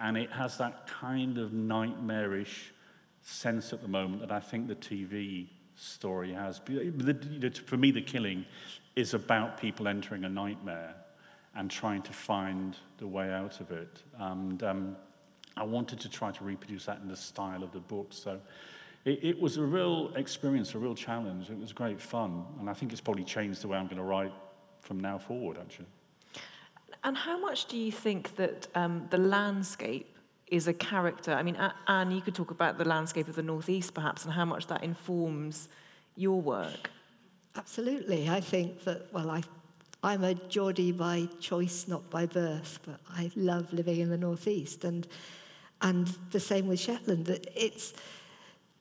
And 0.00 0.16
it 0.16 0.32
has 0.32 0.56
that 0.56 0.86
kind 0.86 1.36
of 1.36 1.52
nightmarish 1.52 2.72
sense 3.20 3.74
at 3.74 3.82
the 3.82 3.88
moment 3.88 4.22
that 4.22 4.32
I 4.32 4.40
think 4.40 4.68
the 4.68 4.74
TV 4.74 5.48
story 5.76 6.32
has. 6.32 6.62
For 7.66 7.76
me, 7.76 7.90
the 7.90 8.00
killing 8.00 8.46
is 8.96 9.12
about 9.12 9.60
people 9.60 9.86
entering 9.86 10.24
a 10.24 10.30
nightmare 10.30 10.94
and 11.54 11.70
trying 11.70 12.00
to 12.00 12.12
find 12.14 12.74
the 12.96 13.06
way 13.06 13.30
out 13.30 13.60
of 13.60 13.70
it. 13.70 14.02
And 14.18 14.62
um, 14.62 14.96
I 15.58 15.64
wanted 15.64 16.00
to 16.00 16.08
try 16.08 16.32
to 16.32 16.42
reproduce 16.42 16.86
that 16.86 17.00
in 17.02 17.08
the 17.08 17.16
style 17.16 17.62
of 17.62 17.72
the 17.72 17.80
book. 17.80 18.14
So 18.14 18.40
it, 19.04 19.24
it, 19.24 19.40
was 19.40 19.56
a 19.56 19.62
real 19.62 20.12
experience, 20.16 20.74
a 20.74 20.78
real 20.78 20.94
challenge. 20.94 21.50
It 21.50 21.58
was 21.58 21.72
great 21.72 22.00
fun. 22.00 22.44
And 22.60 22.70
I 22.70 22.74
think 22.74 22.92
it's 22.92 23.00
probably 23.00 23.24
changed 23.24 23.62
the 23.62 23.68
way 23.68 23.78
I'm 23.78 23.86
going 23.86 23.96
to 23.96 24.02
write 24.02 24.32
from 24.80 25.00
now 25.00 25.18
forward, 25.18 25.58
actually. 25.60 25.86
And 27.04 27.16
how 27.16 27.38
much 27.38 27.66
do 27.66 27.76
you 27.76 27.90
think 27.90 28.36
that 28.36 28.68
um, 28.74 29.08
the 29.10 29.18
landscape 29.18 30.16
is 30.46 30.68
a 30.68 30.72
character? 30.72 31.32
I 31.32 31.42
mean, 31.42 31.58
Ann, 31.88 32.12
you 32.12 32.20
could 32.20 32.34
talk 32.34 32.50
about 32.50 32.78
the 32.78 32.84
landscape 32.84 33.26
of 33.26 33.34
the 33.34 33.42
Northeast 33.42 33.92
perhaps 33.94 34.24
and 34.24 34.32
how 34.32 34.44
much 34.44 34.68
that 34.68 34.84
informs 34.84 35.68
your 36.14 36.40
work. 36.40 36.90
Absolutely. 37.56 38.28
I 38.28 38.40
think 38.40 38.84
that, 38.84 39.12
well, 39.12 39.30
I 39.30 39.42
I'm 40.04 40.24
a 40.24 40.34
Geordie 40.34 40.90
by 40.90 41.28
choice, 41.38 41.86
not 41.86 42.10
by 42.10 42.26
birth, 42.26 42.80
but 42.84 42.98
I 43.08 43.30
love 43.36 43.72
living 43.72 44.00
in 44.00 44.10
the 44.10 44.18
Northeast. 44.18 44.82
And, 44.84 45.06
and 45.80 46.08
the 46.32 46.40
same 46.40 46.66
with 46.66 46.80
Shetland. 46.80 47.28
It's, 47.54 47.94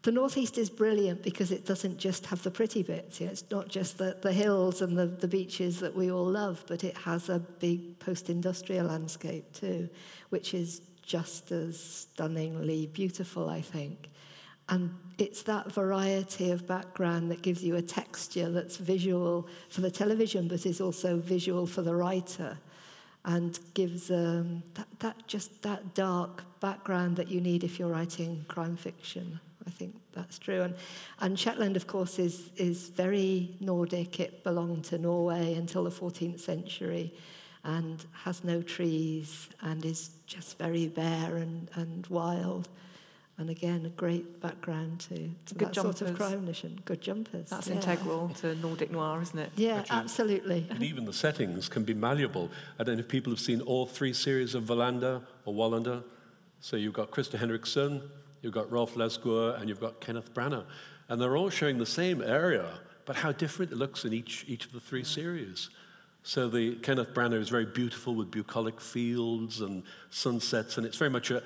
the 0.04 0.12
Northeast 0.12 0.58
is 0.58 0.70
brilliant 0.70 1.22
because 1.22 1.52
it 1.52 1.66
doesn't 1.66 1.98
just 1.98 2.26
have 2.26 2.42
the 2.42 2.50
pretty 2.50 2.82
bits. 2.82 3.20
You 3.20 3.28
know, 3.28 3.32
it's 3.34 3.44
not 3.52 3.68
just 3.68 4.00
the, 4.00 4.18
the 4.22 4.34
hills 4.34 4.82
and 4.82 4.98
the, 4.98 5.06
the 5.06 5.28
beaches 5.28 5.80
that 5.80 5.96
we 5.96 6.12
all 6.12 6.26
love, 6.26 6.64
but 6.68 6.84
it 6.84 6.98
has 6.98 7.30
a 7.30 7.40
big 7.40 8.00
post-industrial 8.00 8.88
landscape 8.88 9.54
too, 9.54 9.90
which 10.30 10.54
is 10.54 10.82
just 11.04 11.52
as 11.52 11.80
stunningly 11.80 12.88
beautiful, 12.88 13.50
I 13.50 13.62
think. 13.62 14.10
And 14.70 14.96
it's 15.18 15.44
that 15.44 15.72
variety 15.72 16.52
of 16.52 16.66
background 16.66 17.30
that 17.30 17.42
gives 17.42 17.64
you 17.64 17.76
a 17.76 17.82
texture 17.82 18.50
that's 18.50 18.78
visual 18.78 19.48
for 19.70 19.82
the 19.82 19.92
television, 19.92 20.48
but 20.48 20.66
is 20.66 20.82
also 20.82 21.18
visual 21.18 21.68
for 21.68 21.82
the 21.82 21.94
writer, 21.94 22.58
and 23.26 23.60
gives 23.74 24.10
um, 24.10 24.64
that, 24.76 24.88
that 25.00 25.28
just 25.28 25.62
that 25.62 25.94
dark 25.94 26.44
background 26.60 27.18
that 27.18 27.28
you 27.28 27.42
need 27.42 27.64
if 27.64 27.78
you're 27.78 27.90
writing 27.90 28.46
crime 28.48 28.78
fiction. 28.78 29.40
I 29.68 29.70
think 29.70 29.96
that's 30.14 30.40
true. 30.40 30.62
And, 30.62 30.76
and 31.20 31.40
Shetland, 31.40 31.76
of 31.76 31.88
course, 31.88 32.20
is, 32.20 32.50
is 32.58 32.90
very 32.90 33.56
Nordic. 33.60 34.20
It 34.20 34.44
belonged 34.44 34.86
to 34.86 34.98
Norway 34.98 35.54
until 35.56 35.84
the 35.84 35.92
14th 35.92 36.40
century 36.40 37.14
and 37.64 38.04
has 38.24 38.44
no 38.44 38.62
trees 38.62 39.50
and 39.62 39.86
is 39.86 40.12
just 40.26 40.58
very 40.58 40.88
bare 40.88 41.38
and, 41.38 41.70
and 41.76 42.08
wild. 42.08 42.70
And 43.38 43.50
again, 43.50 43.86
a 43.86 43.90
great 43.90 44.40
background 44.40 45.00
to, 45.02 45.16
to 45.16 45.56
Good 45.56 45.70
that 45.70 45.74
jumpers. 45.74 45.98
sort 45.98 46.12
of 46.12 46.18
crime 46.18 46.46
mission. 46.46 46.80
Good 46.86 47.02
jumpers. 47.02 47.50
That's 47.50 47.68
yeah. 47.68 47.76
integral 47.76 48.30
to 48.42 48.54
Nordic 48.56 48.92
noir, 48.92 49.22
isn't 49.22 49.40
it? 49.40 49.52
Yeah, 49.56 49.80
Actually, 49.80 49.98
absolutely. 49.98 50.68
And 50.70 50.84
even 50.84 51.06
the 51.06 51.14
settings 51.14 51.68
can 51.68 51.84
be 51.84 51.94
malleable. 51.94 52.52
I 52.78 52.84
don't 52.84 52.98
know 52.98 53.00
if 53.00 53.08
people 53.08 53.32
have 53.32 53.40
seen 53.40 53.62
all 53.62 53.86
three 53.88 54.14
series 54.14 54.54
of 54.54 54.66
Wallander 54.66 55.24
or 55.46 55.54
Wallander. 55.54 56.04
So 56.60 56.76
you've 56.78 56.94
got 56.94 57.10
Krister 57.10 57.40
Henriksson, 57.40 58.04
you've 58.42 58.54
got 58.54 58.72
Rolf 58.72 58.96
Lassgård, 58.96 59.60
and 59.60 59.70
you've 59.70 59.80
got 59.80 60.02
Kenneth 60.02 60.34
Branagh. 60.34 60.66
And 61.10 61.20
they're 61.22 61.36
all 61.36 61.50
showing 61.50 61.78
the 61.78 61.86
same 61.86 62.22
area, 62.22 62.68
but 63.06 63.16
how 63.18 63.32
different 63.32 63.72
it 63.72 63.78
looks 63.78 64.06
in 64.06 64.14
each, 64.14 64.46
each 64.48 64.66
of 64.66 64.72
the 64.72 64.80
three 64.80 65.04
series. 65.04 65.70
So 66.24 66.48
the 66.48 66.76
Kenneth 66.76 67.14
Branagh 67.14 67.40
is 67.40 67.50
very 67.50 67.66
beautiful 67.66 68.16
with 68.16 68.32
bucolic 68.32 68.80
fields 68.80 69.62
and 69.62 69.84
sunsets, 70.10 70.78
and 70.78 70.86
it's 70.86 70.98
very 70.98 71.10
much 71.10 71.32
a, 71.32 71.42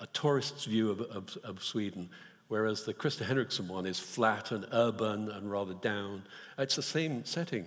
a 0.00 0.06
tourist's 0.08 0.64
view 0.64 0.90
of, 0.90 1.00
of, 1.02 1.38
of, 1.44 1.62
Sweden, 1.62 2.08
whereas 2.48 2.84
the 2.84 2.94
Krister 2.94 3.24
Henriksson 3.24 3.68
one 3.68 3.86
is 3.86 3.98
flat 3.98 4.52
and 4.52 4.66
urban 4.72 5.30
and 5.30 5.50
rather 5.50 5.74
down. 5.74 6.22
It's 6.58 6.76
the 6.76 6.82
same 6.82 7.24
setting. 7.24 7.66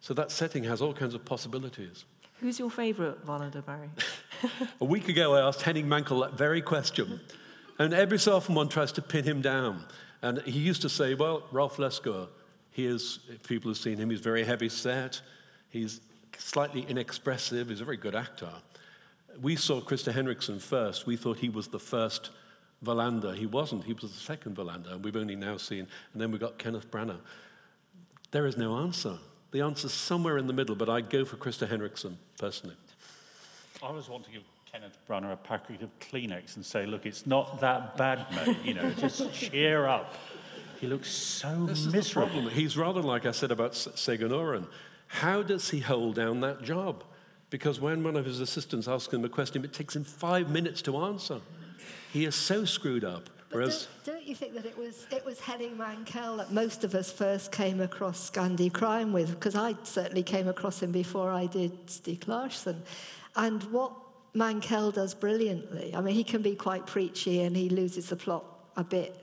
So 0.00 0.14
that 0.14 0.30
setting 0.30 0.64
has 0.64 0.80
all 0.80 0.94
kinds 0.94 1.14
of 1.14 1.24
possibilities. 1.24 2.04
Who's 2.40 2.58
your 2.58 2.70
favourite 2.70 3.24
Wallander, 3.26 3.64
Barry? 3.64 3.90
a 4.80 4.84
week 4.84 5.08
ago, 5.08 5.34
I 5.34 5.46
asked 5.46 5.62
Henning 5.62 5.86
Mankell 5.86 6.22
that 6.22 6.34
very 6.34 6.62
question. 6.62 7.20
And 7.80 7.92
every 7.92 8.18
so 8.18 8.36
often 8.36 8.54
one 8.54 8.68
tries 8.68 8.92
to 8.92 9.02
pin 9.02 9.24
him 9.24 9.42
down. 9.42 9.84
And 10.22 10.40
he 10.42 10.60
used 10.60 10.82
to 10.82 10.88
say, 10.88 11.14
well, 11.14 11.42
Ralph 11.50 11.78
Lassgård, 11.78 12.28
he 12.70 12.86
is, 12.86 13.18
people 13.48 13.72
have 13.72 13.78
seen 13.78 13.96
him, 13.96 14.10
he's 14.10 14.20
very 14.20 14.44
heavy 14.44 14.68
set. 14.68 15.20
He's 15.70 16.00
slightly 16.38 16.82
inexpressive. 16.82 17.68
He's 17.68 17.80
a 17.80 17.84
very 17.84 17.96
good 17.96 18.14
actor 18.14 18.50
we 19.40 19.56
saw 19.56 19.80
Krister 19.80 20.12
Henriksson 20.12 20.58
first. 20.58 21.06
We 21.06 21.16
thought 21.16 21.38
he 21.38 21.48
was 21.48 21.68
the 21.68 21.78
first 21.78 22.30
Wallander. 22.84 23.34
He 23.34 23.46
wasn't. 23.46 23.84
He 23.84 23.92
was 23.92 24.12
the 24.12 24.18
second 24.18 24.56
Wallander. 24.56 24.92
And 24.92 25.04
we've 25.04 25.16
only 25.16 25.36
now 25.36 25.56
seen. 25.56 25.86
And 26.12 26.20
then 26.20 26.30
we 26.30 26.38
got 26.38 26.58
Kenneth 26.58 26.90
Branagh. 26.90 27.20
There 28.30 28.46
is 28.46 28.56
no 28.56 28.78
answer. 28.78 29.18
The 29.50 29.62
answer's 29.62 29.92
somewhere 29.92 30.38
in 30.38 30.46
the 30.46 30.52
middle, 30.52 30.76
but 30.76 30.88
I 30.88 31.00
go 31.00 31.24
for 31.24 31.36
Krister 31.36 31.68
Henriksson 31.68 32.16
personally. 32.38 32.76
I 33.82 33.86
always 33.86 34.08
want 34.08 34.24
to 34.24 34.30
give 34.30 34.42
Kenneth 34.72 34.98
Branagh 35.08 35.32
a 35.32 35.36
packet 35.36 35.82
of 35.82 35.98
Kleenex 35.98 36.54
and 36.56 36.64
say, 36.64 36.86
look, 36.86 37.04
it's 37.04 37.26
not 37.26 37.60
that 37.60 37.96
bad, 37.96 38.26
mate. 38.34 38.56
You 38.64 38.74
know, 38.74 38.90
just 38.90 39.32
cheer 39.32 39.86
up. 39.86 40.14
He 40.80 40.86
looks 40.86 41.10
so 41.10 41.66
this 41.66 41.86
miserable. 41.86 41.98
Is 41.98 42.08
the 42.08 42.14
problem. 42.14 42.48
He's 42.54 42.76
rather 42.76 43.02
like 43.02 43.26
I 43.26 43.32
said 43.32 43.50
about 43.50 43.72
Segun 43.72 44.32
Oren. 44.32 44.66
How 45.08 45.42
does 45.42 45.70
he 45.70 45.80
hold 45.80 46.14
down 46.14 46.40
that 46.40 46.62
job? 46.62 47.02
Because 47.50 47.80
when 47.80 48.04
one 48.04 48.14
of 48.14 48.24
his 48.24 48.38
assistants 48.38 48.86
asks 48.86 49.12
him 49.12 49.24
a 49.24 49.28
question, 49.28 49.64
it 49.64 49.72
takes 49.72 49.96
him 49.96 50.04
five 50.04 50.48
minutes 50.48 50.82
to 50.82 50.96
answer. 50.98 51.40
He 52.12 52.24
is 52.24 52.36
so 52.36 52.64
screwed 52.64 53.04
up. 53.04 53.28
But 53.48 53.56
Whereas, 53.56 53.88
don't, 54.04 54.14
don't, 54.14 54.26
you 54.26 54.36
think 54.36 54.54
that 54.54 54.64
it 54.64 54.78
was 54.78 55.08
it 55.10 55.24
was 55.24 55.40
Henning 55.40 55.76
Mankell 55.76 56.36
that 56.36 56.52
most 56.52 56.84
of 56.84 56.94
us 56.94 57.10
first 57.10 57.50
came 57.50 57.80
across 57.80 58.30
Scandi 58.30 58.72
Crime 58.72 59.12
with? 59.12 59.30
Because 59.30 59.56
I 59.56 59.74
certainly 59.82 60.22
came 60.22 60.46
across 60.46 60.80
him 60.80 60.92
before 60.92 61.32
I 61.32 61.46
did 61.46 61.88
Stieg 61.88 62.28
Larsson. 62.28 62.84
And 63.34 63.64
what 63.64 63.92
Mankell 64.34 64.92
does 64.92 65.14
brilliantly, 65.14 65.94
I 65.94 66.00
mean, 66.00 66.14
he 66.14 66.24
can 66.24 66.42
be 66.42 66.54
quite 66.54 66.86
preachy 66.86 67.42
and 67.42 67.56
he 67.56 67.68
loses 67.68 68.08
the 68.08 68.16
plot 68.16 68.44
a 68.76 68.84
bit 68.84 69.16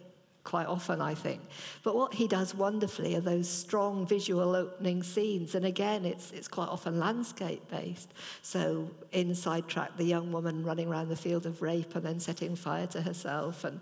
quite 0.48 0.68
often, 0.68 1.02
I 1.02 1.14
think. 1.14 1.42
But 1.84 1.94
what 1.94 2.14
he 2.14 2.26
does 2.26 2.56
wonderfully 2.56 3.16
are 3.16 3.22
those 3.22 3.50
strong 3.50 4.08
visual 4.08 4.56
opening 4.56 5.04
scenes. 5.04 5.56
And 5.56 5.66
again, 5.66 6.06
it's, 6.06 6.32
it's 6.32 6.48
quite 6.48 6.70
often 6.70 7.00
landscape 7.00 7.70
based. 7.70 8.14
So 8.42 8.90
in 9.12 9.36
Sidetrack, 9.36 9.98
the 9.98 10.06
young 10.06 10.32
woman 10.32 10.64
running 10.64 10.88
around 10.88 11.10
the 11.10 11.18
field 11.18 11.46
of 11.46 11.62
rape 11.62 11.96
and 11.96 12.06
then 12.06 12.22
setting 12.22 12.56
fire 12.56 12.88
to 12.88 13.02
herself, 13.02 13.66
and 13.66 13.82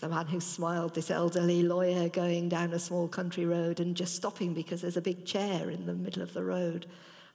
the 0.00 0.08
man 0.10 0.26
who 0.26 0.38
smiled, 0.38 0.94
this 0.94 1.10
elderly 1.10 1.62
lawyer 1.62 2.10
going 2.10 2.50
down 2.50 2.74
a 2.74 2.78
small 2.78 3.08
country 3.08 3.46
road 3.46 3.80
and 3.80 3.96
just 3.96 4.14
stopping 4.14 4.52
because 4.52 4.82
there's 4.82 4.98
a 4.98 5.02
big 5.02 5.24
chair 5.24 5.70
in 5.70 5.86
the 5.86 5.94
middle 5.94 6.22
of 6.22 6.34
the 6.34 6.44
road. 6.44 6.84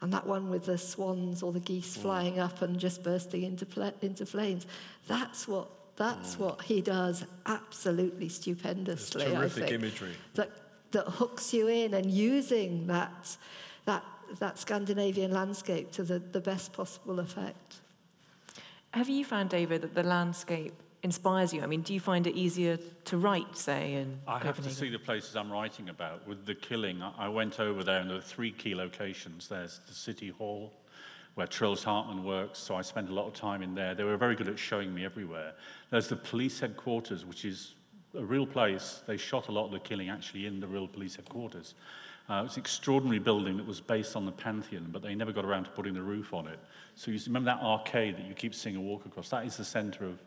And 0.02 0.14
that 0.14 0.28
one 0.28 0.50
with 0.50 0.66
the 0.66 0.78
swans 0.78 1.42
or 1.42 1.52
the 1.52 1.60
geese 1.60 1.98
mm. 1.98 2.02
flying 2.02 2.40
up 2.40 2.62
and 2.62 2.80
just 2.80 3.04
bursting 3.04 3.44
into, 3.44 3.66
pl- 3.66 3.94
into 4.02 4.26
flames. 4.26 4.68
That's 5.08 5.48
what 5.48 5.70
that's 5.96 6.36
mm. 6.36 6.40
what 6.40 6.62
he 6.62 6.82
does 6.82 7.26
absolutely 7.48 8.30
stupendously. 8.30 9.24
It's 9.24 9.34
terrific 9.34 9.64
I 9.64 9.68
think, 9.68 9.84
imagery. 9.84 10.16
That, 10.36 10.52
that 10.92 11.06
hooks 11.06 11.54
you 11.54 11.68
in 11.68 11.96
and 11.96 12.10
using 12.12 12.88
that, 12.88 13.36
that, 13.86 14.04
that 14.40 14.60
Scandinavian 14.60 15.32
landscape 15.32 15.92
to 15.94 16.04
the, 16.04 16.20
the 16.20 16.40
best 16.40 16.72
possible 16.72 17.20
effect. 17.20 17.78
Have 18.92 19.10
you 19.10 19.26
found, 19.26 19.50
David, 19.50 19.82
that 19.82 19.96
the 19.96 20.04
landscape 20.04 20.74
inspires 21.04 21.54
you? 21.54 21.62
I 21.62 21.66
mean, 21.68 21.82
do 21.82 21.94
you 21.94 22.00
find 22.00 22.28
it 22.28 22.36
easier 22.36 22.78
to 23.06 23.18
write, 23.18 23.56
say, 23.56 23.94
in 23.96 24.20
I 24.28 24.40
have 24.40 24.62
to 24.64 24.70
see 24.70 24.90
the 24.90 25.00
places 25.00 25.36
I'm 25.36 25.52
writing 25.52 25.90
about. 25.90 26.28
With 26.28 26.46
the 26.46 26.56
killing, 26.56 27.02
I 27.02 27.30
went 27.30 27.60
over 27.60 27.84
there 27.84 28.00
and 28.00 28.10
there 28.10 28.18
are 28.18 28.22
three 28.22 28.52
key 28.52 28.76
locations. 28.76 29.48
There's 29.48 29.80
the 29.88 29.94
City 29.94 30.30
Hall, 30.30 30.74
where 31.36 31.48
Troels 31.48 31.84
Hartmann 31.84 32.24
works, 32.24 32.60
so 32.60 32.76
I 32.76 32.82
spent 32.82 33.10
a 33.10 33.14
lot 33.14 33.28
of 33.28 33.34
time 33.34 33.62
in 33.62 33.76
there. 33.76 33.94
They 33.94 34.04
were 34.04 34.18
very 34.18 34.36
good 34.36 34.48
at 34.48 34.58
showing 34.58 34.94
me 34.94 35.06
everywhere. 35.06 35.54
There's 35.92 36.08
the 36.08 36.16
police 36.16 36.60
headquarters, 36.60 37.26
which 37.26 37.46
is 37.46 37.76
a 38.16 38.26
real 38.26 38.48
place. 38.48 39.02
They 39.06 39.18
shot 39.18 39.48
a 39.48 39.52
lot 39.52 39.66
of 39.66 39.72
the 39.72 39.80
killing 39.80 40.10
actually 40.10 40.48
in 40.48 40.60
the 40.60 40.68
real 40.68 40.88
police 40.88 41.16
headquarters. 41.16 41.76
Uh, 42.30 42.44
it's 42.46 42.56
an 42.56 42.62
extraordinary 42.62 43.20
building 43.20 43.56
that 43.56 43.66
was 43.66 43.80
based 43.80 44.18
on 44.18 44.26
the 44.26 44.32
Pantheon, 44.32 44.90
but 44.92 45.02
they 45.02 45.16
never 45.16 45.32
got 45.32 45.46
around 45.46 45.64
to 45.64 45.70
putting 45.70 45.94
the 45.94 46.02
roof 46.02 46.34
on 46.34 46.48
it. 46.48 46.60
So 46.96 47.12
you 47.12 47.20
remember 47.26 47.46
that 47.46 47.64
arcade 47.64 48.18
that 48.18 48.26
you 48.26 48.34
keep 48.34 48.54
seeing 48.54 48.76
a 48.76 48.82
walk 48.82 49.06
across? 49.06 49.30
That 49.30 49.46
is 49.46 49.56
the 49.56 49.64
center 49.64 50.06
of 50.06 50.20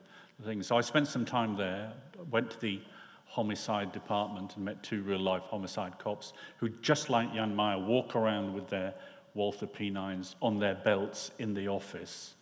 thing. 0.44 0.62
So 0.62 0.76
I 0.76 0.80
spent 0.80 1.08
some 1.08 1.24
time 1.24 1.56
there, 1.56 1.92
went 2.30 2.50
to 2.52 2.60
the 2.60 2.80
homicide 3.26 3.92
department 3.92 4.56
and 4.56 4.64
met 4.64 4.82
two 4.82 5.02
real 5.02 5.20
life 5.20 5.44
homicide 5.44 5.98
cops 5.98 6.32
who, 6.56 6.68
just 6.68 7.10
like 7.10 7.32
Jan 7.32 7.54
Meyer, 7.54 7.78
walk 7.78 8.16
around 8.16 8.54
with 8.54 8.68
their 8.68 8.94
Walther 9.34 9.66
P9s 9.66 10.34
on 10.42 10.58
their 10.58 10.74
belts 10.74 11.30
in 11.38 11.54
the 11.54 11.68
office. 11.68 12.34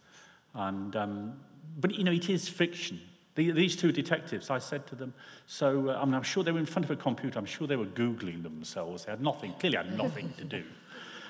And, 0.54 0.96
um, 0.96 1.40
but, 1.78 1.94
you 1.94 2.04
know, 2.04 2.12
it 2.12 2.30
is 2.30 2.48
fiction. 2.48 3.00
The, 3.34 3.50
these 3.50 3.76
two 3.76 3.92
detectives, 3.92 4.50
I 4.50 4.58
said 4.58 4.86
to 4.88 4.94
them, 4.94 5.12
so 5.46 5.90
uh, 5.90 6.00
I 6.00 6.04
mean, 6.04 6.14
I'm 6.14 6.22
sure 6.22 6.42
they 6.42 6.52
were 6.52 6.58
in 6.58 6.66
front 6.66 6.86
of 6.86 6.90
a 6.90 6.96
computer. 6.96 7.38
I'm 7.38 7.44
sure 7.44 7.66
they 7.66 7.76
were 7.76 7.84
Googling 7.84 8.42
themselves. 8.42 9.04
They 9.04 9.12
had 9.12 9.20
nothing, 9.20 9.52
clearly 9.60 9.76
had 9.76 9.96
nothing 9.96 10.32
to 10.38 10.44
do. 10.44 10.64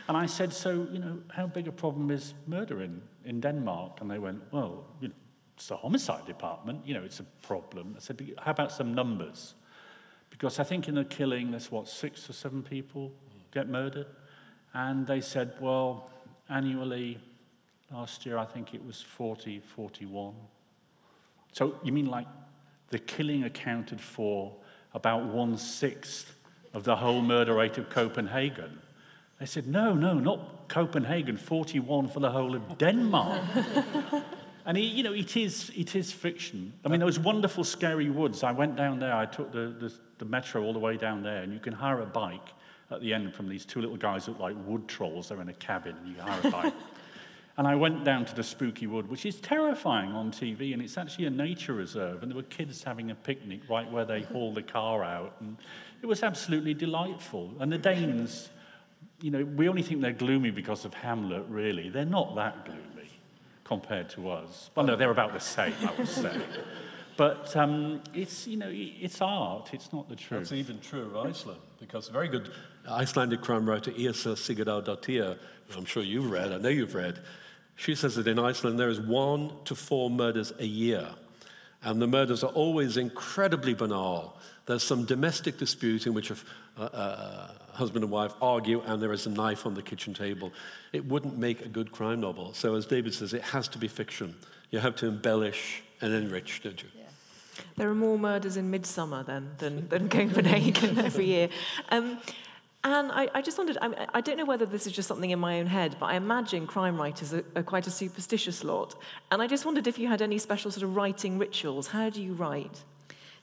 And 0.08 0.16
I 0.16 0.24
said, 0.24 0.54
so, 0.54 0.86
you 0.90 1.00
know, 1.00 1.18
how 1.28 1.46
big 1.46 1.68
a 1.68 1.72
problem 1.72 2.10
is 2.10 2.32
murder 2.46 2.80
in, 2.80 3.02
in 3.26 3.40
Denmark? 3.40 4.00
And 4.00 4.10
they 4.10 4.18
went, 4.18 4.40
well, 4.52 4.86
you 5.00 5.08
know, 5.08 5.14
it's 5.58 5.66
the 5.66 5.76
homicide 5.76 6.24
department. 6.24 6.86
You 6.86 6.94
know, 6.94 7.02
it's 7.02 7.18
a 7.18 7.24
problem. 7.42 7.94
I 7.96 8.00
said, 8.00 8.32
how 8.38 8.52
about 8.52 8.70
some 8.70 8.94
numbers? 8.94 9.54
Because 10.30 10.60
I 10.60 10.62
think 10.62 10.86
in 10.86 10.96
a 10.96 11.04
killing, 11.04 11.50
there's 11.50 11.72
what, 11.72 11.88
six 11.88 12.30
or 12.30 12.32
seven 12.32 12.62
people 12.62 13.10
get 13.52 13.68
murdered? 13.68 14.06
And 14.72 15.04
they 15.04 15.20
said, 15.20 15.54
well, 15.58 16.12
annually, 16.48 17.18
last 17.90 18.24
year 18.24 18.38
I 18.38 18.44
think 18.44 18.72
it 18.72 18.86
was 18.86 19.02
40, 19.02 19.58
41. 19.58 20.32
So 21.50 21.74
you 21.82 21.90
mean 21.90 22.06
like 22.06 22.28
the 22.90 23.00
killing 23.00 23.42
accounted 23.42 24.00
for 24.00 24.54
about 24.94 25.24
one 25.24 25.58
sixth 25.58 26.36
of 26.72 26.84
the 26.84 26.94
whole 26.94 27.20
murder 27.20 27.54
rate 27.54 27.78
of 27.78 27.90
Copenhagen? 27.90 28.78
They 29.40 29.46
said, 29.46 29.66
no, 29.66 29.92
no, 29.94 30.14
not 30.14 30.68
Copenhagen, 30.68 31.36
41 31.36 32.06
for 32.06 32.20
the 32.20 32.30
whole 32.30 32.54
of 32.54 32.78
Denmark. 32.78 33.42
and 34.68 34.76
he, 34.76 34.84
you 34.84 35.02
know, 35.02 35.14
it 35.14 35.34
is, 35.34 35.72
it 35.74 35.96
is 35.96 36.12
fiction. 36.12 36.74
I 36.84 36.88
mean, 36.88 37.00
those 37.00 37.18
wonderful, 37.18 37.64
scary 37.64 38.10
woods. 38.10 38.42
I 38.42 38.52
went 38.52 38.76
down 38.76 38.98
there, 38.98 39.14
I 39.14 39.24
took 39.24 39.50
the, 39.50 39.74
the, 39.80 39.90
the 40.18 40.26
metro 40.26 40.62
all 40.62 40.74
the 40.74 40.78
way 40.78 40.98
down 40.98 41.22
there, 41.22 41.42
and 41.42 41.54
you 41.54 41.58
can 41.58 41.72
hire 41.72 42.02
a 42.02 42.06
bike 42.06 42.52
at 42.90 43.00
the 43.00 43.14
end 43.14 43.34
from 43.34 43.48
these 43.48 43.64
two 43.64 43.80
little 43.80 43.96
guys 43.96 44.26
that 44.26 44.32
look 44.32 44.40
like 44.40 44.56
wood 44.66 44.86
trolls. 44.86 45.30
They're 45.30 45.40
in 45.40 45.48
a 45.48 45.54
cabin, 45.54 45.96
and 45.96 46.14
you 46.14 46.20
hire 46.20 46.38
a 46.44 46.50
bike. 46.50 46.74
and 47.56 47.66
I 47.66 47.76
went 47.76 48.04
down 48.04 48.26
to 48.26 48.34
the 48.34 48.42
spooky 48.42 48.86
wood, 48.86 49.08
which 49.08 49.24
is 49.24 49.40
terrifying 49.40 50.12
on 50.12 50.30
TV, 50.30 50.74
and 50.74 50.82
it's 50.82 50.98
actually 50.98 51.24
a 51.24 51.30
nature 51.30 51.72
reserve. 51.72 52.22
And 52.22 52.30
there 52.30 52.36
were 52.36 52.42
kids 52.42 52.84
having 52.84 53.10
a 53.10 53.14
picnic 53.14 53.60
right 53.70 53.90
where 53.90 54.04
they 54.04 54.20
haul 54.20 54.52
the 54.52 54.62
car 54.62 55.02
out, 55.02 55.34
and 55.40 55.56
it 56.02 56.06
was 56.06 56.22
absolutely 56.22 56.74
delightful. 56.74 57.54
And 57.58 57.72
the 57.72 57.78
Danes, 57.78 58.50
you 59.22 59.30
know, 59.30 59.46
we 59.46 59.66
only 59.66 59.80
think 59.80 60.02
they're 60.02 60.12
gloomy 60.12 60.50
because 60.50 60.84
of 60.84 60.92
Hamlet, 60.92 61.46
really. 61.48 61.88
They're 61.88 62.04
not 62.04 62.36
that 62.36 62.66
gloomy 62.66 62.97
compared 63.68 64.08
to 64.08 64.30
us. 64.30 64.70
Well, 64.74 64.86
no, 64.86 64.96
they're 64.96 65.10
about 65.10 65.34
the 65.34 65.40
same, 65.40 65.74
I 65.82 65.92
would 65.96 66.08
say. 66.08 66.40
But 67.18 67.54
um, 67.56 68.00
it's, 68.14 68.46
you 68.46 68.56
know, 68.56 68.70
it's 68.72 69.20
art, 69.20 69.70
it's 69.72 69.92
not 69.92 70.08
the 70.08 70.16
truth. 70.16 70.48
That's 70.48 70.52
even 70.52 70.80
true 70.80 71.02
of 71.02 71.16
Iceland, 71.16 71.60
because 71.78 72.08
a 72.08 72.12
very 72.12 72.28
good 72.28 72.50
Icelandic 72.88 73.42
crime 73.42 73.68
writer, 73.68 73.90
Yrsa 73.90 74.34
Sigurðardóttir, 74.34 75.36
I'm 75.76 75.84
sure 75.84 76.02
you've 76.02 76.30
read, 76.30 76.52
I 76.52 76.58
know 76.58 76.70
you've 76.70 76.94
read, 76.94 77.20
she 77.76 77.94
says 77.94 78.14
that 78.14 78.26
in 78.26 78.38
Iceland 78.38 78.78
there 78.78 78.88
is 78.88 79.00
one 79.00 79.52
to 79.66 79.74
four 79.74 80.08
murders 80.10 80.52
a 80.58 80.64
year. 80.64 81.08
And 81.82 82.00
the 82.00 82.06
murders 82.06 82.42
are 82.42 82.50
always 82.50 82.96
incredibly 82.96 83.74
banal. 83.74 84.36
There's 84.66 84.82
some 84.82 85.04
domestic 85.04 85.58
dispute 85.58 86.06
in 86.06 86.14
which 86.14 86.30
a, 86.30 86.36
a, 86.82 87.54
husband 87.78 88.04
and 88.04 88.12
wife 88.12 88.34
argue 88.42 88.82
and 88.82 89.00
there 89.00 89.12
is 89.12 89.26
a 89.26 89.30
knife 89.30 89.64
on 89.64 89.74
the 89.74 89.82
kitchen 89.82 90.12
table. 90.12 90.52
It 90.92 91.04
wouldn't 91.06 91.38
make 91.38 91.64
a 91.64 91.68
good 91.68 91.92
crime 91.92 92.20
novel. 92.20 92.52
So, 92.52 92.74
as 92.74 92.86
David 92.86 93.14
says, 93.14 93.32
it 93.32 93.42
has 93.42 93.68
to 93.68 93.78
be 93.78 93.88
fiction. 93.88 94.34
You 94.70 94.80
have 94.80 94.96
to 94.96 95.06
embellish 95.06 95.82
and 96.00 96.12
enrich, 96.12 96.62
don't 96.62 96.82
you? 96.82 96.88
There 97.76 97.88
are 97.88 97.94
more 97.94 98.18
murders 98.18 98.56
in 98.56 98.70
Midsomer 98.70 99.24
then 99.24 99.50
than, 99.58 99.88
than 99.88 100.08
Copenhagen 100.08 100.98
every 101.08 101.26
year. 101.26 101.48
Um, 101.90 102.18
and 102.84 103.10
I, 103.10 103.28
I, 103.34 103.42
just 103.42 103.58
wondered, 103.58 103.76
I, 103.80 104.06
I, 104.14 104.20
don't 104.20 104.36
know 104.36 104.44
whether 104.44 104.64
this 104.64 104.86
is 104.86 104.92
just 104.92 105.08
something 105.08 105.30
in 105.30 105.38
my 105.40 105.58
own 105.58 105.66
head, 105.66 105.96
but 105.98 106.06
I 106.06 106.14
imagine 106.14 106.66
crime 106.66 106.96
writers 106.96 107.34
are, 107.34 107.44
are, 107.56 107.62
quite 107.64 107.88
a 107.88 107.90
superstitious 107.90 108.62
lot. 108.62 108.94
And 109.32 109.42
I 109.42 109.48
just 109.48 109.64
wondered 109.64 109.88
if 109.88 109.98
you 109.98 110.06
had 110.06 110.22
any 110.22 110.38
special 110.38 110.70
sort 110.70 110.84
of 110.84 110.94
writing 110.94 111.38
rituals. 111.38 111.88
How 111.88 112.08
do 112.08 112.22
you 112.22 112.34
write? 112.34 112.84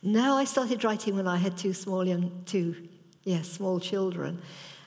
No, 0.01 0.35
I 0.35 0.45
started 0.45 0.83
writing 0.83 1.17
when 1.17 1.27
I 1.27 1.37
had 1.37 1.57
two 1.57 1.73
small, 1.73 2.07
young, 2.07 2.43
two, 2.45 2.75
yes, 3.25 3.49
small 3.49 3.79
children, 3.79 4.41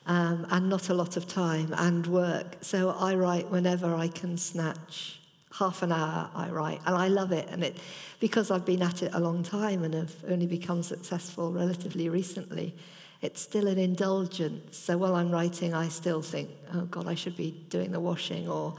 um, 0.07 0.47
and 0.51 0.71
not 0.71 0.89
a 0.89 0.95
lot 0.95 1.17
of 1.19 1.29
time 1.29 1.75
and 1.77 2.07
work. 2.07 2.57
So 2.63 2.91
I 2.91 3.15
write 3.15 3.51
whenever 3.51 3.95
I 3.95 4.09
can 4.09 4.39
snatch 4.39 5.21
half 5.53 5.83
an 5.83 5.93
hour. 5.93 6.31
I 6.35 6.49
write, 6.49 6.81
and 6.87 6.97
I 6.97 7.09
love 7.09 7.33
it. 7.33 7.49
And 7.51 7.63
it, 7.63 7.77
because 8.21 8.51
I've 8.51 8.65
been 8.65 8.83
at 8.83 9.03
it 9.03 9.13
a 9.13 9.21
long 9.21 9.43
time 9.43 9.85
and 9.85 9.93
have 9.93 10.15
only 10.29 10.47
become 10.47 10.83
successful 10.83 11.53
relatively 11.53 12.09
recently, 12.09 12.75
it's 13.21 13.41
still 13.41 13.67
an 13.67 13.79
indulgence. 13.79 14.79
So 14.79 14.97
while 14.97 15.17
I'm 15.17 15.31
writing, 15.31 15.75
I 15.75 15.89
still 15.89 16.23
think, 16.23 16.49
oh 16.75 16.83
God, 16.83 17.09
I 17.09 17.15
should 17.15 17.37
be 17.37 17.51
doing 17.69 17.91
the 17.91 18.01
washing 18.01 18.49
or 18.49 18.77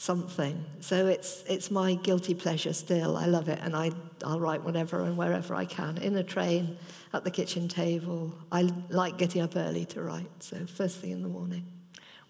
something. 0.00 0.64
So 0.80 1.08
it's, 1.08 1.44
it's 1.46 1.70
my 1.70 1.94
guilty 1.94 2.32
pleasure 2.32 2.72
still. 2.72 3.18
I 3.18 3.26
love 3.26 3.50
it, 3.50 3.58
and 3.62 3.76
I, 3.76 3.90
I'll 4.24 4.40
write 4.40 4.64
whenever 4.64 5.02
and 5.02 5.14
wherever 5.14 5.54
I 5.54 5.66
can. 5.66 5.98
In 5.98 6.14
the 6.14 6.24
train, 6.24 6.78
at 7.12 7.22
the 7.24 7.30
kitchen 7.30 7.68
table. 7.68 8.34
I 8.50 8.70
like 8.88 9.18
getting 9.18 9.42
up 9.42 9.56
early 9.56 9.84
to 9.86 10.02
write, 10.02 10.30
so 10.38 10.64
first 10.64 11.00
thing 11.00 11.10
in 11.10 11.22
the 11.22 11.28
morning. 11.28 11.66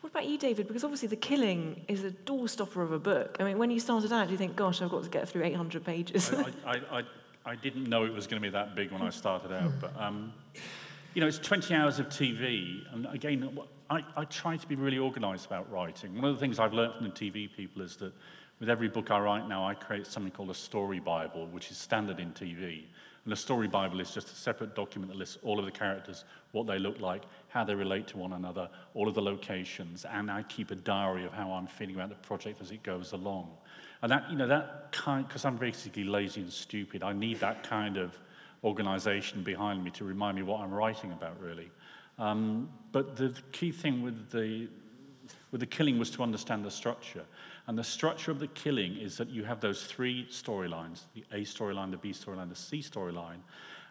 What 0.01 0.11
about 0.11 0.27
you, 0.27 0.37
David? 0.37 0.67
Because 0.67 0.83
obviously 0.83 1.09
the 1.09 1.17
killing 1.17 1.85
is 1.87 2.03
a 2.03 2.11
doorstopper 2.11 2.83
of 2.83 2.91
a 2.91 2.99
book. 2.99 3.37
I 3.39 3.45
mean, 3.45 3.57
when 3.57 3.71
you 3.71 3.79
started 3.79 4.13
out, 4.13 4.27
do 4.27 4.33
you 4.33 4.39
think, 4.39 4.57
gosh, 4.57 4.83
I've 4.83 4.91
got 4.91 5.05
to 5.05 5.11
get 5.11 5.29
through 5.29 5.45
800 5.45 5.85
pages? 5.85 6.33
I, 6.33 6.45
I, 6.67 6.99
I, 6.99 7.03
I, 7.45 7.55
didn't 7.55 7.85
know 7.85 8.05
it 8.05 8.13
was 8.13 8.27
going 8.27 8.43
to 8.43 8.49
be 8.49 8.51
that 8.53 8.75
big 8.75 8.91
when 8.91 9.03
I 9.03 9.11
started 9.11 9.53
out, 9.53 9.73
but, 9.81 9.93
um, 10.01 10.33
you 11.15 11.21
know, 11.21 11.29
it's 11.29 11.39
20 11.39 11.73
hours 11.75 12.01
of 12.01 12.09
TV. 12.09 12.83
And 12.93 13.07
again, 13.13 13.61
I, 13.91 14.05
I 14.17 14.25
try 14.25 14.57
to 14.57 14.69
be 14.69 14.77
really 14.77 14.99
organised 14.99 15.47
about 15.47 15.71
writing. 15.71 16.15
One 16.15 16.27
of 16.27 16.35
the 16.35 16.41
things 16.41 16.61
I've 16.61 16.73
learned 16.73 16.95
from 16.95 17.05
the 17.05 17.11
TV 17.11 17.53
people 17.53 17.83
is 17.83 17.97
that 17.97 18.13
with 18.61 18.71
every 18.71 18.89
book 18.89 19.11
I 19.11 19.19
write 19.19 19.49
now, 19.49 19.67
I 19.67 19.75
create 19.75 20.07
something 20.07 20.31
called 20.31 20.51
a 20.51 20.55
story 20.55 21.01
Bible, 21.01 21.49
which 21.49 21.73
is 21.73 21.77
standard 21.77 22.21
in 22.21 22.31
TV. 22.31 22.85
And 23.25 23.33
a 23.33 23.37
story 23.37 23.67
Bible 23.67 24.01
is 24.01 24.13
just 24.13 24.29
a 24.29 24.37
separate 24.37 24.77
document 24.77 25.11
that 25.11 25.19
lists 25.19 25.39
all 25.43 25.59
of 25.59 25.65
the 25.65 25.73
characters, 25.73 26.25
what 26.53 26.69
they 26.69 26.79
look 26.79 27.01
like, 27.01 27.23
how 27.49 27.65
they 27.65 27.75
relate 27.75 28.07
to 28.09 28.17
one 28.17 28.33
another, 28.33 28.69
all 28.95 29.09
of 29.09 29.15
the 29.15 29.23
locations, 29.23 30.05
and 30.05 30.31
I 30.31 30.45
keep 30.45 30.71
a 30.71 30.77
diary 30.77 31.25
of 31.25 31.33
how 31.33 31.53
I'm 31.53 31.67
feeling 31.67 31.97
about 31.97 32.11
the 32.11 32.15
project 32.15 32.63
as 32.63 32.71
it 32.71 32.85
goes 32.85 33.13
along. 33.13 33.51
And 34.03 34.13
that, 34.13 34.31
you 34.31 34.37
know, 34.37 34.47
that 34.47 34.93
kind, 34.93 35.27
because 35.27 35.45
I'm 35.45 35.57
basically 35.57 36.05
lazy 36.05 36.43
and 36.43 36.53
stupid, 36.53 37.03
I 37.03 37.13
need 37.13 37.41
that 37.41 37.65
kind 37.65 37.97
of 37.97 38.15
organization 38.63 39.43
behind 39.43 39.83
me 39.83 39.91
to 39.91 40.05
remind 40.05 40.37
me 40.37 40.43
what 40.43 40.61
I'm 40.61 40.73
writing 40.73 41.13
about, 41.13 41.41
really. 41.41 41.71
Um, 42.21 42.69
but 42.93 43.17
the 43.17 43.35
key 43.51 43.73
thing 43.73 44.03
with 44.03 44.31
the, 44.31 44.69
with 45.51 45.61
the 45.61 45.67
killing 45.67 45.99
was 45.99 46.11
to 46.11 46.23
understand 46.23 46.65
the 46.65 46.71
structure. 46.71 47.25
And 47.67 47.79
the 47.79 47.85
structure 47.85 48.31
of 48.31 48.39
the 48.39 48.49
killing 48.49 48.97
is 48.97 49.17
that 49.17 49.31
you 49.31 49.45
have 49.45 49.61
those 49.61 49.85
three 49.85 50.27
storylines 50.31 51.05
the 51.15 51.25
A 51.33 51.41
storyline, 51.41 51.91
the 51.91 51.97
B 51.97 52.11
storyline, 52.11 52.49
the 52.49 52.55
C 52.55 52.81
storyline. 52.81 53.41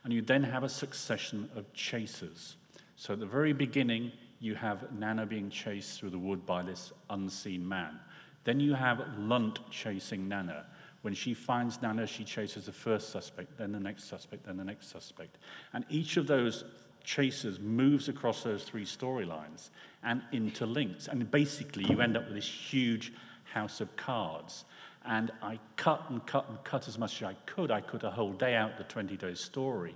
And 0.04 0.14
you 0.14 0.22
then 0.22 0.44
have 0.44 0.64
a 0.64 0.70
succession 0.70 1.50
of 1.56 1.74
chasers. 1.74 2.56
So 2.96 3.14
at 3.14 3.20
the 3.20 3.26
very 3.26 3.54
beginning, 3.54 4.12
you 4.40 4.56
have 4.56 4.92
Nanna 4.92 5.26
being 5.26 5.50
chased 5.50 6.00
through 6.00 6.12
the 6.12 6.20
wood 6.20 6.46
by 6.46 6.62
this 6.64 6.94
unseen 7.10 7.68
man. 7.68 8.00
Then 8.44 8.60
you 8.60 8.74
have 8.74 9.02
Lund 9.18 9.60
chasing 9.70 10.28
Nanna. 10.28 10.66
When 11.02 11.14
she 11.14 11.34
finds 11.34 11.82
Nanna, 11.82 12.06
she 12.06 12.24
chases 12.24 12.66
the 12.66 12.72
first 12.72 13.10
suspect, 13.10 13.58
then 13.58 13.72
the 13.72 13.80
next 13.80 14.06
suspect, 14.06 14.46
then 14.46 14.58
the 14.58 14.64
next 14.64 14.90
suspect. 14.90 15.38
And 15.74 15.86
each 15.90 16.18
of 16.18 16.28
those 16.28 16.66
chasers 17.10 17.60
moves 17.60 18.08
across 18.08 18.44
those 18.44 18.64
three 18.64 18.86
storylines 18.86 19.72
and 20.04 20.22
interlinks. 20.32 21.08
And 21.08 21.30
basically, 21.32 21.84
you 21.90 22.02
end 22.02 22.16
up 22.16 22.26
with 22.26 22.36
this 22.36 22.48
huge 22.48 23.12
house 23.52 23.82
of 23.82 23.96
cards. 23.96 24.66
And 25.06 25.32
I 25.42 25.58
cut 25.76 26.06
and 26.10 26.24
cut 26.28 26.48
and 26.50 26.64
cut 26.64 26.88
as 26.88 27.00
much 27.00 27.24
as 27.24 27.30
I 27.30 27.34
could. 27.48 27.72
I 27.72 27.82
cut 27.82 28.04
a 28.04 28.12
whole 28.12 28.34
day 28.34 28.54
out 28.54 28.78
the 28.78 28.84
20 28.84 29.18
day 29.18 29.34
story. 29.34 29.96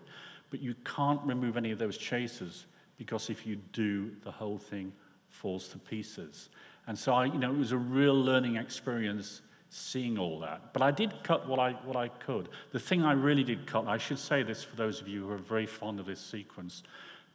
But 0.49 0.59
you 0.59 0.74
can't 0.86 1.22
remove 1.24 1.55
any 1.55 1.70
of 1.70 1.78
those 1.78 1.99
chasers 1.99 2.66
because 2.97 3.30
if 3.30 3.45
you 3.45 3.57
do, 3.74 4.09
the 4.24 4.32
whole 4.32 4.57
thing 4.57 4.91
falls 5.30 5.68
to 5.68 5.78
pieces. 5.78 6.49
And 6.88 6.97
so 6.97 7.14
I, 7.14 7.26
you 7.26 7.38
know, 7.38 7.51
it 7.51 7.57
was 7.59 7.74
a 7.74 7.78
real 7.78 8.20
learning 8.20 8.55
experience 8.55 9.41
seeing 9.74 10.19
all 10.19 10.39
that. 10.39 10.71
But 10.71 10.84
I 10.84 10.91
did 10.91 11.11
cut 11.24 11.47
what 11.47 11.59
I, 11.59 11.71
what 11.84 11.95
I 11.95 12.07
could. 12.07 12.49
The 12.71 12.80
thing 12.80 13.03
I 13.03 13.13
really 13.13 13.43
did 13.43 13.65
cut, 13.65 13.88
I 13.88 13.97
should 13.97 14.19
say 14.19 14.43
this 14.43 14.63
for 14.63 14.76
those 14.76 15.01
of 15.01 15.07
you 15.07 15.26
who 15.26 15.32
are 15.32 15.38
very 15.38 15.65
fond 15.65 15.99
of 15.99 16.05
this 16.05 16.19
sequence, 16.19 16.84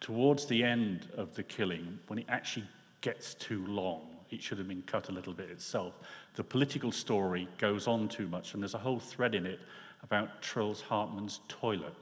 towards 0.01 0.47
the 0.47 0.63
end 0.63 1.09
of 1.17 1.35
the 1.35 1.43
killing, 1.43 1.99
when 2.07 2.21
it 2.21 2.27
actually 2.29 2.67
gets 3.01 3.35
too 3.35 3.67
long, 3.67 4.03
it 4.31 4.41
should 4.41 4.57
have 4.59 4.69
been 4.69 4.83
cut 4.83 5.09
a 5.09 5.13
little 5.13 5.33
bit 5.33 5.51
itself. 5.51 5.95
The 6.37 6.45
political 6.45 6.93
story 6.93 7.49
goes 7.59 7.89
on 7.89 8.09
too 8.09 8.29
much, 8.29 8.55
and 8.55 8.63
there's 8.63 8.75
a 8.75 8.79
whole 8.79 9.01
thread 9.01 9.35
in 9.35 9.45
it 9.45 9.59
about 10.05 10.41
Troels 10.41 10.81
Hartmann's 10.81 11.41
toilet. 11.49 11.95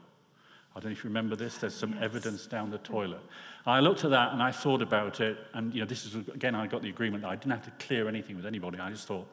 I 0.75 0.79
don't 0.79 0.91
know 0.91 0.91
if 0.91 1.03
you 1.03 1.09
remember 1.09 1.35
this, 1.35 1.57
there's 1.57 1.73
some 1.73 1.93
yes. 1.93 2.03
evidence 2.03 2.45
down 2.45 2.69
the 2.69 2.77
toilet. 2.77 3.21
I 3.65 3.79
looked 3.79 4.03
at 4.03 4.11
that 4.11 4.33
and 4.33 4.43
I 4.43 4.51
thought 4.51 4.83
about 4.83 5.19
it, 5.19 5.39
and 5.55 5.73
you 5.73 5.79
know, 5.79 5.87
this 5.87 6.05
is 6.05 6.13
again, 6.13 6.53
I 6.53 6.67
got 6.67 6.83
the 6.83 6.89
agreement 6.89 7.23
that 7.23 7.29
I 7.29 7.35
didn't 7.35 7.53
have 7.53 7.65
to 7.65 7.85
clear 7.85 8.07
anything 8.07 8.35
with 8.35 8.45
anybody. 8.45 8.77
I 8.77 8.91
just 8.91 9.07
thought, 9.07 9.27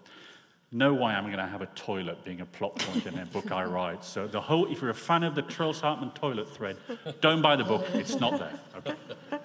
no 0.75 0.93
way 0.93 1.13
I'm 1.13 1.27
going 1.27 1.39
to 1.39 1.47
have 1.47 1.63
a 1.63 1.67
toilet 1.67 2.25
being 2.25 2.41
a 2.41 2.47
plot 2.47 2.75
point 2.81 3.07
in 3.07 3.17
a 3.17 3.25
book 3.27 3.53
I 3.53 3.65
write. 3.65 4.05
So 4.05 4.27
the 4.27 4.41
whole, 4.41 4.71
if 4.71 4.83
you're 4.83 4.91
a 4.91 4.95
fan 4.95 5.23
of 5.23 5.37
the 5.37 5.43
Troels 5.43 5.81
Hartmann 5.81 6.11
toilet 6.11 6.53
thread, 6.53 6.77
don't 7.21 7.41
buy 7.41 7.55
the 7.55 7.63
book. 7.63 7.87
It's 7.95 8.19
not 8.19 8.39
there. 8.39 8.59
Okay. 8.79 8.95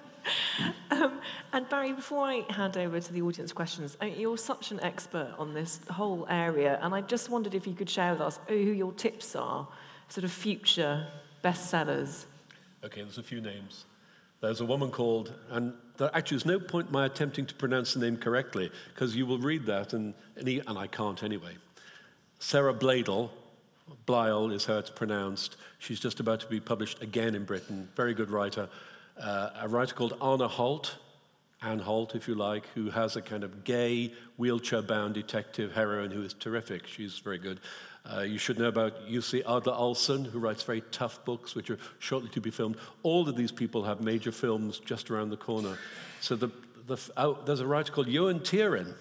Um, 0.90 1.18
and 1.52 1.68
Barry, 1.70 1.92
before 1.92 2.26
I 2.26 2.44
hand 2.50 2.76
over 2.76 3.00
to 3.00 3.12
the 3.12 3.22
audience 3.22 3.52
questions, 3.52 3.96
uh, 4.02 4.06
you're 4.06 4.36
such 4.36 4.70
an 4.70 4.78
expert 4.80 5.34
on 5.38 5.54
this 5.54 5.80
whole 5.90 6.26
area, 6.28 6.78
and 6.82 6.94
I 6.94 7.00
just 7.00 7.30
wondered 7.30 7.54
if 7.54 7.66
you 7.66 7.72
could 7.72 7.88
share 7.88 8.12
with 8.12 8.20
us 8.20 8.38
who 8.46 8.54
your 8.54 8.92
tips 8.92 9.34
are, 9.34 9.66
sort 10.08 10.24
of 10.24 10.30
future 10.30 11.06
bestsellers. 11.42 12.26
Okay, 12.84 13.00
there's 13.00 13.18
a 13.18 13.22
few 13.22 13.40
names. 13.40 13.86
There's 14.40 14.60
a 14.60 14.64
woman 14.64 14.90
called, 14.90 15.32
and 15.50 15.74
there 15.98 16.10
actually 16.14 16.38
is 16.38 16.46
no 16.46 16.58
point 16.58 16.86
in 16.86 16.92
my 16.92 17.04
attempting 17.04 17.44
to 17.46 17.54
pronounce 17.54 17.94
the 17.94 18.00
name 18.00 18.16
correctly, 18.16 18.70
because 18.94 19.14
you 19.14 19.26
will 19.26 19.38
read 19.38 19.66
that, 19.66 19.92
and, 19.92 20.14
and, 20.36 20.48
he, 20.48 20.60
and 20.60 20.78
I 20.78 20.86
can't 20.86 21.22
anyway. 21.22 21.56
Sarah 22.38 22.72
Blædel, 22.72 23.30
Blyle 24.06 24.50
is 24.50 24.64
how 24.64 24.78
it's 24.78 24.88
pronounced. 24.88 25.56
She's 25.78 26.00
just 26.00 26.20
about 26.20 26.40
to 26.40 26.46
be 26.46 26.60
published 26.60 27.02
again 27.02 27.34
in 27.34 27.44
Britain. 27.44 27.88
Very 27.96 28.14
good 28.14 28.30
writer. 28.30 28.68
Uh, 29.20 29.50
a 29.60 29.68
writer 29.68 29.94
called 29.94 30.14
Anna 30.22 30.48
Holt, 30.48 30.96
Anne 31.60 31.80
Holt, 31.80 32.14
if 32.14 32.26
you 32.26 32.34
like, 32.34 32.66
who 32.74 32.88
has 32.88 33.16
a 33.16 33.22
kind 33.22 33.44
of 33.44 33.64
gay, 33.64 34.14
wheelchair 34.38 34.80
bound 34.80 35.14
detective 35.14 35.74
heroine 35.74 36.10
who 36.10 36.22
is 36.22 36.32
terrific. 36.32 36.86
She's 36.86 37.18
very 37.18 37.36
good. 37.36 37.60
Uh, 38.04 38.20
you 38.20 38.38
should 38.38 38.58
know 38.58 38.68
about 38.68 39.08
Jussi 39.08 39.42
Adler-Olsen, 39.46 40.24
who 40.24 40.38
writes 40.38 40.62
very 40.62 40.80
tough 40.90 41.24
books, 41.24 41.54
which 41.54 41.70
are 41.70 41.78
shortly 41.98 42.30
to 42.30 42.40
be 42.40 42.50
filmed. 42.50 42.76
All 43.02 43.28
of 43.28 43.36
these 43.36 43.52
people 43.52 43.84
have 43.84 44.00
major 44.00 44.32
films 44.32 44.78
just 44.78 45.10
around 45.10 45.30
the 45.30 45.36
corner. 45.36 45.78
So 46.20 46.34
the, 46.34 46.48
the, 46.86 46.98
oh, 47.16 47.38
there's 47.44 47.60
a 47.60 47.66
writer 47.66 47.92
called 47.92 48.08
Johan 48.08 48.40
Theorin, 48.40 48.94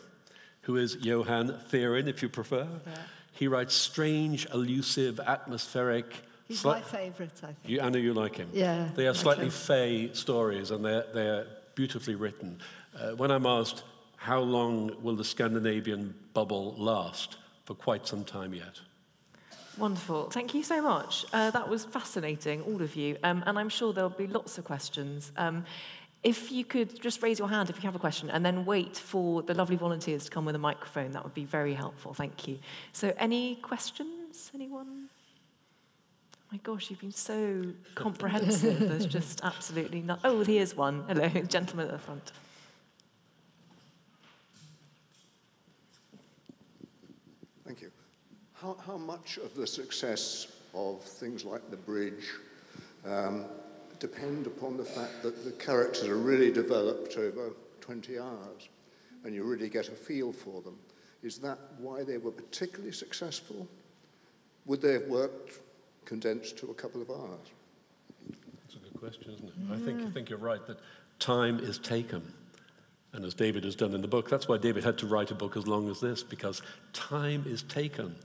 who 0.64 0.76
is 0.76 0.98
Johan 1.02 1.60
Theorin, 1.70 2.08
if 2.08 2.22
you 2.22 2.30
prefer. 2.30 2.68
Yeah. 2.86 2.94
He 3.32 3.48
writes 3.48 3.74
strange, 3.74 4.46
elusive, 4.54 5.20
atmospheric. 5.20 6.14
He's 6.48 6.62
sli- 6.62 6.66
my 6.66 6.82
favourite, 6.82 7.32
I 7.42 7.48
think. 7.48 7.58
You, 7.66 7.82
I 7.82 7.90
know 7.90 8.00
you 8.00 8.14
like 8.14 8.36
him. 8.36 8.50
Yeah. 8.54 8.90
They 8.96 9.08
are 9.08 9.14
slightly 9.14 9.50
fey 9.50 10.12
stories, 10.14 10.72
and 10.72 10.84
they're, 10.84 11.06
they're 11.14 11.48
beautifully 11.74 12.16
written. 12.16 12.60
Uh, 13.00 13.12
when 13.12 13.32
I'm 13.32 13.46
asked, 13.46 13.84
how 14.18 14.42
long 14.42 15.02
will 15.02 15.16
the 15.16 15.24
Scandinavian 15.24 16.16
bubble 16.34 16.76
last? 16.78 17.38
For 17.66 17.76
quite 17.76 18.08
some 18.08 18.26
time 18.26 18.56
yet. 18.56 18.80
Wonderful. 19.80 20.30
Thank 20.30 20.54
you 20.54 20.62
so 20.64 20.82
much. 20.82 21.26
Uh, 21.32 21.52
that 21.52 21.70
was 21.70 21.86
fascinating, 21.86 22.62
all 22.64 22.82
of 22.82 22.96
you. 22.96 23.18
Um, 23.24 23.44
and 23.48 23.58
I'm 23.58 23.70
sure 23.70 23.94
there'll 23.94 24.10
be 24.10 24.28
lots 24.28 24.58
of 24.58 24.66
questions. 24.66 25.32
Um, 25.38 25.66
if 26.22 26.52
you 26.52 26.66
could 26.66 27.02
just 27.02 27.24
raise 27.24 27.40
your 27.40 27.48
hand 27.48 27.70
if 27.70 27.78
you 27.78 27.84
have 27.84 27.96
a 27.96 28.00
question 28.00 28.30
and 28.30 28.46
then 28.46 28.66
wait 28.66 28.98
for 28.98 29.42
the 29.42 29.54
lovely 29.54 29.78
volunteers 29.78 30.26
to 30.26 30.32
come 30.32 30.44
with 30.44 30.56
a 30.56 30.60
microphone, 30.60 31.12
that 31.12 31.24
would 31.24 31.34
be 31.34 31.46
very 31.46 31.74
helpful. 31.74 32.14
Thank 32.14 32.46
you. 32.46 32.60
So, 32.92 33.14
any 33.18 33.56
questions? 33.56 34.52
Anyone? 34.54 35.08
Oh 36.36 36.46
my 36.52 36.58
gosh, 36.58 36.90
you've 36.90 37.00
been 37.00 37.12
so 37.12 37.64
comprehensive. 37.96 38.80
There's 38.80 39.06
just 39.06 39.40
absolutely 39.44 40.02
not. 40.02 40.20
Oh, 40.26 40.44
here's 40.44 40.76
one. 40.76 41.06
Hello, 41.08 41.30
gentleman 41.30 41.86
at 41.86 41.94
the 41.94 42.00
front. 42.00 42.34
How, 48.62 48.76
how 48.86 48.98
much 48.98 49.38
of 49.38 49.56
the 49.56 49.66
success 49.66 50.48
of 50.74 51.02
things 51.02 51.46
like 51.46 51.70
The 51.70 51.78
Bridge 51.78 52.28
um, 53.06 53.46
depend 54.00 54.48
upon 54.48 54.76
the 54.76 54.84
fact 54.84 55.24
that 55.24 55.46
the 55.46 55.52
characters 55.52 56.08
are 56.10 56.18
really 56.18 56.52
developed 56.52 57.18
over 57.18 57.52
20 57.80 58.20
hours 58.20 58.68
and 59.24 59.34
you 59.34 59.44
really 59.44 59.70
get 59.70 59.88
a 59.88 59.92
feel 59.92 60.34
for 60.34 60.62
them? 60.62 60.78
Is 61.24 61.38
that 61.40 61.58
why 61.78 62.04
they 62.04 62.18
were 62.18 62.32
particularly 62.32 62.92
successful? 62.92 63.66
Would 64.66 64.82
they 64.82 64.94
have 64.94 65.08
worked 65.08 65.60
condensed 66.04 66.58
to 66.58 66.68
a 66.72 66.74
couple 66.74 67.02
of 67.02 67.10
hours? 67.10 67.48
That's 68.62 68.76
a 68.76 68.80
good 68.80 69.00
question, 69.00 69.34
isn't 69.34 69.48
it? 69.48 69.54
I 69.72 69.78
think, 69.78 70.02
I 70.02 70.10
think 70.10 70.30
you're 70.30 70.38
right 70.38 70.66
that 70.68 70.80
time 71.20 71.60
is 71.60 71.78
taken. 71.78 72.34
And 73.14 73.24
as 73.24 73.34
David 73.34 73.64
has 73.64 73.76
done 73.76 73.94
in 73.94 74.02
the 74.02 74.08
book, 74.08 74.30
that's 74.30 74.48
why 74.48 74.58
David 74.58 74.84
had 74.84 74.98
to 75.00 75.08
write 75.08 75.32
a 75.32 75.36
book 75.36 75.56
as 75.56 75.66
long 75.66 75.90
as 75.90 76.02
this, 76.02 76.24
because 76.24 76.62
time 76.94 77.46
is 77.48 77.64
taken. 77.64 78.16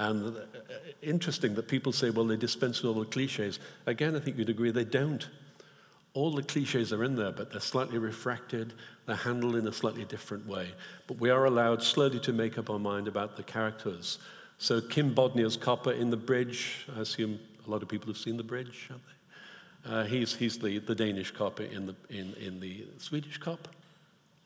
And 0.00 0.34
uh, 0.34 0.40
interesting 1.02 1.54
that 1.56 1.68
people 1.68 1.92
say, 1.92 2.08
well, 2.08 2.24
they 2.24 2.38
dispense 2.38 2.82
with 2.82 2.96
all 2.96 3.00
the 3.00 3.10
cliches. 3.10 3.60
Again, 3.84 4.16
I 4.16 4.20
think 4.20 4.38
you'd 4.38 4.48
agree 4.48 4.70
they 4.70 4.82
don't. 4.82 5.28
All 6.14 6.30
the 6.30 6.42
cliches 6.42 6.90
are 6.90 7.04
in 7.04 7.16
there, 7.16 7.32
but 7.32 7.50
they're 7.50 7.60
slightly 7.60 7.98
refracted, 7.98 8.72
they're 9.04 9.14
handled 9.14 9.56
in 9.56 9.68
a 9.68 9.72
slightly 9.72 10.06
different 10.06 10.46
way. 10.46 10.68
But 11.06 11.20
we 11.20 11.28
are 11.28 11.44
allowed 11.44 11.82
slowly 11.82 12.18
to 12.20 12.32
make 12.32 12.56
up 12.56 12.70
our 12.70 12.78
mind 12.78 13.08
about 13.08 13.36
the 13.36 13.42
characters. 13.42 14.18
So, 14.56 14.80
Kim 14.80 15.14
Bodnia's 15.14 15.58
copper 15.58 15.92
in 15.92 16.08
The 16.08 16.16
Bridge, 16.16 16.86
I 16.96 17.00
assume 17.00 17.38
a 17.66 17.70
lot 17.70 17.82
of 17.82 17.88
people 17.88 18.08
have 18.08 18.16
seen 18.16 18.38
The 18.38 18.42
Bridge, 18.42 18.88
haven't 18.88 19.04
they? 19.84 19.90
Uh, 19.90 20.04
he's 20.04 20.34
he's 20.34 20.58
the, 20.58 20.78
the 20.78 20.94
Danish 20.94 21.30
copper 21.30 21.64
in 21.64 21.86
the, 21.86 21.94
in, 22.08 22.32
in 22.34 22.58
the 22.58 22.86
Swedish 22.96 23.36
cop? 23.36 23.68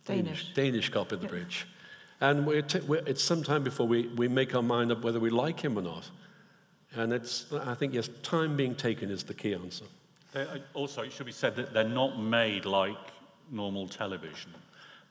Danish. 0.04 0.24
Danish, 0.24 0.54
Danish 0.54 0.88
cop 0.90 1.12
in 1.12 1.20
The 1.20 1.28
Bridge. 1.28 1.66
And 2.24 2.46
we're 2.46 2.62
t- 2.62 2.80
we're, 2.80 3.02
it's 3.06 3.22
some 3.22 3.42
time 3.42 3.64
before 3.64 3.86
we, 3.86 4.06
we 4.08 4.28
make 4.28 4.54
our 4.54 4.62
mind 4.62 4.90
up 4.90 5.04
whether 5.04 5.20
we 5.20 5.28
like 5.28 5.60
him 5.60 5.76
or 5.76 5.82
not. 5.82 6.08
And 6.94 7.12
it's, 7.12 7.52
I 7.52 7.74
think, 7.74 7.92
yes, 7.92 8.08
time 8.22 8.56
being 8.56 8.74
taken 8.74 9.10
is 9.10 9.24
the 9.24 9.34
key 9.34 9.52
answer. 9.52 9.84
Uh, 10.34 10.46
also, 10.72 11.02
it 11.02 11.12
should 11.12 11.26
be 11.26 11.32
said 11.32 11.54
that 11.56 11.74
they're 11.74 11.84
not 11.84 12.18
made 12.18 12.64
like 12.64 12.96
normal 13.50 13.86
television. 13.86 14.54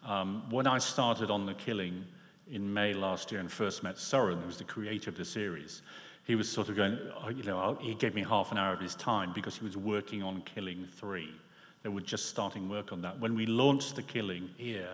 Um, 0.03 0.49
when 0.49 0.65
I 0.65 0.79
started 0.79 1.29
on 1.29 1.45
The 1.45 1.53
Killing 1.53 2.03
in 2.49 2.73
May 2.73 2.95
last 2.95 3.31
year 3.31 3.41
and 3.41 3.51
first 3.51 3.83
met 3.83 3.99
Soren, 3.99 4.39
who 4.39 4.47
was 4.47 4.57
the 4.57 4.63
creator 4.63 5.11
of 5.11 5.15
the 5.15 5.25
series, 5.25 5.83
he 6.25 6.33
was 6.33 6.49
sort 6.49 6.67
of 6.67 6.75
going, 6.75 6.97
oh, 7.23 7.29
you 7.29 7.43
know, 7.43 7.77
he 7.79 7.93
gave 7.93 8.15
me 8.15 8.23
half 8.23 8.51
an 8.51 8.57
hour 8.57 8.73
of 8.73 8.79
his 8.79 8.95
time 8.95 9.33
because 9.33 9.55
he 9.55 9.63
was 9.63 9.77
working 9.77 10.23
on 10.23 10.41
Killing 10.41 10.87
3. 10.97 11.29
They 11.83 11.89
were 11.89 12.01
just 12.01 12.29
starting 12.29 12.69
work 12.69 12.91
on 12.91 13.03
that. 13.03 13.19
When 13.19 13.35
we 13.35 13.45
launched 13.45 13.95
The 13.95 14.01
Killing 14.01 14.49
here, 14.57 14.89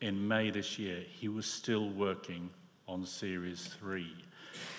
in 0.00 0.26
May 0.26 0.50
this 0.50 0.78
year, 0.78 1.02
he 1.18 1.28
was 1.28 1.46
still 1.46 1.90
working 1.90 2.50
on 2.88 3.04
Series 3.04 3.66
3. 3.78 4.06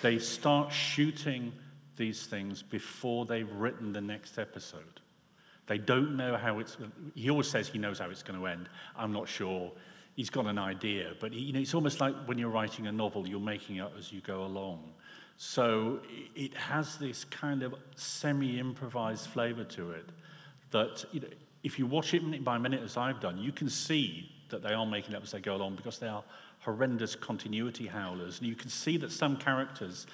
They 0.02 0.18
start 0.18 0.72
shooting 0.72 1.52
these 1.96 2.26
things 2.26 2.62
before 2.62 3.24
they've 3.26 3.50
written 3.52 3.92
the 3.92 4.00
next 4.00 4.38
episode. 4.38 5.00
They 5.66 5.78
don't 5.78 6.16
know 6.16 6.36
how 6.36 6.58
it's. 6.58 6.76
He 7.14 7.30
always 7.30 7.48
says 7.48 7.68
he 7.68 7.78
knows 7.78 7.98
how 8.00 8.10
it's 8.10 8.22
going 8.22 8.38
to 8.38 8.46
end. 8.46 8.68
I'm 8.96 9.12
not 9.12 9.28
sure. 9.28 9.72
He's 10.16 10.28
got 10.28 10.46
an 10.46 10.58
idea, 10.58 11.12
but 11.20 11.32
you 11.32 11.52
know, 11.52 11.60
it's 11.60 11.74
almost 11.74 12.00
like 12.00 12.14
when 12.26 12.36
you're 12.36 12.50
writing 12.50 12.86
a 12.86 12.92
novel, 12.92 13.26
you're 13.26 13.40
making 13.40 13.76
it 13.76 13.90
as 13.96 14.12
you 14.12 14.20
go 14.20 14.44
along. 14.44 14.92
So 15.38 16.00
it 16.34 16.52
has 16.54 16.98
this 16.98 17.24
kind 17.24 17.62
of 17.62 17.74
semi-improvised 17.96 19.28
flavor 19.28 19.64
to 19.64 19.92
it. 19.92 20.06
That 20.72 21.04
you 21.12 21.20
know, 21.20 21.28
if 21.62 21.78
you 21.78 21.86
watch 21.86 22.12
it 22.12 22.24
minute 22.24 22.44
by 22.44 22.58
minute, 22.58 22.82
as 22.82 22.96
I've 22.96 23.20
done, 23.20 23.38
you 23.38 23.52
can 23.52 23.70
see 23.70 24.31
that 24.52 24.62
they 24.62 24.72
are 24.72 24.86
making 24.86 25.14
up 25.14 25.22
as 25.24 25.32
they 25.32 25.40
go 25.40 25.56
along 25.56 25.74
because 25.74 25.98
they 25.98 26.06
are 26.06 26.22
horrendous 26.60 27.16
continuity 27.16 27.86
howlers. 27.86 28.38
And 28.38 28.48
you 28.48 28.54
can 28.54 28.70
see 28.70 28.96
that 28.98 29.10
some 29.10 29.36
characters 29.36 30.06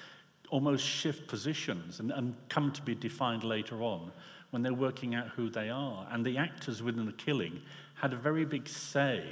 almost 0.49 0.83
shift 0.83 1.27
positions 1.27 1.99
and, 1.99 2.11
and 2.11 2.35
come 2.49 2.71
to 2.71 2.81
be 2.81 2.95
defined 2.95 3.43
later 3.43 3.81
on 3.81 4.11
when 4.49 4.63
they're 4.63 4.73
working 4.73 5.13
out 5.13 5.27
who 5.29 5.49
they 5.49 5.69
are. 5.69 6.07
And 6.09 6.25
the 6.25 6.37
actors 6.37 6.81
within 6.81 7.05
the 7.05 7.13
killing 7.13 7.61
had 7.95 8.13
a 8.13 8.15
very 8.15 8.45
big 8.45 8.67
say 8.67 9.23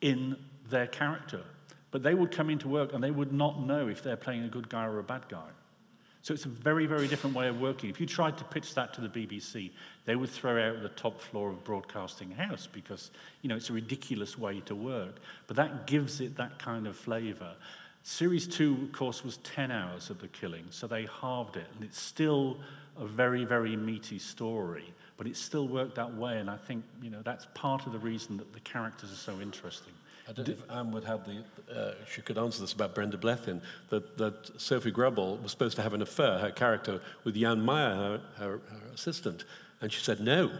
in 0.00 0.36
their 0.70 0.86
character. 0.86 1.42
But 1.90 2.02
they 2.02 2.14
would 2.14 2.30
come 2.30 2.50
into 2.50 2.68
work 2.68 2.92
and 2.92 3.02
they 3.02 3.10
would 3.10 3.32
not 3.32 3.60
know 3.60 3.88
if 3.88 4.02
they're 4.02 4.16
playing 4.16 4.44
a 4.44 4.48
good 4.48 4.68
guy 4.68 4.84
or 4.84 4.98
a 4.98 5.02
bad 5.02 5.28
guy. 5.28 5.48
So 6.26 6.34
it's 6.34 6.44
a 6.44 6.48
very, 6.48 6.86
very 6.86 7.06
different 7.06 7.36
way 7.36 7.46
of 7.46 7.60
working. 7.60 7.88
If 7.88 8.00
you 8.00 8.06
tried 8.06 8.36
to 8.38 8.42
pitch 8.42 8.74
that 8.74 8.92
to 8.94 9.00
the 9.00 9.08
BBC, 9.08 9.70
they 10.06 10.16
would 10.16 10.28
throw 10.28 10.60
out 10.60 10.82
the 10.82 10.88
top 10.88 11.20
floor 11.20 11.50
of 11.50 11.62
Broadcasting 11.62 12.32
House 12.32 12.66
because, 12.66 13.12
you 13.42 13.48
know, 13.48 13.54
it's 13.54 13.70
a 13.70 13.72
ridiculous 13.72 14.36
way 14.36 14.58
to 14.62 14.74
work. 14.74 15.20
But 15.46 15.54
that 15.54 15.86
gives 15.86 16.20
it 16.20 16.36
that 16.36 16.58
kind 16.58 16.88
of 16.88 16.96
flavour. 16.96 17.54
Series 18.02 18.48
two, 18.48 18.76
of 18.82 18.90
course, 18.90 19.22
was 19.24 19.36
10 19.36 19.70
hours 19.70 20.10
of 20.10 20.20
the 20.20 20.26
killing, 20.26 20.64
so 20.70 20.88
they 20.88 21.06
halved 21.20 21.56
it. 21.56 21.68
And 21.76 21.84
it's 21.84 22.00
still 22.00 22.58
a 22.98 23.06
very, 23.06 23.44
very 23.44 23.76
meaty 23.76 24.18
story, 24.18 24.92
but 25.18 25.28
it 25.28 25.36
still 25.36 25.68
worked 25.68 25.94
that 25.94 26.12
way. 26.12 26.38
And 26.38 26.50
I 26.50 26.56
think, 26.56 26.82
you 27.00 27.10
know, 27.10 27.22
that's 27.22 27.46
part 27.54 27.86
of 27.86 27.92
the 27.92 28.00
reason 28.00 28.36
that 28.38 28.52
the 28.52 28.58
characters 28.58 29.12
are 29.12 29.14
so 29.14 29.40
interesting. 29.40 29.94
I 30.28 30.32
don't 30.32 30.48
know 30.48 30.54
if 30.54 30.70
Ann 30.70 30.90
would 30.90 31.04
have 31.04 31.20
the, 31.24 31.44
uh, 31.72 31.94
she 32.10 32.20
could 32.20 32.36
answer 32.36 32.60
this 32.60 32.72
about 32.72 32.94
Brenda 32.94 33.16
Blethyn, 33.16 33.60
that, 33.90 34.18
that 34.18 34.58
Sofie 34.58 34.92
Gråbøl 34.92 35.40
was 35.40 35.52
supposed 35.52 35.76
to 35.76 35.82
have 35.82 35.94
an 35.94 36.02
affair, 36.02 36.38
her 36.38 36.50
character, 36.50 37.00
with 37.22 37.36
Jan 37.36 37.60
Meyer, 37.60 37.94
her, 37.94 38.20
her, 38.38 38.50
her 38.70 38.86
assistant. 38.92 39.44
And 39.80 39.92
she 39.92 40.00
said, 40.00 40.20
no. 40.20 40.50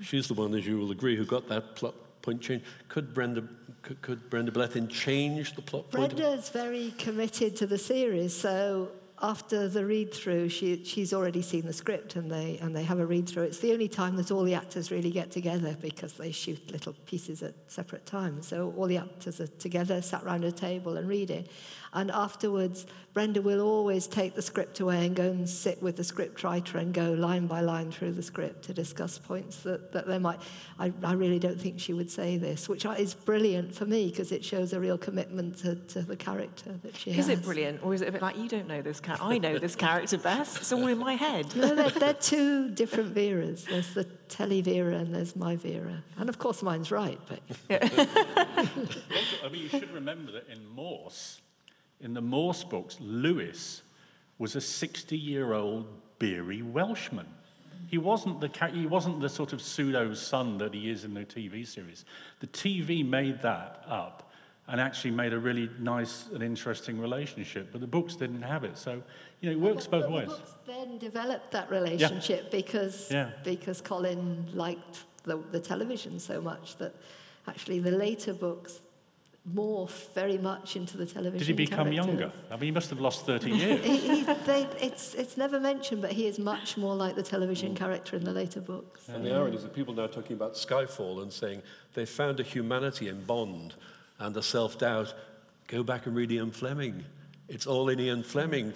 She's 0.00 0.28
the 0.28 0.34
one, 0.34 0.54
as 0.54 0.66
you 0.66 0.78
will 0.78 0.90
agree, 0.90 1.16
who 1.16 1.26
got 1.26 1.48
that 1.48 1.76
plot 1.76 1.94
point 2.22 2.40
change. 2.40 2.62
Could 2.88 3.12
Brenda, 3.12 3.44
could, 3.82 4.00
could 4.00 4.30
Brenda 4.30 4.50
Blethyn 4.50 4.88
change 4.88 5.54
the 5.54 5.62
plot 5.62 5.90
point? 5.90 6.16
Brenda's 6.16 6.48
very 6.48 6.94
committed 6.96 7.56
to 7.56 7.66
the 7.66 7.78
series, 7.78 8.34
so 8.34 8.90
after 9.22 9.68
the 9.68 9.86
read 9.86 10.12
through, 10.12 10.48
she, 10.48 10.82
she's 10.84 11.12
already 11.12 11.42
seen 11.42 11.64
the 11.64 11.72
script 11.72 12.16
and 12.16 12.28
they, 12.30 12.58
and 12.60 12.74
they 12.74 12.82
have 12.82 12.98
a 12.98 13.06
read 13.06 13.28
through. 13.28 13.44
It's 13.44 13.60
the 13.60 13.72
only 13.72 13.86
time 13.86 14.16
that 14.16 14.32
all 14.32 14.42
the 14.42 14.54
actors 14.54 14.90
really 14.90 15.12
get 15.12 15.30
together 15.30 15.76
because 15.80 16.14
they 16.14 16.32
shoot 16.32 16.72
little 16.72 16.94
pieces 17.06 17.42
at 17.42 17.54
separate 17.68 18.04
times. 18.04 18.48
So 18.48 18.74
all 18.76 18.86
the 18.86 18.96
actors 18.96 19.40
are 19.40 19.46
together, 19.46 20.02
sat 20.02 20.24
around 20.24 20.42
a 20.44 20.50
table 20.50 20.96
and 20.96 21.08
reading. 21.08 21.46
And 21.94 22.10
afterwards, 22.10 22.86
Brenda 23.12 23.42
will 23.42 23.60
always 23.60 24.06
take 24.06 24.34
the 24.34 24.40
script 24.40 24.80
away 24.80 25.04
and 25.04 25.14
go 25.14 25.24
and 25.24 25.46
sit 25.46 25.82
with 25.82 25.96
the 25.96 26.04
script 26.04 26.42
writer 26.42 26.78
and 26.78 26.94
go 26.94 27.12
line 27.12 27.46
by 27.46 27.60
line 27.60 27.90
through 27.92 28.12
the 28.12 28.22
script 28.22 28.64
to 28.64 28.72
discuss 28.72 29.18
points 29.18 29.58
that, 29.64 29.92
that 29.92 30.06
they 30.06 30.18
might. 30.18 30.40
I, 30.78 30.90
I 31.04 31.12
really 31.12 31.38
don't 31.38 31.60
think 31.60 31.78
she 31.78 31.92
would 31.92 32.10
say 32.10 32.38
this, 32.38 32.66
which 32.66 32.86
is 32.86 33.12
brilliant 33.12 33.74
for 33.74 33.84
me 33.84 34.08
because 34.08 34.32
it 34.32 34.42
shows 34.42 34.72
a 34.72 34.80
real 34.80 34.96
commitment 34.96 35.58
to, 35.58 35.74
to 35.74 36.00
the 36.00 36.16
character 36.16 36.72
that 36.82 36.96
she 36.96 37.10
Is 37.10 37.16
has. 37.16 37.28
it 37.28 37.42
brilliant, 37.42 37.82
or 37.84 37.92
is 37.92 38.00
it 38.00 38.08
a 38.08 38.12
bit 38.12 38.22
like 38.22 38.38
you 38.38 38.48
don't 38.48 38.66
know 38.66 38.80
this 38.80 38.98
character? 39.00 39.26
I 39.26 39.36
know 39.36 39.58
this 39.58 39.76
character 39.76 40.16
best. 40.16 40.56
It's 40.58 40.72
all 40.72 40.86
in 40.86 40.96
my 40.98 41.14
head. 41.14 41.54
No, 41.54 41.74
they're, 41.74 41.90
they're 41.90 42.14
two 42.14 42.70
different 42.70 43.14
Veras. 43.14 43.66
There's 43.66 43.92
the 43.92 44.04
telly 44.30 44.62
Vera 44.62 44.96
and 44.96 45.14
there's 45.14 45.36
my 45.36 45.56
Vera. 45.56 46.02
And 46.16 46.30
of 46.30 46.38
course, 46.38 46.62
mine's 46.62 46.90
right, 46.90 47.20
but 47.28 47.40
I 47.84 49.48
mean, 49.52 49.62
you 49.62 49.68
should 49.68 49.90
remember 49.92 50.32
that 50.32 50.48
in 50.48 50.66
Morse, 50.66 51.40
in 52.02 52.14
the 52.14 52.20
Morse 52.20 52.64
books, 52.64 52.96
Lewis 53.00 53.82
was 54.38 54.56
a 54.56 54.60
60 54.60 55.16
year 55.16 55.52
old 55.52 55.86
beery 56.18 56.62
Welshman. 56.62 57.26
He 57.88 57.98
wasn't, 57.98 58.40
the, 58.40 58.48
he 58.72 58.86
wasn't 58.86 59.20
the 59.20 59.28
sort 59.28 59.52
of 59.52 59.60
pseudo 59.60 60.14
son 60.14 60.58
that 60.58 60.72
he 60.72 60.90
is 60.90 61.04
in 61.04 61.14
the 61.14 61.24
TV 61.24 61.66
series. 61.66 62.04
The 62.40 62.46
TV 62.46 63.06
made 63.06 63.42
that 63.42 63.82
up 63.86 64.30
and 64.68 64.80
actually 64.80 65.10
made 65.10 65.32
a 65.32 65.38
really 65.38 65.68
nice 65.78 66.28
and 66.32 66.42
interesting 66.42 66.98
relationship, 67.00 67.68
but 67.72 67.80
the 67.80 67.86
books 67.86 68.16
didn't 68.16 68.42
have 68.42 68.64
it. 68.64 68.78
So, 68.78 69.02
you 69.40 69.50
know, 69.50 69.52
it 69.52 69.60
works 69.60 69.86
both 69.86 70.08
ways. 70.10 70.28
The 70.28 70.34
books 70.36 70.52
then 70.66 70.98
developed 70.98 71.50
that 71.50 71.70
relationship 71.70 72.50
because 72.50 73.08
Yeah. 73.10 73.30
because 73.44 73.80
Colin 73.80 74.46
liked 74.54 75.04
the, 75.24 75.36
the 75.50 75.60
television 75.60 76.18
so 76.18 76.40
much 76.40 76.76
that 76.78 76.94
actually 77.48 77.80
the 77.80 77.90
later 77.90 78.32
books 78.32 78.80
morph 79.50 80.12
very 80.14 80.38
much 80.38 80.76
into 80.76 80.96
the 80.96 81.04
television. 81.04 81.38
Did 81.38 81.46
he 81.48 81.52
become 81.52 81.90
characters. 81.90 82.06
younger? 82.06 82.32
I 82.50 82.54
mean, 82.54 82.64
he 82.66 82.70
must 82.70 82.90
have 82.90 83.00
lost 83.00 83.26
30 83.26 83.50
years. 83.50 83.84
He, 83.84 83.96
he, 83.96 84.22
they, 84.22 84.68
it's, 84.80 85.14
it's 85.14 85.36
never 85.36 85.58
mentioned, 85.58 86.00
but 86.00 86.12
he 86.12 86.26
is 86.26 86.38
much 86.38 86.76
more 86.76 86.94
like 86.94 87.16
the 87.16 87.22
Mm. 87.22 87.28
television 87.28 87.74
character 87.74 88.14
in 88.16 88.22
the 88.24 88.30
later 88.32 88.60
books. 88.60 89.08
And 89.08 89.24
the 89.24 89.34
irony 89.34 89.56
is 89.56 89.62
that 89.64 89.74
people 89.74 89.94
now 89.94 90.04
are 90.04 90.08
talking 90.08 90.36
about 90.36 90.54
Skyfall 90.54 91.22
and 91.22 91.32
saying 91.32 91.62
they 91.94 92.04
found 92.06 92.38
a 92.38 92.42
humanity 92.44 93.08
in 93.08 93.24
Bond 93.24 93.74
and 94.18 94.36
a 94.36 94.42
self 94.42 94.78
doubt. 94.78 95.12
Go 95.66 95.82
back 95.82 96.06
and 96.06 96.14
read 96.14 96.30
Ian 96.30 96.50
Fleming. 96.52 97.04
It's 97.48 97.66
all 97.66 97.88
in 97.88 97.98
Ian 97.98 98.22
Fleming. 98.22 98.74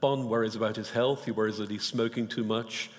Bond 0.00 0.28
worries 0.30 0.56
about 0.56 0.76
his 0.76 0.90
health, 0.90 1.24
he 1.26 1.30
worries 1.30 1.58
that 1.58 1.70
he's 1.70 1.84
smoking 1.84 2.26
too 2.28 2.44
much. 2.44 2.90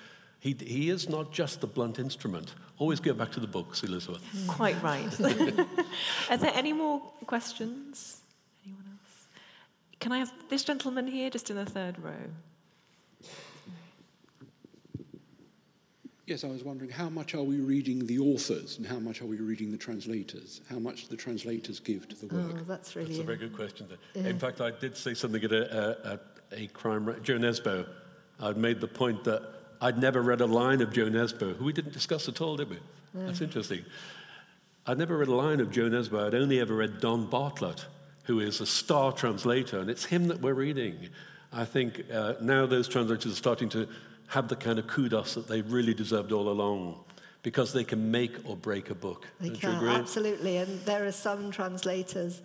He, 0.41 0.55
he 0.59 0.89
is 0.89 1.07
not 1.07 1.31
just 1.31 1.61
the 1.61 1.67
blunt 1.67 1.99
instrument. 1.99 2.55
Always 2.79 2.99
go 2.99 3.13
back 3.13 3.31
to 3.33 3.39
the 3.39 3.45
books, 3.47 3.83
Elizabeth. 3.83 4.21
Quite 4.47 4.81
right. 4.81 5.05
Are 6.31 6.37
there 6.37 6.51
any 6.55 6.73
more 6.73 6.99
questions? 7.27 8.21
Anyone 8.65 8.83
else? 8.91 9.27
Can 9.99 10.11
I 10.11 10.17
have 10.17 10.33
this 10.49 10.63
gentleman 10.63 11.05
here, 11.07 11.29
just 11.29 11.51
in 11.51 11.55
the 11.57 11.65
third 11.65 11.99
row? 11.99 12.31
Yes, 16.25 16.43
I 16.43 16.47
was 16.47 16.63
wondering 16.63 16.89
how 16.89 17.09
much 17.09 17.35
are 17.35 17.43
we 17.43 17.57
reading 17.57 18.07
the 18.07 18.17
authors 18.17 18.77
and 18.79 18.87
how 18.87 18.97
much 18.99 19.21
are 19.21 19.25
we 19.27 19.35
reading 19.37 19.69
the 19.71 19.77
translators? 19.77 20.61
How 20.69 20.79
much 20.79 21.03
do 21.03 21.09
the 21.09 21.21
translators 21.21 21.79
give 21.79 22.07
to 22.09 22.15
the 22.25 22.33
work? 22.33 22.55
Oh, 22.57 22.63
that's 22.67 22.95
really. 22.95 23.09
That's 23.09 23.19
a 23.19 23.23
very 23.23 23.37
good 23.37 23.55
question. 23.55 23.85
In 24.15 24.39
fact, 24.39 24.59
I 24.59 24.71
did 24.71 24.97
say 24.97 25.13
something 25.13 25.43
at 25.43 25.51
a, 25.51 26.13
a, 26.13 26.19
a 26.63 26.67
crime. 26.67 27.05
ra- 27.05 27.19
Jo 27.19 27.37
Nesbø. 27.37 27.85
I'd 28.39 28.57
made 28.57 28.79
the 28.79 28.87
point 28.87 29.23
that 29.25 29.43
I'd 29.81 29.97
never 29.97 30.21
read 30.21 30.41
a 30.41 30.45
line 30.45 30.81
of 30.81 30.93
Jo 30.93 31.05
Nesbø, 31.05 31.57
who 31.57 31.65
we 31.65 31.73
didn't 31.73 31.93
discuss 31.93 32.29
at 32.29 32.39
all, 32.39 32.55
did 32.55 32.69
we? 32.69 32.77
That's 33.15 33.41
interesting. 33.41 33.83
I'd 34.85 34.97
never 34.97 35.17
read 35.17 35.27
a 35.27 35.35
line 35.35 35.59
of 35.59 35.71
Jo 35.71 35.89
Nesbø. 35.89 36.27
I'd 36.27 36.35
only 36.35 36.59
ever 36.59 36.75
read 36.75 37.01
Don 37.01 37.25
Bartlett, 37.25 37.85
who 38.25 38.39
is 38.39 38.61
a 38.61 38.65
star 38.65 39.11
translator, 39.11 39.79
and 39.79 39.89
it's 39.89 40.05
him 40.05 40.27
that 40.27 40.39
we're 40.39 40.53
reading. 40.53 41.09
I 41.51 41.65
think 41.65 42.05
uh, 42.13 42.35
now 42.41 42.65
those 42.65 42.87
translators 42.87 43.33
are 43.33 43.35
starting 43.35 43.69
to 43.69 43.87
have 44.27 44.47
the 44.47 44.55
kind 44.55 44.79
of 44.79 44.87
kudos 44.87 45.33
that 45.33 45.47
they 45.47 45.61
really 45.61 45.93
deserved 45.93 46.31
all 46.31 46.49
along, 46.49 47.03
because 47.43 47.73
they 47.73 47.83
can 47.83 48.11
make 48.11 48.37
or 48.45 48.55
break 48.55 48.91
a 48.91 48.95
book. 48.95 49.27
They 49.39 49.49
Don't 49.49 49.63
you 49.63 49.79
can, 49.79 49.87
absolutely. 49.87 50.57
And 50.57 50.79
there 50.85 51.05
are 51.05 51.11
some 51.11 51.51
translators 51.51 52.41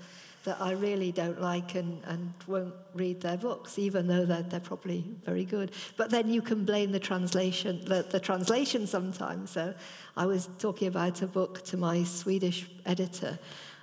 that 0.46 0.60
I 0.60 0.72
really 0.72 1.12
don't 1.12 1.40
like 1.40 1.74
and, 1.74 2.02
and 2.04 2.32
won't 2.46 2.72
read 2.94 3.20
their 3.20 3.36
books, 3.36 3.78
even 3.78 4.06
though 4.06 4.24
they're, 4.24 4.42
they're 4.42 4.60
probably 4.60 5.04
very 5.24 5.44
good. 5.44 5.72
But 5.96 6.10
then 6.10 6.30
you 6.30 6.40
can 6.40 6.64
blame 6.64 6.92
the 6.92 7.00
translation, 7.00 7.84
the, 7.84 8.06
the 8.08 8.20
translation 8.20 8.86
sometimes. 8.86 9.50
So 9.50 9.74
I 10.16 10.24
was 10.24 10.48
talking 10.58 10.88
about 10.88 11.20
a 11.20 11.26
book 11.26 11.62
to 11.66 11.76
my 11.76 12.04
Swedish 12.04 12.70
editor 12.86 13.38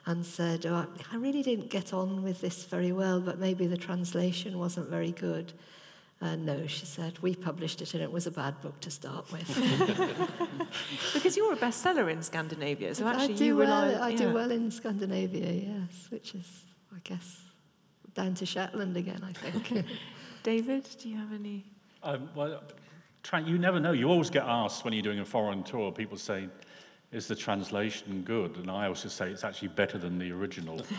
and 0.06 0.26
said, 0.26 0.66
oh, 0.66 0.88
I 1.12 1.16
really 1.18 1.44
didn't 1.44 1.70
get 1.70 1.94
on 1.94 2.24
with 2.24 2.42
this 2.42 2.66
very 2.66 2.92
well, 2.92 3.22
but 3.22 3.40
maybe 3.40 3.68
the 3.68 3.78
translation 3.78 4.58
wasn't 4.58 4.90
very 4.90 5.12
good. 5.12 5.54
And 6.24 6.46
no, 6.46 6.66
she 6.68 6.86
said, 6.86 7.20
we 7.20 7.36
published 7.36 7.82
it 7.82 7.94
and 7.94 8.02
it 8.02 8.10
was 8.10 8.26
a 8.28 8.32
bad 8.32 8.62
book 8.62 8.80
to 8.80 8.90
start 8.90 9.30
with. 9.30 9.50
Because 11.14 11.36
you're 11.36 11.52
a 11.52 11.58
bestseller 11.58 12.10
in 12.10 12.24
Scandinavia, 12.24 12.96
so 12.96 13.06
actually 13.08 13.34
I 13.34 13.38
do 13.38 13.46
you 13.46 13.60
rely. 13.60 13.90
well. 13.90 14.04
I 14.04 14.10
yeah. 14.10 14.18
do 14.18 14.34
well 14.34 14.50
in 14.50 14.72
Scandinavia, 14.72 15.52
yes, 15.52 16.08
which 16.10 16.34
is, 16.34 16.64
I 16.96 17.00
guess, 17.04 17.42
down 18.16 18.36
to 18.36 18.46
Shetland 18.46 18.96
again. 18.96 19.22
I 19.22 19.34
think. 19.34 19.86
David, 20.44 20.88
do 21.00 21.10
you 21.10 21.18
have 21.18 21.34
any? 21.34 21.66
Um, 22.02 22.30
well, 22.34 22.64
try, 23.22 23.40
you 23.40 23.58
never 23.58 23.80
know. 23.80 23.92
You 23.92 24.10
always 24.10 24.30
get 24.30 24.44
asked 24.46 24.86
when 24.86 24.94
you're 24.94 25.04
doing 25.04 25.20
a 25.20 25.26
foreign 25.26 25.62
tour, 25.62 25.92
people 25.92 26.18
say, 26.18 26.48
is 27.14 27.28
the 27.28 27.36
translation 27.36 28.24
good? 28.24 28.58
And 28.58 28.70
I 28.70 28.86
always 28.86 29.04
just 29.04 29.16
say 29.16 29.30
it's 29.30 29.44
actually 29.44 29.70
better 29.70 29.98
than 29.98 30.18
the 30.18 30.32
original. 30.32 30.82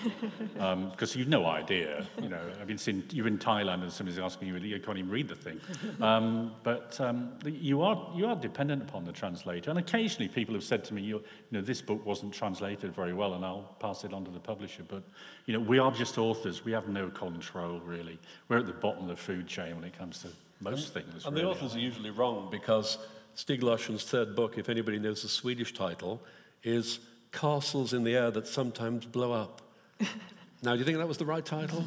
Because 0.95 1.17
you've 1.17 1.29
no 1.29 1.47
idea. 1.47 2.07
You 2.23 2.29
know, 2.29 2.41
I've 2.61 2.67
been 2.67 2.79
seeing, 2.79 3.03
you're 3.11 3.27
in 3.27 3.39
Thailand 3.39 3.83
and 3.83 3.93
somebody's 3.93 4.19
asking 4.19 4.49
you, 4.49 4.57
you 4.57 4.81
can't 4.81 4.99
even 4.99 5.11
read 5.11 5.29
the 5.29 5.35
thing. 5.35 5.61
Um, 6.01 6.53
but 6.63 7.01
um, 7.01 7.33
you, 7.45 7.83
are, 7.83 8.11
you 8.15 8.27
are 8.27 8.37
dependent 8.37 8.83
upon 8.83 9.05
the 9.05 9.13
translator. 9.13 9.71
And 9.71 9.79
occasionally 9.79 10.29
people 10.29 10.55
have 10.55 10.65
said 10.65 10.85
to 10.87 10.95
me, 10.95 11.03
you, 11.03 11.17
you 11.17 11.25
know, 11.59 11.61
this 11.61 11.81
book 11.81 12.05
wasn't 12.05 12.35
translated 12.35 12.95
very 12.95 13.13
well 13.13 13.35
and 13.35 13.45
I'll 13.45 13.75
pass 13.81 14.05
it 14.05 14.13
on 14.13 14.25
to 14.25 14.31
the 14.31 14.41
publisher. 14.41 14.83
But, 14.87 15.03
you 15.47 15.55
know, 15.55 15.61
we 15.61 15.79
are 15.79 15.93
just 15.93 16.19
authors. 16.19 16.65
We 16.65 16.73
have 16.73 16.89
no 16.89 17.09
control, 17.11 17.81
really. 17.81 18.19
We're 18.49 18.59
at 18.59 18.67
the 18.67 18.73
bottom 18.73 19.03
of 19.03 19.09
the 19.09 19.17
food 19.17 19.47
chain 19.47 19.77
when 19.77 19.85
it 19.85 19.97
comes 19.97 20.21
to 20.23 20.29
most 20.61 20.95
things. 20.95 21.27
And 21.27 21.37
the 21.37 21.45
authors 21.45 21.75
are 21.75 21.81
usually 21.81 22.11
wrong 22.11 22.49
because 22.51 22.99
Stieg 23.37 23.63
Larsson's 23.63 24.05
third 24.05 24.35
book, 24.37 24.59
if 24.59 24.69
anybody 24.69 24.99
knows 24.99 25.23
the 25.23 25.29
Swedish 25.29 25.75
title, 25.75 26.23
is 26.63 27.01
Castles 27.33 27.93
in 27.93 28.05
the 28.05 28.15
Air 28.15 28.31
That 28.31 28.47
Sometimes 28.47 29.05
Blow 29.07 29.33
Up. 29.33 29.61
now, 30.63 30.73
do 30.73 30.79
you 30.79 30.85
think 30.85 30.99
that 30.99 31.09
was 31.09 31.19
the 31.19 31.25
right 31.27 31.45
title? 31.45 31.85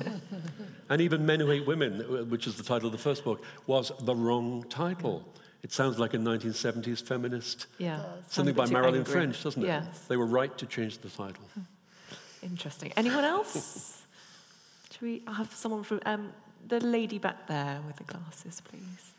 and 0.90 1.02
even 1.02 1.26
Men 1.26 1.40
Who 1.40 1.50
Hate 1.50 1.66
Women, 1.66 2.30
which 2.30 2.48
is 2.48 2.58
the 2.58 2.64
title 2.64 2.88
of 2.88 2.92
the 2.92 2.98
first 2.98 3.24
book, 3.24 3.44
was 3.66 3.92
the 4.02 4.16
wrong 4.16 4.64
title. 4.70 5.24
It 5.64 5.72
sounds 5.72 5.98
like 5.98 6.14
a 6.14 6.18
1970s 6.18 7.02
feminist, 7.02 7.68
Yeah. 7.78 8.04
something 8.28 8.54
by 8.54 8.68
Marilyn 8.68 9.00
angry. 9.00 9.12
French, 9.14 9.44
doesn't 9.44 9.64
it? 9.64 9.68
Yes. 9.68 10.06
They 10.08 10.18
were 10.18 10.26
right 10.26 10.56
to 10.58 10.66
change 10.66 11.00
the 11.00 11.10
title. 11.10 11.44
Interesting. 12.44 12.94
Anyone 12.96 13.24
else? 13.24 14.04
Should 14.92 15.02
we 15.02 15.24
have 15.28 15.52
someone 15.54 15.84
from 15.84 16.00
um, 16.06 16.30
the 16.68 16.80
lady 16.80 17.18
back 17.18 17.48
there 17.48 17.80
with 17.88 17.96
the 17.98 18.04
glasses, 18.04 18.62
please. 18.62 19.14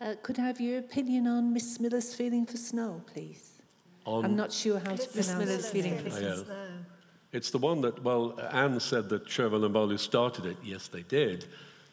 Uh, 0.00 0.14
could 0.22 0.38
I 0.38 0.42
have 0.42 0.60
your 0.60 0.78
opinion 0.78 1.26
on 1.26 1.52
Miss 1.52 1.78
Smilla's 1.78 2.14
feeling 2.14 2.44
for 2.44 2.56
snow, 2.58 3.02
please? 3.06 3.52
On, 4.04 4.24
I'm 4.24 4.36
not 4.36 4.52
sure 4.52 4.78
how 4.78 4.94
to 4.94 5.08
Miss 5.16 5.28
pronounce 5.28 5.38
Miller's 5.38 5.66
it. 5.66 5.70
feeling 5.70 5.98
for. 5.98 6.10
Snow. 6.10 6.44
It's 7.32 7.50
the 7.50 7.58
one 7.58 7.80
that, 7.80 8.02
well, 8.02 8.38
Ann 8.52 8.78
said 8.78 9.08
that 9.08 9.26
Sjöwall 9.26 9.64
and 9.64 9.74
Wahlöö 9.74 9.98
started 9.98 10.46
it. 10.46 10.56
Yes, 10.62 10.88
they 10.88 11.02
did. 11.02 11.46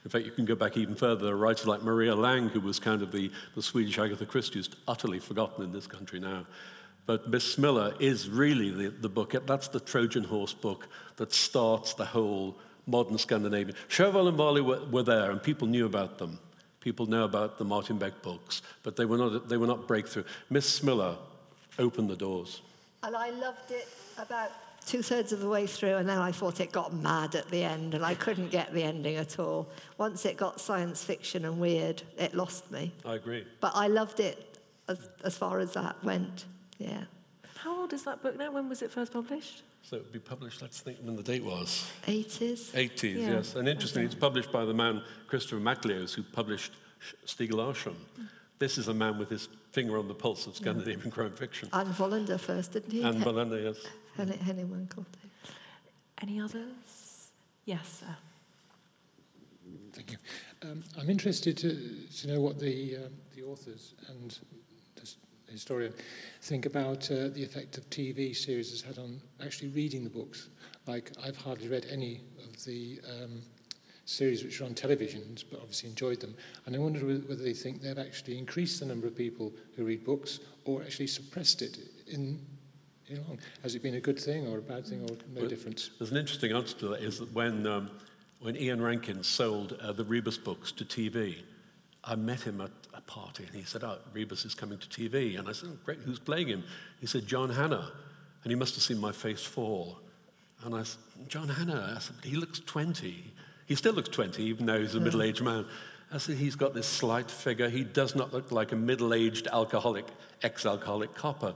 In 0.04 0.10
fact, 0.10 0.26
you 0.26 0.32
can 0.32 0.46
go 0.46 0.56
back 0.56 0.76
even 0.78 0.96
further. 0.96 1.26
There 1.26 1.34
are 1.34 1.38
writers 1.38 1.66
like 1.66 1.82
Maria 1.82 2.14
Lang, 2.14 2.50
who 2.50 2.60
was 2.60 2.78
kind 2.78 3.02
of 3.02 3.12
the, 3.12 3.32
the 3.56 3.64
Swedish 3.64 3.98
Agatha 3.98 4.26
Christie, 4.26 4.60
who's 4.60 4.70
utterly 4.88 5.20
forgotten 5.20 5.64
in 5.64 5.72
this 5.72 5.88
country 5.88 6.20
now. 6.20 6.46
But 7.06 7.30
Miss 7.30 7.56
Smilla 7.56 8.00
is 8.02 8.30
really 8.30 8.70
the, 8.70 8.90
the 8.90 9.10
book. 9.10 9.34
That's 9.46 9.70
the 9.70 9.80
Trojan 9.80 10.26
horse 10.26 10.54
book 10.54 10.88
that 11.16 11.34
starts 11.34 11.94
the 11.94 12.06
whole 12.06 12.58
modern 12.86 13.18
Scandinavian. 13.18 13.76
Sjöwall 13.90 14.28
and 14.28 14.38
Wahlöö 14.38 14.64
were, 14.64 14.86
were 14.92 15.04
there, 15.04 15.32
and 15.32 15.42
people 15.42 15.68
knew 15.68 15.86
about 15.86 16.18
them. 16.18 16.38
People 16.84 17.06
know 17.06 17.24
about 17.24 17.58
the 17.58 17.64
Martin 17.64 17.98
Beck 17.98 18.22
books, 18.22 18.62
but 18.84 18.98
they 18.98 19.06
were 19.06 19.18
not, 19.18 19.48
they 19.48 19.56
were 19.56 19.68
not 19.68 19.88
breakthrough. 19.88 20.26
Miss 20.50 20.82
Smilla 20.82 21.16
opened 21.80 22.10
the 22.10 22.16
doors. 22.18 22.62
And 23.04 23.16
I 23.16 23.30
loved 23.30 23.72
it 23.72 23.88
about 24.18 24.52
two 24.86 25.02
thirds 25.02 25.32
of 25.32 25.40
the 25.40 25.48
way 25.48 25.66
through, 25.66 25.96
and 25.96 26.10
then 26.10 26.18
I 26.18 26.34
thought 26.34 26.60
it 26.60 26.74
got 26.74 26.94
mad 26.94 27.36
at 27.36 27.50
the 27.50 27.64
end, 27.64 27.94
and 27.94 28.04
I 28.04 28.16
couldn't 28.16 28.50
get 28.50 28.74
the 28.74 28.84
ending 28.84 29.16
at 29.16 29.40
all. 29.40 29.70
Once 29.98 30.26
it 30.26 30.36
got 30.36 30.60
science 30.60 31.02
fiction 31.02 31.46
and 31.46 31.58
weird, 31.58 32.04
it 32.18 32.36
lost 32.36 32.70
me. 32.70 32.92
I 33.06 33.16
agree. 33.16 33.48
But 33.62 33.72
I 33.76 33.88
loved 33.88 34.20
it 34.20 34.60
as, 34.90 35.08
as 35.24 35.38
far 35.38 35.60
as 35.60 35.72
that 35.76 36.04
went. 36.04 36.44
Yeah. 36.80 37.06
How 37.56 37.80
old 37.80 37.94
is 37.94 38.04
that 38.04 38.22
book 38.22 38.38
now? 38.38 38.52
When 38.52 38.68
was 38.68 38.82
it 38.82 38.92
first 38.92 39.14
published? 39.14 39.62
So 39.84 39.98
it 39.98 40.04
would 40.04 40.14
be 40.14 40.20
published, 40.20 40.62
let's 40.62 40.80
think 40.80 40.98
when 41.02 41.16
the 41.18 41.24
date 41.24 41.44
was. 41.44 41.92
80s. 42.08 42.72
80s, 42.74 43.04
Yeah. 43.16 43.30
yes. 43.34 43.56
And 43.56 43.68
interestingly, 43.68 44.06
it's 44.06 44.16
published 44.16 44.52
by 44.52 44.64
the 44.66 44.74
man 44.74 45.04
Christopher 45.28 45.60
MacLehose, 45.62 46.14
who 46.16 46.24
published 46.24 46.72
Stieg 47.26 47.52
Larsson. 47.52 47.96
This 48.60 48.78
is 48.78 48.88
a 48.88 48.94
man 48.94 49.18
with 49.18 49.30
his 49.30 49.50
finger 49.74 49.98
on 49.98 50.08
the 50.08 50.14
pulse 50.14 50.48
of 50.48 50.56
Scandinavian 50.56 51.12
crime 51.12 51.34
fiction. 51.34 51.68
Anne 51.74 51.88
Wallander 51.94 52.40
first, 52.40 52.72
didn't 52.72 52.92
he? 52.92 53.02
And 53.04 53.22
Wallander, 53.24 53.62
yes. 53.62 53.78
Henning, 54.16 54.40
Henning 54.40 54.68
Mankell. 54.70 55.06
Any 56.22 56.40
others? 56.40 57.28
Yes, 57.66 58.00
sir. 58.00 58.16
Thank 59.92 60.12
you. 60.12 60.18
Um, 60.62 60.84
I'm 60.98 61.10
interested 61.10 61.58
to, 61.58 62.08
to 62.22 62.28
know 62.28 62.40
what 62.42 62.58
the, 62.58 62.98
um, 62.98 63.12
the 63.36 63.44
authors 63.44 63.96
and 64.08 64.22
the 64.22 64.34
s- 64.34 64.40
historian 65.54 65.94
think 66.42 66.66
about 66.66 67.10
uh, 67.10 67.30
the 67.30 67.44
effect 67.44 67.78
of 67.78 67.90
TV 67.90 68.36
series 68.36 68.72
has 68.72 68.82
had 68.82 68.98
on 68.98 69.22
actually 69.44 69.70
reading 69.70 70.04
the 70.04 70.10
books. 70.10 70.50
Like, 70.86 71.12
I've 71.24 71.38
hardly 71.38 71.70
read 71.70 71.86
any 71.90 72.22
of 72.44 72.64
the 72.66 73.00
um, 73.10 73.42
series 74.06 74.44
which 74.44 74.60
are 74.60 74.66
on 74.66 74.74
televisions, 74.74 75.44
but 75.50 75.60
obviously 75.60 75.90
enjoyed 75.90 76.20
them. 76.20 76.36
And 76.66 76.76
I 76.76 76.80
wonder 76.80 77.00
whether 77.06 77.36
they 77.36 77.54
think 77.54 77.82
they've 77.82 77.98
actually 77.98 78.38
increased 78.38 78.80
the 78.80 78.86
number 78.86 79.08
of 79.08 79.16
people 79.16 79.54
who 79.76 79.86
read 79.86 80.04
books 80.04 80.40
or 80.66 80.82
actually 80.82 81.08
suppressed 81.08 81.62
it 81.62 81.78
in. 82.08 82.40
Has 83.62 83.76
it 83.76 83.84
been 83.84 83.96
a 83.96 84.02
good 84.02 84.20
thing 84.20 84.48
or 84.48 84.58
a 84.58 84.62
bad 84.62 84.88
thing 84.88 85.02
or 85.04 85.16
no 85.34 85.42
Well, 85.42 85.48
difference? 85.48 85.92
There's 86.00 86.12
an 86.12 86.18
interesting 86.18 86.52
answer 86.52 86.76
to 86.80 86.88
that 86.90 87.02
is 87.02 87.20
that 87.20 87.32
when, 87.32 87.68
um, 87.68 87.92
when 88.40 88.56
Ian 88.56 88.82
Rankin 88.82 89.24
sold 89.24 89.74
uh, 89.74 89.92
the 89.92 90.04
Rebus 90.04 90.38
books 90.38 90.72
to 90.74 90.86
TV, 90.86 91.44
I 92.04 92.16
met 92.16 92.42
him 92.42 92.60
at 92.60 92.72
a 92.94 93.02
party 93.02 93.44
and 93.46 93.56
he 93.56 93.64
said, 93.64 93.84
oh, 93.84 93.98
Rebus 94.14 94.46
is 94.46 94.56
coming 94.56 94.78
to 94.78 94.88
TV. 94.88 95.38
And 95.38 95.48
I 95.48 95.52
said, 95.52 95.70
oh, 95.72 95.78
great, 95.84 96.00
who's 96.00 96.20
playing 96.20 96.48
him? 96.48 96.64
He 97.00 97.08
said, 97.08 97.28
John 97.28 97.50
Hannah. 97.50 97.92
And 98.44 98.52
he 98.52 98.56
must 98.56 98.76
have 98.76 98.84
seen 98.84 99.00
my 99.00 99.12
face 99.12 99.44
fall. 99.44 100.00
And 100.64 100.76
I 100.76 100.84
said, 100.84 101.00
John 101.28 101.50
Hannah. 101.50 101.94
I 101.96 102.00
said, 102.00 102.16
he 102.24 102.36
looks 102.36 102.60
20. 102.60 103.32
He 103.66 103.76
still 103.76 103.94
looks 103.94 104.10
20, 104.10 104.44
even 104.44 104.66
though 104.66 104.80
he's 104.80 104.96
a 104.96 105.00
middle-aged 105.00 105.42
man. 105.42 105.66
I 106.12 106.18
said, 106.18 106.36
he's 106.36 106.56
got 106.56 106.74
this 106.74 106.88
slight 106.88 107.32
figure. 107.32 107.70
He 107.70 107.84
does 107.84 108.16
not 108.16 108.34
look 108.34 108.52
like 108.52 108.72
a 108.72 108.76
middle-aged 108.76 109.48
alcoholic, 109.48 110.06
ex-alcoholic 110.44 111.16
copper. 111.16 111.56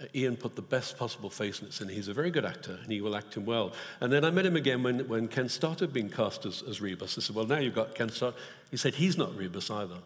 Uh, 0.00 0.04
Ian 0.14 0.36
put 0.36 0.56
the 0.56 0.62
best 0.62 0.96
possible 0.96 1.28
face 1.28 1.60
in 1.60 1.68
it, 1.68 1.80
and 1.80 1.90
he's 1.90 2.08
a 2.08 2.14
very 2.14 2.30
good 2.30 2.44
actor, 2.44 2.78
and 2.82 2.90
he 2.90 3.00
will 3.00 3.16
act 3.16 3.34
him 3.34 3.44
well. 3.44 3.72
And 4.00 4.12
then 4.12 4.24
I 4.24 4.30
met 4.30 4.46
him 4.46 4.56
again 4.56 4.82
when, 4.82 5.06
when 5.08 5.28
Ken 5.28 5.48
Stott 5.48 5.80
had 5.80 5.92
been 5.92 6.08
cast 6.08 6.46
as, 6.46 6.62
as 6.62 6.80
Rebus. 6.80 7.18
I 7.18 7.20
said, 7.20 7.36
well, 7.36 7.46
now 7.46 7.58
you've 7.58 7.74
got 7.74 7.94
Ken 7.94 8.08
Stott. 8.08 8.34
He 8.70 8.76
said, 8.76 8.94
he's 8.94 9.18
not 9.18 9.36
Rebus 9.36 9.70
either. 9.70 9.98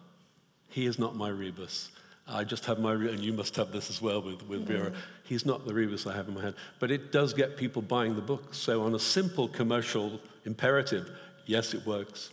He 0.72 0.86
is 0.86 0.98
not 0.98 1.14
my 1.14 1.28
Rebus. 1.28 1.90
I 2.26 2.44
just 2.44 2.64
have 2.64 2.78
my, 2.78 2.92
and 2.92 3.20
you 3.20 3.34
must 3.34 3.54
have 3.56 3.72
this 3.72 3.90
as 3.90 4.00
well 4.00 4.22
with, 4.22 4.42
with 4.48 4.66
Vera. 4.66 4.92
He's 5.24 5.44
not 5.44 5.66
the 5.66 5.74
Rebus 5.74 6.06
I 6.06 6.14
have 6.14 6.28
in 6.28 6.34
my 6.34 6.40
head. 6.40 6.54
But 6.78 6.90
it 6.90 7.12
does 7.12 7.34
get 7.34 7.58
people 7.58 7.82
buying 7.82 8.16
the 8.16 8.22
book. 8.22 8.54
So, 8.54 8.82
on 8.82 8.94
a 8.94 8.98
simple 8.98 9.48
commercial 9.48 10.18
imperative, 10.46 11.10
yes, 11.44 11.74
it 11.74 11.84
works. 11.84 12.30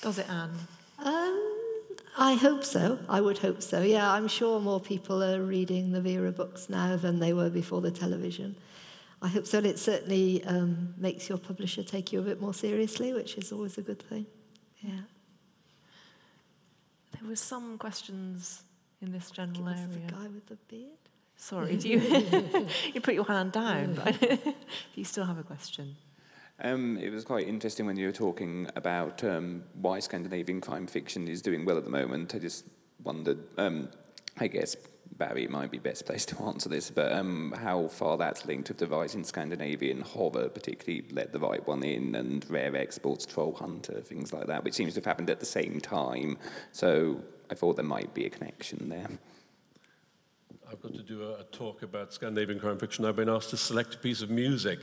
Does 0.00 0.18
it, 0.18 0.30
Ann? 0.30 0.50
Um, 1.00 1.56
I 2.16 2.34
hope 2.34 2.62
so. 2.62 3.00
I 3.08 3.20
would 3.20 3.38
hope 3.38 3.62
so. 3.62 3.82
Yeah, 3.82 4.12
I'm 4.12 4.28
sure 4.28 4.60
more 4.60 4.78
people 4.78 5.20
are 5.24 5.42
reading 5.42 5.90
the 5.90 6.00
Vera 6.00 6.30
books 6.30 6.68
now 6.68 6.96
than 6.96 7.18
they 7.18 7.32
were 7.32 7.50
before 7.50 7.80
the 7.80 7.90
television. 7.90 8.54
I 9.20 9.26
hope 9.26 9.46
so. 9.46 9.58
And 9.58 9.66
it 9.66 9.80
certainly 9.80 10.44
um, 10.44 10.94
makes 10.98 11.28
your 11.28 11.38
publisher 11.38 11.82
take 11.82 12.12
you 12.12 12.20
a 12.20 12.22
bit 12.22 12.40
more 12.40 12.54
seriously, 12.54 13.12
which 13.12 13.36
is 13.36 13.50
always 13.50 13.76
a 13.76 13.82
good 13.82 14.00
thing. 14.00 14.26
Yeah. 14.82 15.00
There 17.20 17.28
were 17.28 17.36
some 17.36 17.78
questions 17.78 18.62
in 19.00 19.12
this 19.12 19.30
general 19.30 19.58
Give 19.58 19.66
us 19.68 19.80
the 19.80 20.00
area. 20.00 20.10
guy 20.10 20.28
with 20.28 20.46
the 20.46 20.56
beard. 20.68 20.98
Sorry, 21.36 21.76
do 21.76 21.88
you? 21.88 22.00
you 22.94 23.00
put 23.00 23.14
your 23.14 23.24
hand 23.24 23.52
down, 23.52 23.94
but 23.94 24.56
you 24.94 25.04
still 25.04 25.24
have 25.24 25.38
a 25.38 25.42
question. 25.42 25.96
Um, 26.60 26.96
it 26.98 27.10
was 27.10 27.24
quite 27.24 27.48
interesting 27.48 27.86
when 27.86 27.96
you 27.96 28.06
were 28.06 28.12
talking 28.12 28.68
about 28.76 29.24
um, 29.24 29.64
why 29.74 29.98
Scandinavian 29.98 30.60
crime 30.60 30.86
fiction 30.86 31.26
is 31.26 31.42
doing 31.42 31.64
well 31.64 31.76
at 31.76 31.84
the 31.84 31.90
moment. 31.90 32.34
I 32.34 32.38
just 32.38 32.64
wondered, 33.02 33.38
um, 33.58 33.88
I 34.38 34.46
guess 34.46 34.76
Barry 35.16 35.46
might 35.46 35.70
be 35.70 35.78
best 35.78 36.06
placed 36.06 36.30
to 36.30 36.42
answer 36.42 36.68
this, 36.68 36.90
but 36.90 37.12
um, 37.12 37.54
how 37.58 37.86
far 37.86 38.16
that's 38.16 38.46
linked 38.46 38.68
with 38.68 38.78
the 38.78 38.86
rise 38.86 39.14
in 39.14 39.22
Scandinavian 39.22 40.00
horror, 40.00 40.48
particularly 40.48 41.04
Let 41.12 41.32
the 41.32 41.38
Right 41.38 41.64
One 41.66 41.84
In 41.84 42.14
and 42.16 42.44
Rare 42.50 42.74
Exports, 42.74 43.24
Troll 43.24 43.54
Hunter, 43.54 44.00
things 44.00 44.32
like 44.32 44.48
that, 44.48 44.64
which 44.64 44.74
seems 44.74 44.94
to 44.94 45.00
have 45.00 45.06
happened 45.06 45.30
at 45.30 45.38
the 45.40 45.46
same 45.46 45.80
time. 45.80 46.36
So 46.72 47.20
I 47.50 47.54
thought 47.54 47.76
there 47.76 47.84
might 47.84 48.12
be 48.12 48.26
a 48.26 48.30
connection 48.30 48.88
there. 48.88 49.08
I've 50.68 50.82
got 50.82 50.94
to 50.94 51.02
do 51.02 51.22
a, 51.22 51.40
a 51.40 51.44
talk 51.44 51.82
about 51.82 52.12
Scandinavian 52.12 52.58
crime 52.58 52.78
fiction. 52.78 53.04
I've 53.04 53.16
been 53.16 53.28
asked 53.28 53.50
to 53.50 53.56
select 53.56 53.94
a 53.94 53.98
piece 53.98 54.22
of 54.22 54.30
music. 54.30 54.80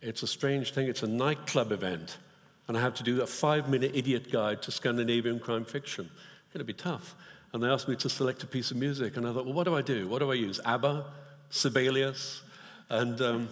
It's 0.00 0.24
a 0.24 0.26
strange 0.26 0.72
thing. 0.72 0.88
It's 0.88 1.04
a 1.04 1.06
nightclub 1.06 1.70
event. 1.70 2.18
And 2.66 2.76
I 2.76 2.80
have 2.80 2.94
to 2.94 3.04
do 3.04 3.20
a 3.22 3.26
five 3.26 3.68
minute 3.68 3.92
idiot 3.94 4.32
guide 4.32 4.62
to 4.62 4.72
Scandinavian 4.72 5.38
crime 5.38 5.64
fiction. 5.64 6.10
It's 6.44 6.52
going 6.52 6.58
to 6.58 6.64
be 6.64 6.72
tough. 6.72 7.14
And 7.52 7.62
they 7.62 7.68
asked 7.68 7.88
me 7.88 7.96
to 7.96 8.08
select 8.08 8.42
a 8.42 8.46
piece 8.46 8.70
of 8.70 8.76
music. 8.76 9.16
And 9.16 9.26
I 9.26 9.32
thought, 9.32 9.44
well, 9.44 9.54
what 9.54 9.64
do 9.64 9.74
I 9.74 9.82
do? 9.82 10.08
What 10.08 10.20
do 10.20 10.30
I 10.30 10.34
use? 10.34 10.60
ABBA? 10.64 11.04
Sibelius? 11.50 12.42
And 12.88 13.20
um, 13.20 13.48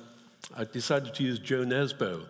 I 0.57 0.65
decided 0.65 1.15
to 1.15 1.23
use 1.23 1.39
Jo 1.39 1.65
Nesbø. 1.65 2.25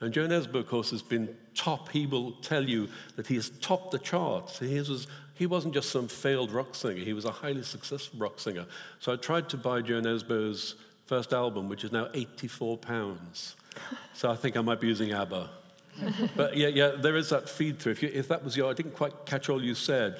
And 0.00 0.12
Jo 0.12 0.26
Nesbø, 0.26 0.56
of 0.56 0.68
course, 0.68 0.90
has 0.90 1.00
been 1.00 1.36
top. 1.54 1.90
He 1.90 2.06
will 2.06 2.32
tell 2.42 2.68
you 2.68 2.88
that 3.16 3.28
he 3.28 3.36
has 3.36 3.50
topped 3.60 3.92
the 3.92 3.98
charts. 3.98 4.58
He, 4.58 4.78
was, 4.78 5.06
he 5.34 5.46
wasn't 5.46 5.74
just 5.74 5.90
some 5.90 6.08
failed 6.08 6.50
rock 6.50 6.74
singer, 6.74 7.00
he 7.00 7.12
was 7.12 7.24
a 7.24 7.30
highly 7.30 7.62
successful 7.62 8.18
rock 8.18 8.40
singer. 8.40 8.66
So 8.98 9.12
I 9.12 9.16
tried 9.16 9.48
to 9.50 9.56
buy 9.56 9.80
Jo 9.80 10.00
Nesbø's 10.00 10.74
first 11.06 11.32
album, 11.32 11.68
which 11.68 11.84
is 11.84 11.92
now 11.92 12.08
84 12.14 12.78
pounds. 12.78 13.54
So 14.12 14.30
I 14.30 14.34
think 14.34 14.56
I 14.56 14.60
might 14.60 14.80
be 14.80 14.88
using 14.88 15.12
ABBA. 15.12 15.50
but 16.36 16.56
yeah, 16.56 16.68
yeah, 16.68 16.92
there 16.96 17.16
is 17.16 17.28
that 17.30 17.48
feed 17.48 17.78
through. 17.78 17.92
If, 17.92 18.02
you, 18.02 18.10
if 18.12 18.28
that 18.28 18.42
was 18.42 18.56
your, 18.56 18.70
I 18.70 18.72
didn't 18.72 18.94
quite 18.94 19.26
catch 19.26 19.48
all 19.48 19.62
you 19.62 19.74
said, 19.74 20.18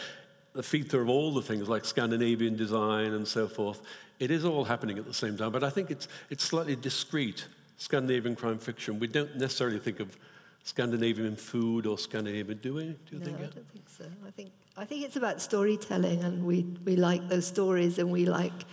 the 0.55 0.63
feed 0.63 0.91
through 0.91 1.03
of 1.03 1.09
all 1.09 1.33
the 1.33 1.43
things 1.43 1.69
like 1.69 1.85
Scandinavian 1.85 2.57
design 2.57 3.13
and 3.13 3.27
so 3.27 3.49
forth, 3.49 3.83
it 4.19 4.31
is 4.31 4.45
all 4.45 4.65
happening 4.65 4.99
at 4.99 5.07
the 5.07 5.15
same 5.15 5.37
time. 5.37 5.51
But 5.51 5.65
I 5.65 5.71
think 5.71 5.91
it's, 5.91 6.09
it's 6.31 6.45
slightly 6.45 6.77
discreet, 6.77 7.47
Scandinavian 7.79 8.37
crime 8.37 8.59
fiction. 8.59 8.99
We 8.99 9.07
don't 9.07 9.37
necessarily 9.37 9.79
think 9.79 10.01
of 10.01 10.17
Scandinavian 10.65 11.37
food 11.37 11.87
or 11.87 11.99
Scandinavian, 11.99 12.59
do 12.59 12.75
we? 12.75 12.85
Do 12.85 12.97
you 13.11 13.19
no, 13.19 13.25
think? 13.25 13.39
I 13.39 13.41
don't 13.41 13.69
think 13.71 13.89
so. 13.89 14.05
I 14.27 14.31
think 14.31 14.53
I 14.77 14.85
think 14.85 15.05
it's 15.05 15.17
about 15.17 15.43
storytelling, 15.43 16.23
and 16.23 16.45
we 16.45 16.63
we 16.85 16.95
like 16.95 17.29
those 17.29 17.47
stories, 17.47 17.99
and 17.99 18.13
we 18.13 18.27
like 18.27 18.65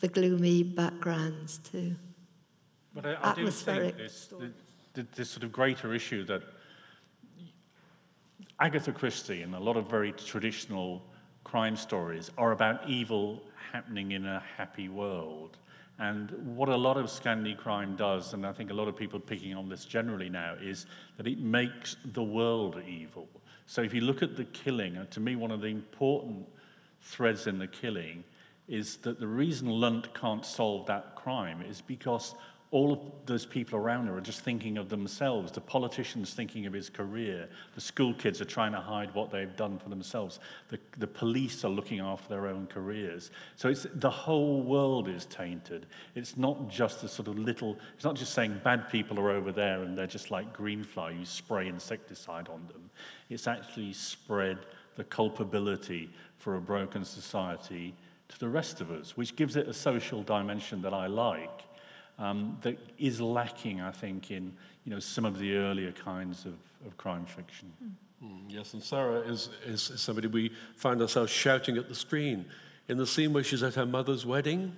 the 0.00 0.08
gloomy 0.08 0.62
backgrounds 0.62 1.58
too. 1.58 1.96
But 2.94 3.06
I, 3.06 3.30
I 3.30 3.34
do 3.34 3.50
think 3.50 3.96
this, 3.96 4.26
the, 4.26 4.52
the, 4.92 5.06
this 5.16 5.30
sort 5.30 5.44
of 5.44 5.52
greater 5.52 5.94
issue 5.94 6.24
that 6.24 6.42
Agatha 8.60 8.92
Christie 8.92 9.40
and 9.40 9.54
a 9.54 9.58
lot 9.58 9.78
of 9.78 9.88
very 9.88 10.12
traditional 10.12 11.02
crime 11.44 11.76
stories 11.76 12.30
are 12.38 12.52
about 12.52 12.88
evil 12.88 13.42
happening 13.72 14.12
in 14.12 14.26
a 14.26 14.42
happy 14.56 14.88
world. 14.88 15.58
And 15.98 16.30
what 16.56 16.68
a 16.68 16.76
lot 16.76 16.96
of 16.96 17.06
Scandi 17.06 17.56
crime 17.56 17.96
does, 17.96 18.34
and 18.34 18.46
I 18.46 18.52
think 18.52 18.70
a 18.70 18.74
lot 18.74 18.88
of 18.88 18.96
people 18.96 19.20
picking 19.20 19.54
on 19.54 19.68
this 19.68 19.84
generally 19.84 20.28
now, 20.28 20.56
is 20.60 20.86
that 21.16 21.26
it 21.26 21.38
makes 21.38 21.96
the 22.12 22.22
world 22.22 22.80
evil. 22.88 23.28
So 23.66 23.82
if 23.82 23.94
you 23.94 24.00
look 24.00 24.22
at 24.22 24.36
the 24.36 24.44
killing, 24.44 24.96
and 24.96 25.10
to 25.12 25.20
me, 25.20 25.36
one 25.36 25.50
of 25.50 25.60
the 25.60 25.68
important 25.68 26.46
threads 27.02 27.46
in 27.46 27.58
the 27.58 27.66
killing 27.66 28.24
is 28.68 28.96
that 28.98 29.20
the 29.20 29.26
reason 29.26 29.68
Lund 29.68 30.08
can't 30.14 30.44
solve 30.44 30.86
that 30.86 31.14
crime 31.14 31.62
is 31.62 31.80
because 31.80 32.34
all 32.72 32.90
of 32.90 33.00
those 33.26 33.44
people 33.44 33.78
around 33.78 34.06
her 34.06 34.16
are 34.16 34.22
just 34.22 34.40
thinking 34.40 34.78
of 34.78 34.88
themselves. 34.88 35.52
The 35.52 35.60
politician's 35.60 36.32
thinking 36.32 36.64
of 36.64 36.72
his 36.72 36.88
career. 36.88 37.50
The 37.74 37.82
school 37.82 38.14
kids 38.14 38.40
are 38.40 38.46
trying 38.46 38.72
to 38.72 38.80
hide 38.80 39.14
what 39.14 39.30
they've 39.30 39.54
done 39.56 39.78
for 39.78 39.90
themselves. 39.90 40.40
The, 40.68 40.78
the 40.96 41.06
police 41.06 41.66
are 41.66 41.68
looking 41.68 42.00
after 42.00 42.30
their 42.30 42.46
own 42.46 42.66
careers. 42.66 43.30
So 43.56 43.68
it's, 43.68 43.86
the 43.94 44.10
whole 44.10 44.62
world 44.62 45.06
is 45.06 45.26
tainted. 45.26 45.84
It's 46.14 46.38
not 46.38 46.70
just 46.70 47.04
a 47.04 47.08
sort 47.08 47.28
of 47.28 47.38
little, 47.38 47.76
it's 47.94 48.04
not 48.04 48.16
just 48.16 48.32
saying 48.32 48.62
bad 48.64 48.88
people 48.88 49.20
are 49.20 49.30
over 49.30 49.52
there 49.52 49.82
and 49.82 49.96
they're 49.96 50.06
just 50.06 50.30
like 50.30 50.56
greenfly, 50.56 51.18
you 51.18 51.26
spray 51.26 51.68
insecticide 51.68 52.48
on 52.48 52.66
them. 52.68 52.88
It's 53.28 53.46
actually 53.46 53.92
spread 53.92 54.60
the 54.96 55.04
culpability 55.04 56.08
for 56.38 56.56
a 56.56 56.60
broken 56.60 57.04
society 57.04 57.94
to 58.28 58.38
the 58.38 58.48
rest 58.48 58.80
of 58.80 58.90
us, 58.90 59.14
which 59.14 59.36
gives 59.36 59.56
it 59.56 59.68
a 59.68 59.74
social 59.74 60.22
dimension 60.22 60.80
that 60.80 60.94
I 60.94 61.06
like 61.06 61.64
um, 62.18 62.58
that 62.62 62.78
is 62.98 63.20
lacking, 63.20 63.80
I 63.80 63.90
think, 63.90 64.30
in 64.30 64.52
you 64.84 64.90
know, 64.90 64.98
some 64.98 65.24
of 65.24 65.38
the 65.38 65.56
earlier 65.56 65.92
kinds 65.92 66.44
of, 66.44 66.54
of 66.86 66.96
crime 66.96 67.24
fiction. 67.24 67.72
Mm, 68.22 68.44
yes, 68.48 68.74
and 68.74 68.82
Sarah 68.82 69.20
is, 69.20 69.48
is, 69.64 69.90
is 69.90 70.00
somebody 70.00 70.28
we 70.28 70.52
find 70.76 71.00
ourselves 71.00 71.30
shouting 71.30 71.76
at 71.76 71.88
the 71.88 71.94
screen. 71.94 72.46
In 72.88 72.98
the 72.98 73.06
scene 73.06 73.32
where 73.32 73.44
she's 73.44 73.62
at 73.62 73.74
her 73.74 73.86
mother's 73.86 74.26
wedding 74.26 74.76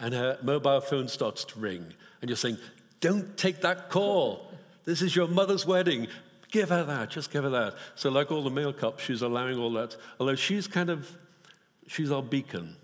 and 0.00 0.14
her 0.14 0.38
mobile 0.42 0.80
phone 0.80 1.08
starts 1.08 1.44
to 1.46 1.58
ring, 1.58 1.92
and 2.20 2.30
you're 2.30 2.36
saying, 2.36 2.58
Don't 3.00 3.36
take 3.36 3.60
that 3.62 3.90
call. 3.90 4.52
This 4.84 5.02
is 5.02 5.14
your 5.14 5.28
mother's 5.28 5.66
wedding. 5.66 6.06
Give 6.50 6.70
her 6.70 6.84
that, 6.84 7.10
just 7.10 7.30
give 7.30 7.44
her 7.44 7.50
that. 7.50 7.74
So, 7.94 8.08
like 8.08 8.32
all 8.32 8.42
the 8.42 8.50
male 8.50 8.72
cops, 8.72 9.04
she's 9.04 9.20
allowing 9.20 9.58
all 9.58 9.72
that, 9.72 9.96
although 10.18 10.34
she's 10.34 10.66
kind 10.66 10.88
of, 10.88 11.10
she's 11.86 12.10
our 12.10 12.22
beacon 12.22 12.76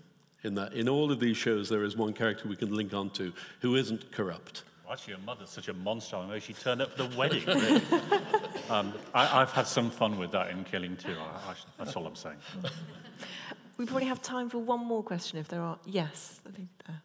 in 0.45 0.55
that 0.55 0.73
in 0.73 0.87
all 0.87 1.11
of 1.11 1.19
these 1.19 1.35
shows 1.35 1.67
there 1.67 1.83
is 1.83 1.97
one 1.97 2.13
character 2.13 2.47
we 2.47 2.55
can 2.55 2.73
link 2.73 2.93
onto 2.93 3.33
who 3.61 3.75
isn't 3.75 4.11
corrupt. 4.11 4.63
Well, 4.83 4.93
actually, 4.93 5.13
your 5.13 5.21
mother's 5.21 5.49
such 5.49 5.67
a 5.67 5.73
monster. 5.73 6.15
I 6.15 6.27
know 6.27 6.39
she 6.39 6.53
turned 6.53 6.81
up 6.81 6.91
for 6.95 7.03
the 7.03 7.17
wedding. 7.17 7.43
um, 8.69 8.93
I, 9.15 9.25
have 9.25 9.51
had 9.51 9.65
some 9.65 9.89
fun 9.89 10.19
with 10.19 10.31
that 10.31 10.51
in 10.51 10.63
Killing 10.63 10.95
too. 10.95 11.15
I, 11.19 11.51
I, 11.51 11.55
that's 11.79 11.95
all 11.95 12.05
I'm 12.05 12.15
saying. 12.15 12.37
We 13.77 13.85
probably 13.85 14.05
have 14.05 14.21
time 14.21 14.49
for 14.49 14.59
one 14.59 14.85
more 14.85 15.03
question 15.03 15.39
if 15.39 15.47
there 15.47 15.61
are. 15.61 15.77
Yes, 15.85 16.39
I 16.47 16.51
think 16.51 16.69
there. 16.87 17.01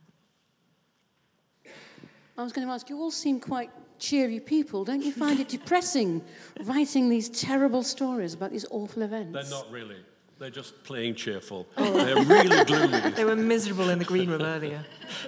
I 2.39 2.45
was 2.45 2.53
going 2.53 2.67
to 2.67 2.73
ask, 2.73 2.89
you 2.89 2.99
all 2.99 3.11
seem 3.11 3.41
quite 3.41 3.71
cheery 3.99 4.41
people. 4.41 4.85
Don't 4.85 5.03
you 5.03 5.13
find 5.13 5.41
it 5.41 5.49
depressing 5.49 6.23
writing 6.65 7.09
these 7.09 7.29
terrible 7.29 7.83
stories 7.83 8.35
about 8.35 8.51
these 8.51 8.67
awful 8.71 9.03
events? 9.03 9.33
They're 9.33 9.59
not 9.59 9.71
really. 9.71 9.97
They're 10.41 10.49
just 10.49 10.83
playing 10.85 11.17
cheerful. 11.17 11.69
Oh. 11.77 11.93
They're 11.93 12.25
really 12.25 12.65
gloomy. 12.65 13.11
They 13.11 13.27
were 13.27 13.37
miserable 13.37 13.91
in 13.91 13.99
the 13.99 14.07
green 14.07 14.31
room 14.31 14.41
earlier. 14.41 14.83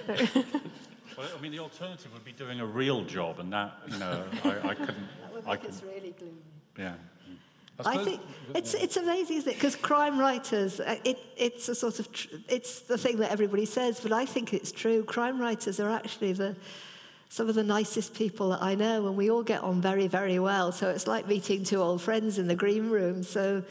well, 0.07 1.27
I 1.37 1.39
mean, 1.39 1.51
the 1.51 1.59
alternative 1.59 2.11
would 2.13 2.25
be 2.25 2.31
doing 2.31 2.59
a 2.59 2.65
real 2.65 3.03
job, 3.05 3.39
and 3.39 3.53
that, 3.53 3.77
you 3.87 3.99
know, 3.99 4.23
I, 4.43 4.69
I 4.69 4.73
couldn't. 4.73 5.07
That 5.21 5.33
would 5.33 5.45
make 5.45 5.47
I 5.47 5.55
couldn't, 5.57 5.75
us 5.75 5.83
really 5.83 6.15
gloomy. 6.17 6.33
Yeah. 6.79 6.95
I, 7.85 7.99
I 7.99 8.03
think 8.03 8.21
it's 8.55 8.73
it's 8.73 8.97
amazing, 8.97 9.37
isn't 9.37 9.51
it? 9.51 9.55
Because 9.55 9.75
crime 9.75 10.19
writers, 10.19 10.79
uh, 10.79 10.95
it, 11.03 11.19
it's 11.37 11.69
a 11.69 11.75
sort 11.75 11.99
of 11.99 12.11
tr- 12.11 12.35
it's 12.47 12.81
the 12.81 12.97
thing 12.97 13.17
that 13.17 13.31
everybody 13.31 13.65
says, 13.65 13.99
but 13.99 14.11
I 14.11 14.25
think 14.25 14.53
it's 14.53 14.71
true. 14.71 15.03
Crime 15.03 15.39
writers 15.39 15.79
are 15.79 15.89
actually 15.91 16.33
the 16.33 16.55
some 17.29 17.49
of 17.49 17.55
the 17.55 17.63
nicest 17.63 18.15
people 18.15 18.49
that 18.49 18.61
I 18.61 18.75
know, 18.75 19.07
and 19.07 19.15
we 19.15 19.29
all 19.29 19.43
get 19.43 19.61
on 19.61 19.81
very, 19.81 20.07
very 20.07 20.37
well. 20.39 20.71
So 20.71 20.89
it's 20.89 21.07
like 21.07 21.27
meeting 21.27 21.63
two 21.63 21.81
old 21.81 22.01
friends 22.01 22.37
in 22.37 22.47
the 22.47 22.55
green 22.55 22.89
room. 22.89 23.23
So 23.23 23.63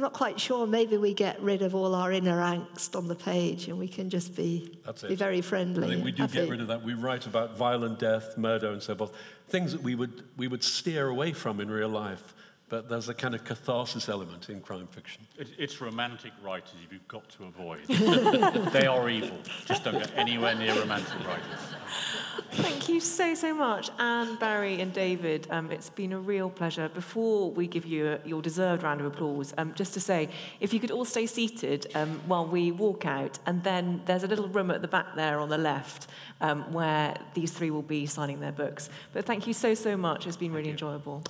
I'm 0.00 0.04
not 0.04 0.14
quite 0.14 0.40
sure. 0.40 0.66
Maybe 0.66 0.96
we 0.96 1.12
get 1.12 1.38
rid 1.42 1.60
of 1.60 1.74
all 1.74 1.94
our 1.94 2.10
inner 2.10 2.38
angst 2.38 2.96
on 2.96 3.06
the 3.06 3.14
page 3.14 3.68
and 3.68 3.78
we 3.78 3.86
can 3.86 4.08
just 4.08 4.34
be, 4.34 4.78
be 5.06 5.14
very 5.14 5.42
friendly. 5.42 5.88
I 5.88 5.90
think 5.90 6.04
we 6.06 6.12
do 6.12 6.26
get 6.26 6.48
rid 6.48 6.62
of 6.62 6.68
that. 6.68 6.82
We 6.82 6.94
write 6.94 7.26
about 7.26 7.58
violent 7.58 7.98
death, 7.98 8.38
murder, 8.38 8.72
and 8.72 8.82
so 8.82 8.94
forth. 8.94 9.12
Things 9.50 9.72
that 9.72 9.82
we 9.82 9.94
would, 9.94 10.24
we 10.38 10.48
would 10.48 10.64
steer 10.64 11.08
away 11.08 11.34
from 11.34 11.60
in 11.60 11.70
real 11.70 11.90
life. 11.90 12.32
But 12.70 12.88
there's 12.88 13.08
a 13.08 13.14
kind 13.14 13.34
of 13.34 13.44
catharsis 13.44 14.08
element 14.08 14.48
in 14.48 14.60
crime 14.60 14.86
fiction. 14.86 15.26
It, 15.36 15.48
it's 15.58 15.80
romantic 15.80 16.30
writers 16.40 16.70
you've 16.88 17.08
got 17.08 17.28
to 17.30 17.44
avoid. 17.44 17.84
they 18.72 18.86
are 18.86 19.10
evil. 19.10 19.36
Just 19.66 19.82
don't 19.82 19.98
get 19.98 20.16
anywhere 20.16 20.54
near 20.54 20.78
romantic 20.78 21.18
writers. 21.26 21.60
Thank 22.52 22.88
you 22.88 23.00
so, 23.00 23.34
so 23.34 23.52
much. 23.54 23.90
Ann, 23.98 24.36
Barry, 24.36 24.80
and 24.80 24.92
David, 24.92 25.48
um, 25.50 25.72
it's 25.72 25.90
been 25.90 26.12
a 26.12 26.20
real 26.20 26.48
pleasure. 26.48 26.88
Before 26.88 27.50
we 27.50 27.66
give 27.66 27.84
you 27.84 28.06
a, 28.06 28.28
your 28.28 28.40
deserved 28.40 28.84
round 28.84 29.00
of 29.00 29.06
applause, 29.08 29.52
um, 29.58 29.74
just 29.74 29.92
to 29.94 30.00
say, 30.00 30.28
if 30.60 30.72
you 30.72 30.78
could 30.78 30.92
all 30.92 31.04
stay 31.04 31.26
seated 31.26 31.88
um, 31.96 32.20
while 32.28 32.46
we 32.46 32.70
walk 32.70 33.04
out, 33.04 33.40
and 33.46 33.64
then 33.64 34.00
there's 34.06 34.22
a 34.22 34.28
little 34.28 34.48
room 34.48 34.70
at 34.70 34.80
the 34.80 34.88
back 34.88 35.16
there 35.16 35.40
on 35.40 35.48
the 35.48 35.58
left 35.58 36.06
um, 36.40 36.72
where 36.72 37.16
these 37.34 37.50
three 37.50 37.72
will 37.72 37.82
be 37.82 38.06
signing 38.06 38.38
their 38.38 38.52
books. 38.52 38.90
But 39.12 39.24
thank 39.24 39.48
you 39.48 39.54
so, 39.54 39.74
so 39.74 39.96
much. 39.96 40.28
It's 40.28 40.36
been 40.36 40.52
really 40.52 40.70
enjoyable. 40.70 41.24